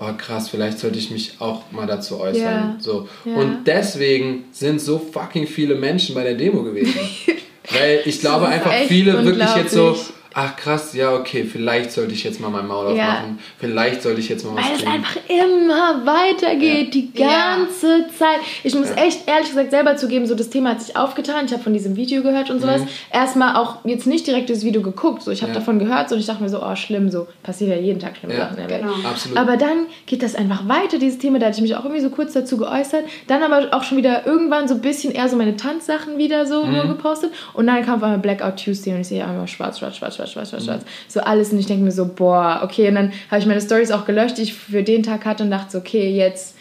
[0.00, 2.42] oh krass, vielleicht sollte ich mich auch mal dazu äußern.
[2.42, 2.76] Ja.
[2.80, 3.08] So.
[3.24, 6.98] Und deswegen sind so fucking viele Menschen bei der Demo gewesen.
[7.70, 9.94] Weil ich glaube einfach, viele wirklich jetzt so
[10.34, 13.38] ach krass, ja, okay, vielleicht sollte ich jetzt mal mein Maul aufmachen.
[13.38, 13.44] Ja.
[13.58, 14.86] Vielleicht sollte ich jetzt mal was Weil tun.
[14.86, 17.00] es einfach immer weitergeht, ja.
[17.00, 18.08] die ganze ja.
[18.16, 18.40] Zeit.
[18.62, 21.46] Ich muss echt ehrlich gesagt selber zugeben, so das Thema hat sich aufgetan.
[21.46, 22.82] Ich habe von diesem Video gehört und sowas.
[22.82, 22.88] Mhm.
[23.12, 25.22] Erstmal auch jetzt nicht direkt das Video geguckt.
[25.22, 27.70] So, ich habe davon gehört so, und ich dachte mir so, oh, schlimm, so passiert
[27.70, 28.82] ja jeden Tag schlimme Sachen in der Welt.
[28.82, 29.08] Genau.
[29.08, 29.38] Absolut.
[29.38, 31.38] Aber dann geht das einfach weiter, dieses Thema.
[31.38, 33.04] Da hatte ich mich auch irgendwie so kurz dazu geäußert.
[33.26, 36.64] Dann aber auch schon wieder irgendwann so ein bisschen eher so meine Tanzsachen wieder so
[36.64, 36.88] mhm.
[36.88, 37.32] gepostet.
[37.54, 40.50] Und dann kam auf einmal Blackout Tuesday und ich sehe einmal schwarz, schwarz, schwarz, schwarz,
[40.50, 40.84] schwarz, schwarz, schwarz.
[41.08, 42.88] So alles und ich denke mir so, boah, okay.
[42.88, 45.50] Und dann habe ich meine Stories auch gelöscht, die ich für den Tag hatte und
[45.50, 46.56] dachte so, okay, jetzt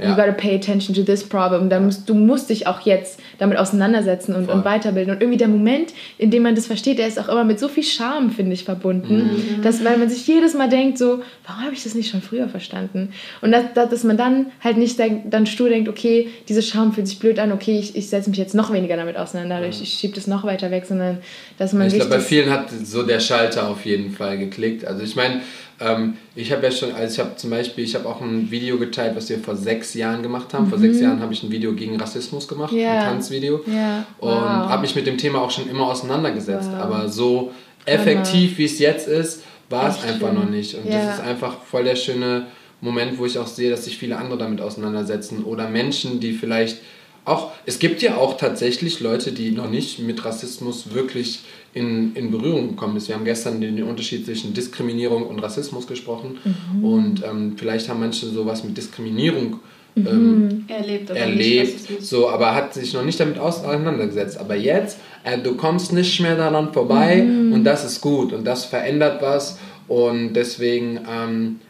[0.00, 0.10] ja.
[0.10, 1.68] you gotta pay attention to this problem.
[1.68, 5.14] Da musst, du musst dich auch jetzt damit auseinandersetzen und, und, weiterbilden.
[5.14, 7.68] Und irgendwie der Moment, in dem man das versteht, der ist auch immer mit so
[7.68, 9.30] viel Charme, finde ich, verbunden.
[9.58, 9.62] Mhm.
[9.62, 12.48] Dass, weil man sich jedes Mal denkt, so, warum habe ich das nicht schon früher
[12.48, 13.12] verstanden?
[13.40, 17.18] Und dass, dass man dann halt nicht dann stur denkt, okay, diese Charme fühlt sich
[17.18, 19.70] blöd an, okay, ich, ich setze mich jetzt noch weniger damit auseinander, mhm.
[19.70, 21.18] ich, ich schiebe das noch weiter weg, sondern
[21.58, 24.84] dass man Ich glaube, bei vielen hat so der Schalter auf jeden Fall geklickt.
[24.84, 25.40] Also ich meine,
[25.80, 28.78] ähm, ich habe ja schon, also ich habe zum Beispiel, ich habe auch ein Video
[28.78, 30.66] geteilt, was wir vor sechs Jahren gemacht haben.
[30.66, 30.70] Mhm.
[30.70, 31.02] Vor sechs mhm.
[31.02, 32.92] Jahren habe ich ein Video gegen Rassismus gemacht, yeah.
[32.92, 33.60] ein Tanzvideo.
[33.66, 34.06] Yeah.
[34.20, 34.36] Wow.
[34.36, 36.70] Und habe mich mit dem Thema auch schon immer auseinandergesetzt.
[36.70, 36.82] Wow.
[36.82, 37.52] Aber so
[37.86, 40.34] effektiv, wie es jetzt ist, war es einfach schön.
[40.34, 40.74] noch nicht.
[40.74, 41.06] Und ja.
[41.06, 42.46] das ist einfach voll der schöne
[42.80, 45.44] Moment, wo ich auch sehe, dass sich viele andere damit auseinandersetzen.
[45.44, 46.78] Oder Menschen, die vielleicht
[47.24, 51.40] auch, es gibt ja auch tatsächlich Leute, die noch nicht mit Rassismus wirklich
[51.72, 53.08] in, in Berührung gekommen ist.
[53.08, 56.84] Wir haben gestern den, den Unterschied zwischen Diskriminierung und Rassismus gesprochen mhm.
[56.84, 59.60] und ähm, vielleicht haben manche sowas mit Diskriminierung
[59.94, 60.06] mhm.
[60.06, 64.38] ähm, erlebt, aber, erlebt so, aber hat sich noch nicht damit auseinandergesetzt.
[64.38, 67.52] Aber jetzt, äh, du kommst nicht mehr daran vorbei mhm.
[67.52, 71.60] und das ist gut und das verändert was und deswegen, ähm,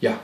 [0.00, 0.20] ja,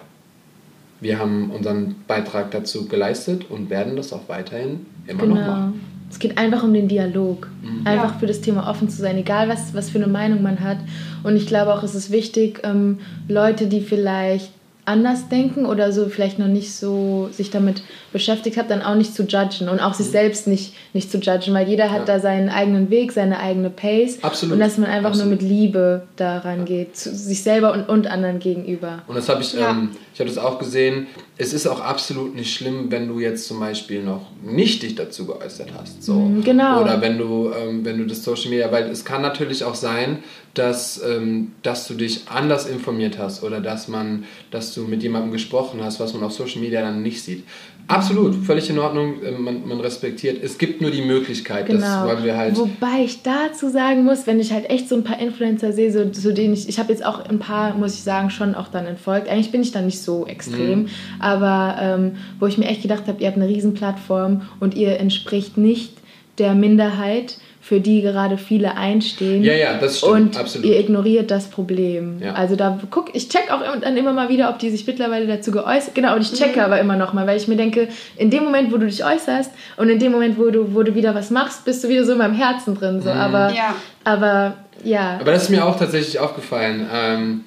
[1.00, 5.34] wir haben unseren Beitrag dazu geleistet und werden das auch weiterhin immer genau.
[5.34, 5.93] noch machen.
[6.14, 7.48] Es geht einfach um den Dialog.
[7.60, 7.84] Mhm.
[7.84, 8.18] Einfach ja.
[8.20, 10.78] für das Thema offen zu sein, egal was, was für eine Meinung man hat.
[11.24, 14.52] Und ich glaube auch, es ist wichtig, ähm, Leute, die vielleicht
[14.86, 17.82] anders denken oder so vielleicht noch nicht so sich damit
[18.12, 20.12] beschäftigt hat, dann auch nicht zu judgen und auch sich mhm.
[20.12, 22.14] selbst nicht, nicht zu judgen, weil jeder hat ja.
[22.14, 24.54] da seinen eigenen Weg, seine eigene Pace Absolut.
[24.54, 25.30] und dass man einfach Absolut.
[25.30, 26.64] nur mit Liebe daran ja.
[26.64, 29.02] geht, zu sich selber und, und anderen gegenüber.
[29.06, 29.70] Und das habe ich, ja.
[29.70, 31.06] ähm, ich habe das auch gesehen,
[31.36, 35.26] es ist auch absolut nicht schlimm, wenn du jetzt zum Beispiel noch nicht dich dazu
[35.26, 36.02] geäußert hast.
[36.02, 36.14] So.
[36.14, 36.82] Mhm, genau.
[36.82, 40.22] Oder wenn du, ähm, wenn du das Social Media, weil es kann natürlich auch sein,
[40.54, 45.32] dass, ähm, dass du dich anders informiert hast oder dass man, dass du mit jemandem
[45.32, 47.44] gesprochen hast, was man auf Social Media dann nicht sieht.
[47.86, 50.42] Absolut, völlig in Ordnung, ähm, man, man respektiert.
[50.42, 51.80] Es gibt nur die Möglichkeit, genau.
[51.80, 52.56] das wollen wir halt.
[52.56, 56.08] Wobei ich dazu sagen muss, wenn ich halt echt so ein paar Influencer sehe, so,
[56.08, 58.86] zu denen ich, ich habe jetzt auch ein paar, muss ich sagen, schon auch dann
[58.86, 59.28] entfolgt.
[59.28, 60.88] Eigentlich bin ich da nicht so extrem, mhm.
[61.20, 65.58] aber ähm, wo ich mir echt gedacht habe, ihr habt eine Riesenplattform und ihr entspricht
[65.58, 65.92] nicht
[66.38, 67.36] der Minderheit
[67.66, 69.42] für die gerade viele einstehen.
[69.42, 70.66] Ja, ja, das stimmt, und absolut.
[70.66, 72.20] ihr ignoriert das Problem.
[72.20, 72.34] Ja.
[72.34, 75.50] Also da guck, ich check auch dann immer mal wieder, ob die sich mittlerweile dazu
[75.50, 75.94] geäußert.
[75.94, 76.64] Genau, und ich checke Mhm.
[76.66, 77.88] aber immer noch mal, weil ich mir denke,
[78.18, 80.94] in dem Moment, wo du dich äußerst und in dem Moment, wo du, wo du
[80.94, 83.00] wieder was machst, bist du wieder so in meinem Herzen drin.
[83.00, 83.08] So.
[83.08, 83.74] Aber, Ja.
[84.04, 85.16] aber ja.
[85.18, 86.86] Aber das ist mir auch tatsächlich aufgefallen.
[86.92, 87.44] Ähm,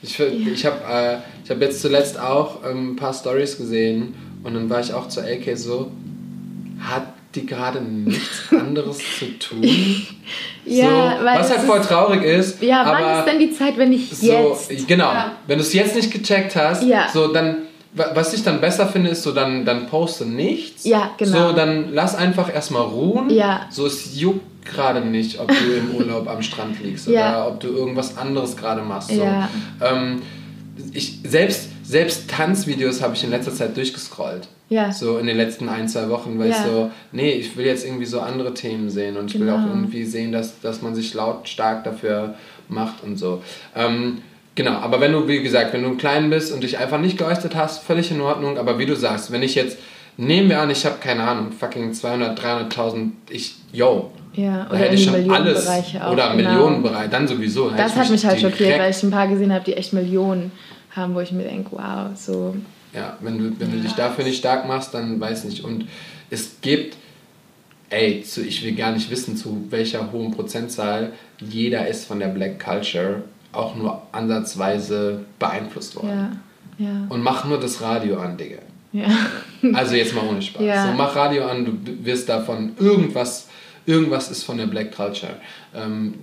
[0.00, 4.54] ich ich habe äh, ich hab jetzt zuletzt auch ähm, ein paar Stories gesehen und
[4.54, 5.90] dann war ich auch zur LK so,
[6.80, 9.62] hat die gerade nichts anderes zu tun?
[10.66, 12.62] Ja, so, weil was halt voll traurig ist.
[12.62, 14.88] ja, aber wann ist denn die Zeit, wenn nicht so, jetzt?
[14.88, 15.32] Genau, Ja.
[15.46, 17.06] wenn du es jetzt nicht gecheckt hast, Ja.
[17.12, 17.56] so dann,
[17.92, 20.84] wa- was ich dann besser finde, ist so, dann, dann poste nichts.
[20.84, 21.48] Ja, genau.
[21.50, 23.28] So, dann lass einfach erstmal ruhen.
[23.28, 23.66] Ja.
[23.70, 27.42] So, es juckt gerade nicht, ob du im Urlaub am Strand liegst Ja.
[27.44, 29.10] oder ob du irgendwas anderes gerade machst.
[29.10, 29.22] So.
[29.22, 29.50] Ja.
[29.82, 30.22] Ähm,
[30.94, 34.48] ich, selbst, selbst Tanzvideos habe ich in letzter Zeit durchgescrollt.
[34.74, 34.90] Ja.
[34.92, 36.56] So in den letzten ein, zwei Wochen, weil Ja.
[36.56, 39.58] ich so, nee, ich will jetzt irgendwie so andere Themen sehen und ich will Genau.
[39.58, 42.34] auch irgendwie sehen, dass, dass man sich lautstark dafür
[42.68, 43.42] macht und so.
[43.76, 44.18] Ähm,
[44.56, 47.54] genau, aber wenn du, wie gesagt, wenn du klein bist und dich einfach nicht geäußert
[47.54, 49.78] hast, völlig in Ordnung, aber wie du sagst, wenn ich jetzt,
[50.16, 54.78] nehmen wir an, ich habe keine Ahnung, fucking 200, 300.000, ich, yo, Ja, da oder
[54.78, 56.12] hätte ich schon alles, auch.
[56.12, 56.50] oder genau.
[56.50, 57.70] Millionenbereich, dann sowieso.
[57.70, 60.50] Das hat mich halt schockiert, weil ich ein paar gesehen habe, die echt Millionen
[60.96, 62.54] haben, wo ich mir denke, wow, so.
[62.94, 65.64] Ja, wenn du, wenn du dich dafür nicht stark machst, dann weiß nicht.
[65.64, 65.86] Und
[66.30, 66.96] es gibt,
[67.90, 72.28] ey, zu, ich will gar nicht wissen, zu welcher hohen Prozentzahl jeder ist von der
[72.28, 73.22] Black Culture
[73.52, 76.40] auch nur ansatzweise beeinflusst worden.
[76.78, 78.58] Ja, ja, Und mach nur das Radio an, Digga.
[78.92, 79.06] ja.
[79.72, 80.62] Also jetzt mal ohne Spaß.
[80.62, 80.86] Ja.
[80.88, 83.48] So, mach Radio an, du wirst davon irgendwas,
[83.86, 85.36] irgendwas ist von der Black Culture.
[85.74, 86.14] Ähm,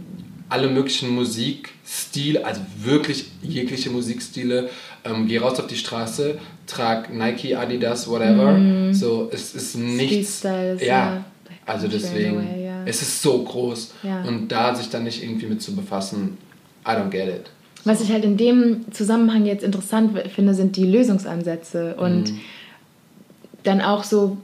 [0.50, 4.70] alle möglichen Musikstile, also wirklich jegliche Musikstile.
[5.04, 6.38] Ähm, geh raus auf die Straße,
[6.68, 8.94] trag Nike, Adidas, whatever.
[8.94, 10.44] So, es ist nichts.
[10.44, 10.76] Ja.
[10.80, 11.26] ja
[11.66, 12.84] Also deswegen, away, ja.
[12.86, 13.94] es ist so groß.
[14.04, 14.24] Ja.
[14.24, 16.38] Und da sich dann nicht irgendwie mit zu befassen,
[16.86, 17.50] I don't get it.
[17.84, 22.34] Was ich halt in dem Zusammenhang jetzt interessant finde, sind die Lösungsansätze und
[23.64, 24.38] dann auch so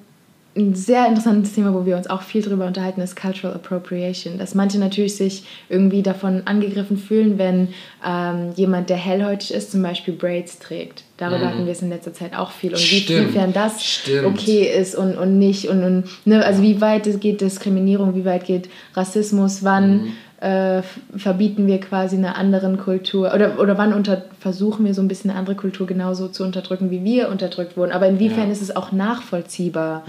[0.57, 4.38] ein sehr interessantes Thema, wo wir uns auch viel drüber unterhalten, ist Cultural Appropriation.
[4.38, 7.69] Dass manche natürlich sich irgendwie davon angegriffen fühlen, wenn
[8.05, 11.03] ähm, jemand, der hellhäutig ist, zum Beispiel Braids trägt.
[11.17, 12.71] Darüber hatten wir es in letzter Zeit auch viel.
[12.71, 13.21] Und wie Stimmt.
[13.21, 14.25] inwiefern das Stimmt.
[14.25, 15.67] okay ist und, und nicht.
[15.67, 20.84] Und, und ne, also wie weit geht Diskriminierung, wie weit geht Rassismus, wann äh,
[21.15, 25.31] verbieten wir quasi einer anderen Kultur oder, oder wann unter, versuchen wir so ein bisschen
[25.31, 27.91] eine andere Kultur genauso zu unterdrücken, wie wir unterdrückt wurden.
[27.91, 28.51] Aber inwiefern Ja.
[28.51, 30.03] ist es auch nachvollziehbar,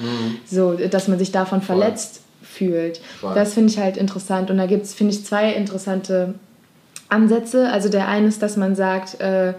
[0.44, 2.98] so, dass man sich davon verletzt fühlt.
[3.20, 3.34] Voll.
[3.34, 4.50] Das finde ich halt interessant.
[4.50, 6.34] Und da gibt es, finde ich, zwei interessante
[7.09, 7.70] Ansätze.
[7.70, 9.55] Also der eine ist, dass man sagt, äh,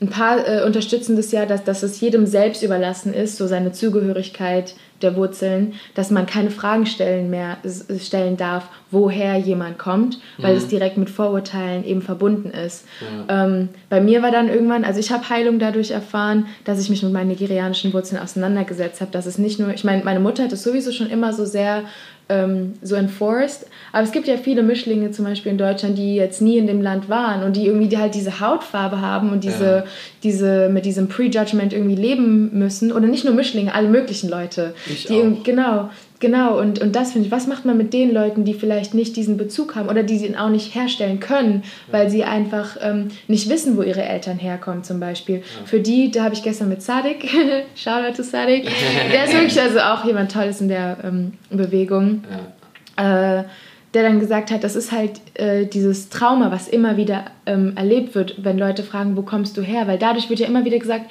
[0.00, 3.72] ein paar äh, unterstützen das ja, dass, dass es jedem selbst überlassen ist, so seine
[3.72, 7.58] Zugehörigkeit der Wurzeln, dass man keine Fragen stellen mehr
[7.98, 12.86] stellen darf, woher jemand kommt, weil es direkt mit Vorurteilen eben verbunden ist.
[13.28, 17.02] Ähm, bei mir war dann irgendwann, also ich habe Heilung dadurch erfahren, dass ich mich
[17.02, 19.10] mit meinen nigerianischen Wurzeln auseinandergesetzt habe.
[19.10, 21.84] Dass es nicht nur, ich meine, meine Mutter hat es sowieso schon immer so sehr
[22.28, 23.66] ähm, so enforced.
[23.92, 26.82] Aber es gibt ja viele Mischlinge zum Beispiel in Deutschland, die jetzt nie in dem
[26.82, 29.84] Land waren und die irgendwie die halt diese Hautfarbe haben und diese, Ja.
[30.24, 32.90] diese mit diesem Prejudgment irgendwie leben müssen.
[32.90, 34.74] Oder nicht nur Mischlinge, alle möglichen Leute.
[34.86, 35.44] Ich die auch.
[35.44, 35.90] Genau,
[36.20, 36.58] genau.
[36.58, 39.36] Und, und das finde ich, was macht man mit den Leuten, die vielleicht nicht diesen
[39.36, 43.76] Bezug haben oder die sie auch nicht herstellen können, weil sie einfach ähm, nicht wissen,
[43.76, 45.42] wo ihre Eltern herkommen zum Beispiel.
[45.64, 47.28] Für die, da habe ich gestern mit Sadik,
[47.74, 48.68] Shoutout to Sadik,
[49.12, 52.24] der ist wirklich also auch jemand Tolles in der ähm, Bewegung
[52.98, 53.40] Ja.
[53.40, 53.44] äh,
[53.94, 58.14] der dann gesagt hat, das ist halt äh, dieses Trauma, was immer wieder ähm, erlebt
[58.14, 59.86] wird, wenn Leute fragen, wo kommst du her?
[59.86, 61.10] Weil dadurch wird ja immer wieder gesagt,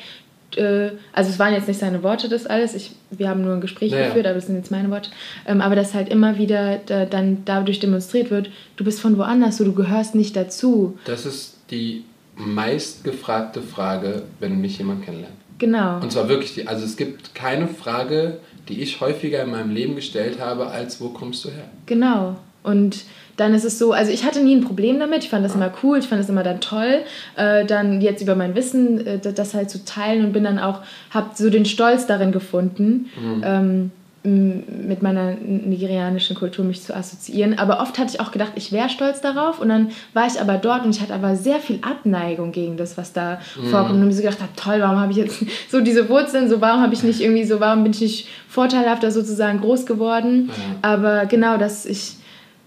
[0.57, 3.61] äh, also es waren jetzt nicht seine Worte das alles, ich, wir haben nur ein
[3.61, 4.05] Gespräch Ja, ja.
[4.07, 5.09] geführt, aber das sind jetzt meine Worte,
[5.47, 9.57] ähm, aber dass halt immer wieder da, dann dadurch demonstriert wird, du bist von woanders,
[9.57, 10.97] so du gehörst nicht dazu.
[11.05, 12.03] Das ist die
[12.35, 15.35] meistgefragte Frage, wenn mich jemand kennenlernt.
[15.57, 15.99] Genau.
[16.01, 19.95] Und zwar wirklich, die, also es gibt keine Frage, die ich häufiger in meinem Leben
[19.95, 21.69] gestellt habe, als wo kommst du her?
[21.85, 22.35] Genau.
[22.63, 23.03] Und
[23.37, 25.71] dann ist es so, also ich hatte nie ein Problem damit, ich fand das immer
[25.83, 27.01] cool, ich fand das immer dann toll,
[27.35, 30.79] äh, dann jetzt über mein Wissen äh, das halt zu teilen und bin dann auch,
[31.11, 33.07] habe so den Stolz darin gefunden,
[33.43, 33.91] ähm,
[34.23, 37.59] m- mit meiner nigerianischen Kultur mich zu assoziieren.
[37.59, 40.57] Aber oft hatte ich auch gedacht, ich wäre stolz darauf und dann war ich aber
[40.57, 43.39] dort und ich hatte aber sehr viel Abneigung gegen das, was da
[43.69, 43.99] vorkommt.
[43.99, 46.81] Und mir so gedacht habe, toll, warum habe ich jetzt so diese Wurzeln, so warum
[46.81, 50.49] habe ich nicht irgendwie so, warum bin ich nicht vorteilhafter sozusagen groß geworden.
[50.81, 52.13] Aber genau, dass ich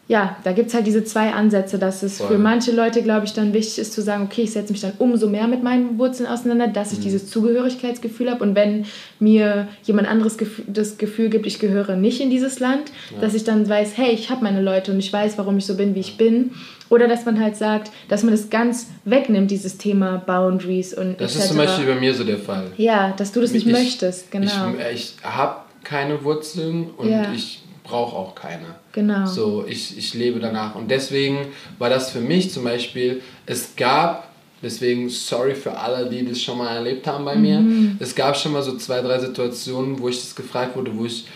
[0.08, 2.28] ja, da gibt es halt diese zwei Ansätze, dass es Voll.
[2.28, 4.92] für manche Leute, glaube ich, dann wichtig ist zu sagen, okay, ich setze mich dann
[4.98, 7.02] umso mehr mit meinen Wurzeln auseinander, dass ich mhm.
[7.02, 8.42] dieses Zugehörigkeitsgefühl habe.
[8.42, 8.86] Und wenn
[9.20, 13.20] mir jemand anderes das Gefühl gibt, ich gehöre nicht in dieses Land, ja.
[13.20, 15.76] dass ich dann weiß, hey, ich habe meine Leute und ich weiß, warum ich so
[15.76, 16.52] bin, wie ich bin.
[16.88, 21.36] Oder dass man halt sagt, dass man das ganz wegnimmt, dieses Thema Boundaries und Das
[21.36, 22.68] ist zum Beispiel bei mir so der Fall.
[22.78, 24.72] Ja, dass du das nicht ich, möchtest, genau.
[24.90, 27.30] Ich, ich habe keine Wurzeln und ja.
[27.34, 28.77] ich brauche auch keine.
[28.98, 29.26] Genau.
[29.26, 30.74] So, ich, ich lebe danach.
[30.74, 31.38] Und deswegen
[31.78, 34.28] war das für mich zum Beispiel, es gab,
[34.60, 37.42] deswegen sorry für alle, die das schon mal erlebt haben bei mhm.
[37.42, 41.04] mir, es gab schon mal so zwei, drei Situationen, wo ich das gefragt wurde, wo
[41.04, 41.26] ich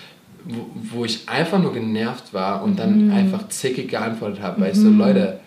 [0.45, 0.67] wo,
[0.97, 3.13] wo ich einfach nur genervt war und dann mhm.
[3.13, 4.99] einfach zickig geantwortet habe, weil ich so, mhm.
[4.99, 5.39] Leute,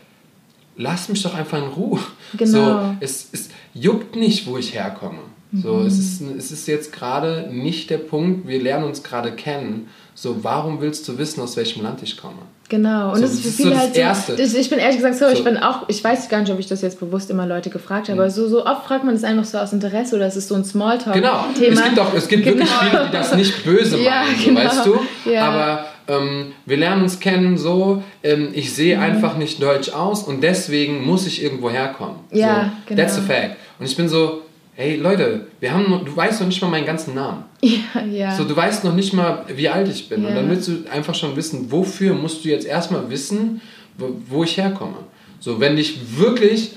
[0.78, 2.00] lasst mich doch einfach in Ruhe.
[2.38, 2.52] Genau.
[2.52, 5.20] So, es, es juckt nicht, wo ich herkomme.
[5.52, 9.88] So, es, ist, es ist jetzt gerade nicht der Punkt, wir lernen uns gerade kennen.
[10.18, 12.38] So, warum willst du wissen, aus welchem Land ich komme?
[12.70, 14.48] Genau, und so, das ist für viele so halt Erste.
[14.48, 14.58] so.
[14.58, 16.68] Ich bin ehrlich gesagt so, so, ich bin auch, ich weiß gar nicht, ob ich
[16.68, 18.22] das jetzt bewusst immer Leute gefragt habe, mhm.
[18.22, 20.56] aber so, so oft fragt man das einfach so aus Interesse oder es ist so
[20.56, 21.46] ein Smalltalk-Thema.
[21.54, 22.56] Genau, es gibt, auch, es gibt genau.
[22.58, 24.62] wirklich viele, die das nicht böse meinen, ja, genau.
[24.62, 25.00] weißt du?
[25.30, 25.48] Ja.
[25.50, 29.04] Aber ähm, wir lernen uns kennen so, ähm, ich sehe mhm.
[29.04, 32.16] einfach nicht deutsch aus und deswegen muss ich irgendwo herkommen.
[32.32, 33.02] Ja, genau.
[33.02, 33.58] That's a fact.
[33.80, 34.44] Und ich bin so,
[34.76, 37.43] hey Leute, wir haben noch, du weißt noch nicht mal meinen ganzen Namen.
[37.65, 38.35] Ja, ja.
[38.35, 40.22] So, du weißt noch nicht mal, wie alt ich bin.
[40.22, 40.30] Ja.
[40.30, 43.60] Und dann willst du einfach schon wissen, wofür musst du jetzt erstmal wissen,
[43.97, 44.97] wo, wo ich herkomme.
[45.39, 46.73] So, wenn dich wirklich,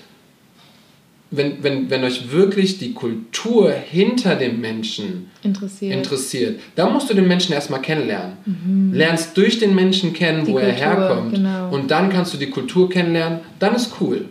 [1.30, 7.14] wenn, wenn, wenn euch wirklich die Kultur hinter dem Menschen interessiert, interessiert dann musst du
[7.14, 8.38] den Menschen erstmal kennenlernen.
[8.46, 8.94] Mhm.
[8.94, 11.34] Lernst durch den Menschen kennen, die wo Kultur, er herkommt.
[11.34, 11.70] Genau.
[11.70, 14.24] Und dann kannst du die Kultur kennenlernen, dann ist cool.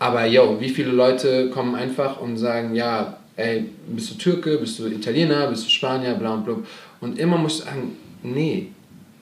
[0.00, 4.78] Aber yo, wie viele Leute kommen einfach und sagen, ja, ey, bist du Türke, bist
[4.78, 6.56] du Italiener, bist du Spanier, bla und bla.
[7.00, 8.68] Und immer musst du sagen, nee.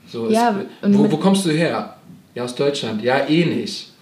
[0.07, 1.97] So ja, ist, wo, wo kommst du her?
[2.35, 3.03] Ja, aus Deutschland.
[3.03, 3.93] Ja, eh nicht.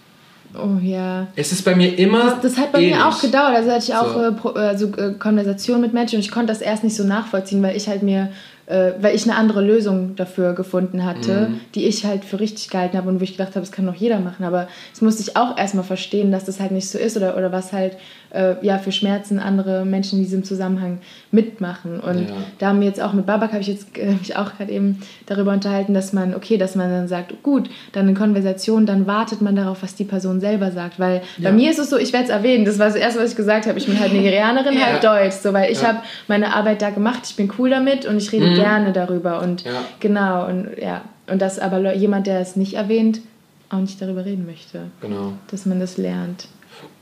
[0.53, 1.27] Oh ja.
[1.35, 2.25] Es ist bei mir immer.
[2.25, 3.55] Das, das hat bei eh mir auch gedauert.
[3.55, 4.55] Also hatte ich auch so.
[4.55, 7.75] äh, also, äh, Konversationen mit Menschen und ich konnte das erst nicht so nachvollziehen, weil
[7.75, 8.29] ich halt mir
[8.67, 11.59] äh, weil ich eine andere Lösung dafür gefunden hatte, mhm.
[11.73, 13.95] die ich halt für richtig gehalten habe und wo ich gedacht habe, das kann doch
[13.95, 14.43] jeder machen.
[14.43, 17.51] Aber das musste ich auch erstmal verstehen, dass das halt nicht so ist oder, oder
[17.51, 17.97] was halt
[18.31, 20.99] äh, ja, für Schmerzen andere Menschen in diesem Zusammenhang
[21.31, 21.99] mitmachen.
[21.99, 22.35] Und ja.
[22.59, 25.01] da haben wir jetzt auch mit Babak, habe ich jetzt äh, mich auch gerade eben
[25.25, 29.41] darüber unterhalten, dass man, okay, dass man dann sagt, gut, dann eine Konversation, dann wartet
[29.41, 30.99] man darauf, was die Person selber sagt.
[30.99, 31.49] Weil ja.
[31.49, 33.37] bei mir ist es so, ich werde es erwähnen, das war das Erste, was ich
[33.37, 34.87] gesagt habe, ich bin halt Nigerianerin, ja.
[34.87, 38.17] halt Deutsch, so, weil ich habe meine Arbeit da gemacht, ich bin cool damit und
[38.17, 38.56] ich rede mhm.
[38.61, 39.41] Gerne darüber.
[39.41, 39.63] Und
[39.99, 43.21] genau, und ja, und dass aber jemand, der es nicht erwähnt,
[43.69, 44.83] auch nicht darüber reden möchte.
[45.01, 45.33] Genau.
[45.51, 46.47] Dass man das lernt.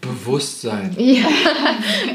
[0.01, 0.95] Bewusstsein.
[0.99, 1.25] Ja.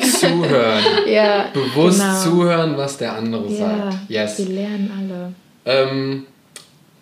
[0.00, 0.84] Zuhören.
[1.08, 2.22] Ja, Bewusst genau.
[2.22, 3.98] zuhören, was der andere ja, sagt.
[4.08, 4.38] Yes.
[4.38, 5.32] Wir lernen alle.
[5.64, 6.26] Ähm,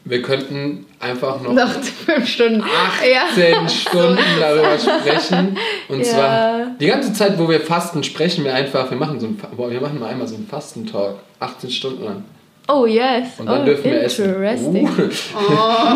[0.09, 1.71] wir könnten einfach noch, noch
[2.07, 2.63] fünf Stunden.
[2.63, 3.69] 18 ja.
[3.69, 5.57] Stunden darüber sprechen.
[5.89, 6.05] Und ja.
[6.05, 9.39] zwar die ganze Zeit, wo wir fasten, sprechen wir einfach, wir machen, so ein,
[9.71, 11.17] wir machen mal einmal so einen Fastentalk.
[11.41, 12.25] 18 Stunden lang.
[12.69, 13.29] Oh yes.
[13.39, 14.75] Und dann oh, dürfen wir essen.
[14.75, 14.87] Interesting.
[14.87, 15.01] Uh.
[15.41, 15.95] Oh.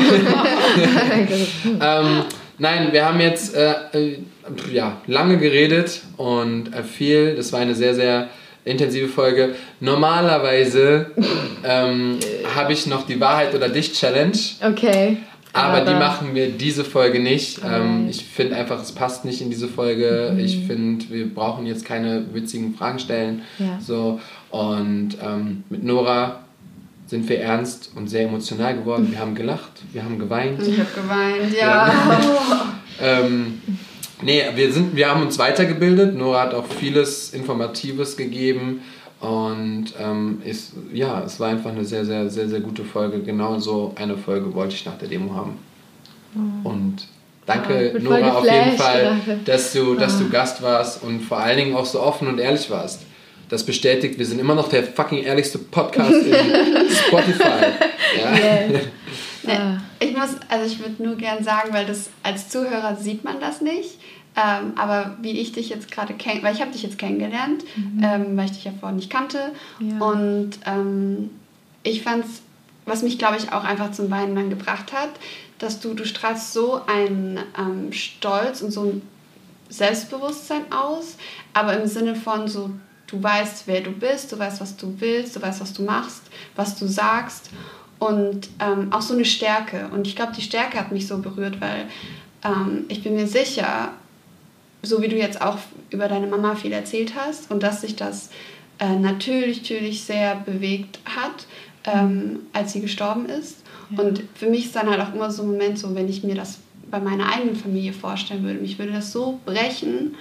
[1.81, 2.25] ähm,
[2.59, 4.19] nein, wir haben jetzt äh, äh
[4.73, 7.37] ja, lange geredet und äh, viel.
[7.37, 8.29] Das war eine sehr, sehr
[8.65, 9.55] intensive Folge.
[9.81, 11.11] Normalerweise
[11.65, 12.19] ähm,
[12.55, 14.37] habe ich noch die Wahrheit oder dich Challenge.
[14.63, 15.19] Okay.
[15.55, 17.61] Aber, aber die machen wir diese Folge nicht.
[17.63, 20.31] Ähm, ich finde einfach, es passt nicht in diese Folge.
[20.33, 20.41] Mhm.
[20.41, 23.43] Ich finde, wir brauchen jetzt keine witzigen Fragen stellen.
[23.59, 23.79] Ja.
[23.81, 24.19] So.
[24.51, 26.41] Und ähm, mit Nora
[27.07, 29.09] sind wir ernst und sehr emotional geworden.
[29.11, 30.63] Wir haben gelacht, wir haben geweint.
[30.67, 31.93] Ich habe geweint, ja.
[33.03, 33.61] ähm,
[34.23, 36.16] Nee, wir, sind, wir haben uns weitergebildet.
[36.16, 38.82] Nora hat auch vieles Informatives gegeben.
[39.20, 43.20] Und ähm, ist, ja, es war einfach eine sehr, sehr, sehr, sehr gute Folge.
[43.20, 45.59] Genau so eine Folge wollte ich nach der Demo haben.
[46.35, 46.70] Oh.
[46.70, 47.07] Und
[47.47, 50.28] danke, ja, Nora, auf jeden Fall, dass du, dass du ah.
[50.32, 53.03] Gast warst und vor allen Dingen auch so offen und ehrlich warst.
[53.49, 56.35] Das bestätigt, wir sind immer noch der fucking ehrlichste Podcast in
[57.07, 57.66] Spotify.
[58.19, 58.32] Ja.
[58.35, 58.81] Yeah.
[59.44, 59.82] Ja.
[60.03, 63.61] Ich muss, also ich würde nur gern sagen, weil das als Zuhörer sieht man das
[63.61, 63.99] nicht.
[64.35, 68.03] Ähm, aber wie ich dich jetzt gerade kenne, weil ich habe dich jetzt kennengelernt, mhm.
[68.03, 69.53] ähm, weil ich dich ja vorher nicht kannte.
[69.79, 69.99] Ja.
[69.99, 71.31] Und ähm,
[71.83, 72.41] ich fand es,
[72.87, 75.11] was mich glaube ich auch einfach zum Weinen dann gebracht hat,
[75.59, 79.03] dass du, du strahlst so einen ähm, Stolz und so ein
[79.69, 81.16] Selbstbewusstsein aus,
[81.53, 82.70] aber im Sinne von so,
[83.07, 86.23] du weißt, wer du bist, du weißt, was du willst, du weißt, was du machst,
[86.57, 87.51] was du sagst
[88.03, 89.89] und ähm, auch so eine Stärke.
[89.93, 91.87] Und ich glaube, die Stärke hat mich so berührt, weil
[92.45, 93.93] ähm, ich bin mir sicher,
[94.83, 95.59] so wie du jetzt auch
[95.91, 98.31] über deine Mama viel erzählt hast und dass sich das
[98.81, 101.47] äh, natürlich, natürlich sehr bewegt hat,
[101.85, 103.59] ähm, als sie gestorben ist.
[103.91, 104.03] Ja.
[104.03, 106.35] Und für mich ist dann halt auch immer so ein Moment, so wenn ich mir
[106.35, 106.59] das
[106.91, 110.16] bei meiner eigenen Familie vorstellen würde, mich würde das so brechen.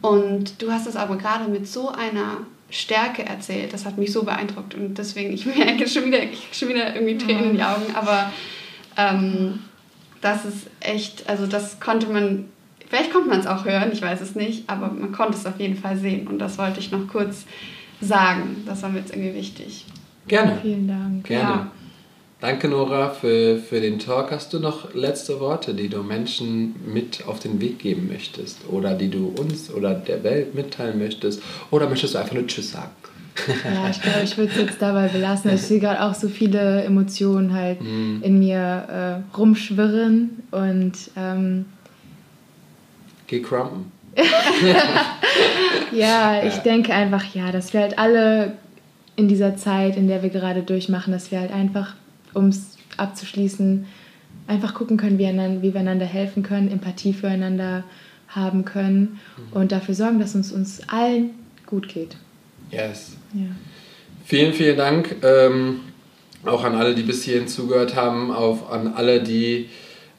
[0.00, 2.38] Und du hast es aber gerade mit so einer
[2.70, 3.72] Stärke erzählt.
[3.72, 7.18] Das hat mich so beeindruckt und deswegen, ich merke schon wieder, ich schon wieder irgendwie
[7.18, 8.32] Tränen in die Augen, aber
[8.96, 9.60] ähm,
[10.20, 12.46] das ist echt, also das konnte man,
[12.88, 15.58] vielleicht konnte man es auch hören, ich weiß es nicht, aber man konnte es auf
[15.58, 17.46] jeden Fall sehen und das wollte ich noch kurz
[18.00, 18.62] sagen.
[18.66, 19.86] Das war mir jetzt irgendwie wichtig.
[20.26, 20.58] Gerne.
[20.62, 21.24] Vielen Dank.
[21.24, 21.50] Gerne.
[21.50, 21.70] Ja.
[22.40, 24.30] Danke, Nora, für, für den Talk.
[24.30, 28.66] Hast du noch letzte Worte, die du Menschen mit auf den Weg geben möchtest?
[28.70, 31.42] Oder die du uns oder der Welt mitteilen möchtest?
[31.70, 32.92] Oder möchtest du einfach nur Tschüss sagen?
[33.46, 35.52] Ja, ich glaube, ich würde es jetzt dabei belassen.
[35.52, 38.22] Ich sehe gerade auch so viele Emotionen halt mm.
[38.22, 40.92] in mir äh, rumschwirren und.
[41.16, 41.66] Ähm,
[43.26, 43.92] Geh crumpen.
[45.92, 46.62] ja, ich ja.
[46.62, 48.56] denke einfach, ja, dass wir halt alle
[49.16, 51.94] in dieser Zeit, in der wir gerade durchmachen, dass wir halt einfach
[52.34, 53.86] um es abzuschließen,
[54.46, 57.84] einfach gucken können, wie, einander, wie wir einander helfen können, Empathie füreinander
[58.28, 59.56] haben können mhm.
[59.56, 61.30] und dafür sorgen, dass uns uns allen
[61.66, 62.16] gut geht.
[62.70, 63.16] Yes.
[63.34, 63.46] Ja.
[64.24, 65.80] Vielen, vielen Dank ähm,
[66.44, 69.68] auch an alle, die bis hierhin zugehört haben, auch an alle, die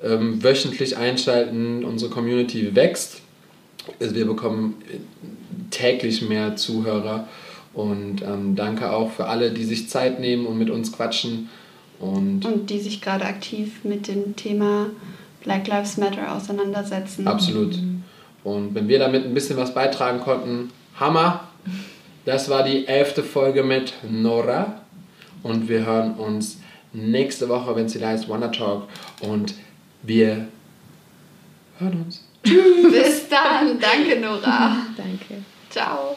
[0.03, 1.83] ähm, wöchentlich einschalten.
[1.83, 3.21] Unsere Community wächst.
[3.99, 4.75] Also wir bekommen
[5.71, 7.27] täglich mehr Zuhörer
[7.73, 11.49] und ähm, danke auch für alle, die sich Zeit nehmen und mit uns quatschen.
[12.01, 14.87] Und, und die sich gerade aktiv mit dem Thema
[15.43, 17.27] Black Lives Matter auseinandersetzen.
[17.27, 17.77] Absolut.
[18.43, 21.47] Und wenn wir damit ein bisschen was beitragen konnten, Hammer.
[22.25, 24.81] Das war die elfte Folge mit Nora.
[25.43, 26.59] Und wir hören uns
[26.93, 28.87] nächste Woche, wenn es wieder heißt Wonder Talk.
[29.21, 29.55] Und
[30.03, 30.47] wir
[31.79, 32.23] hören uns.
[32.43, 33.79] Bis dann.
[33.79, 34.77] Danke, Nora.
[34.97, 35.43] Danke.
[35.69, 36.15] Ciao.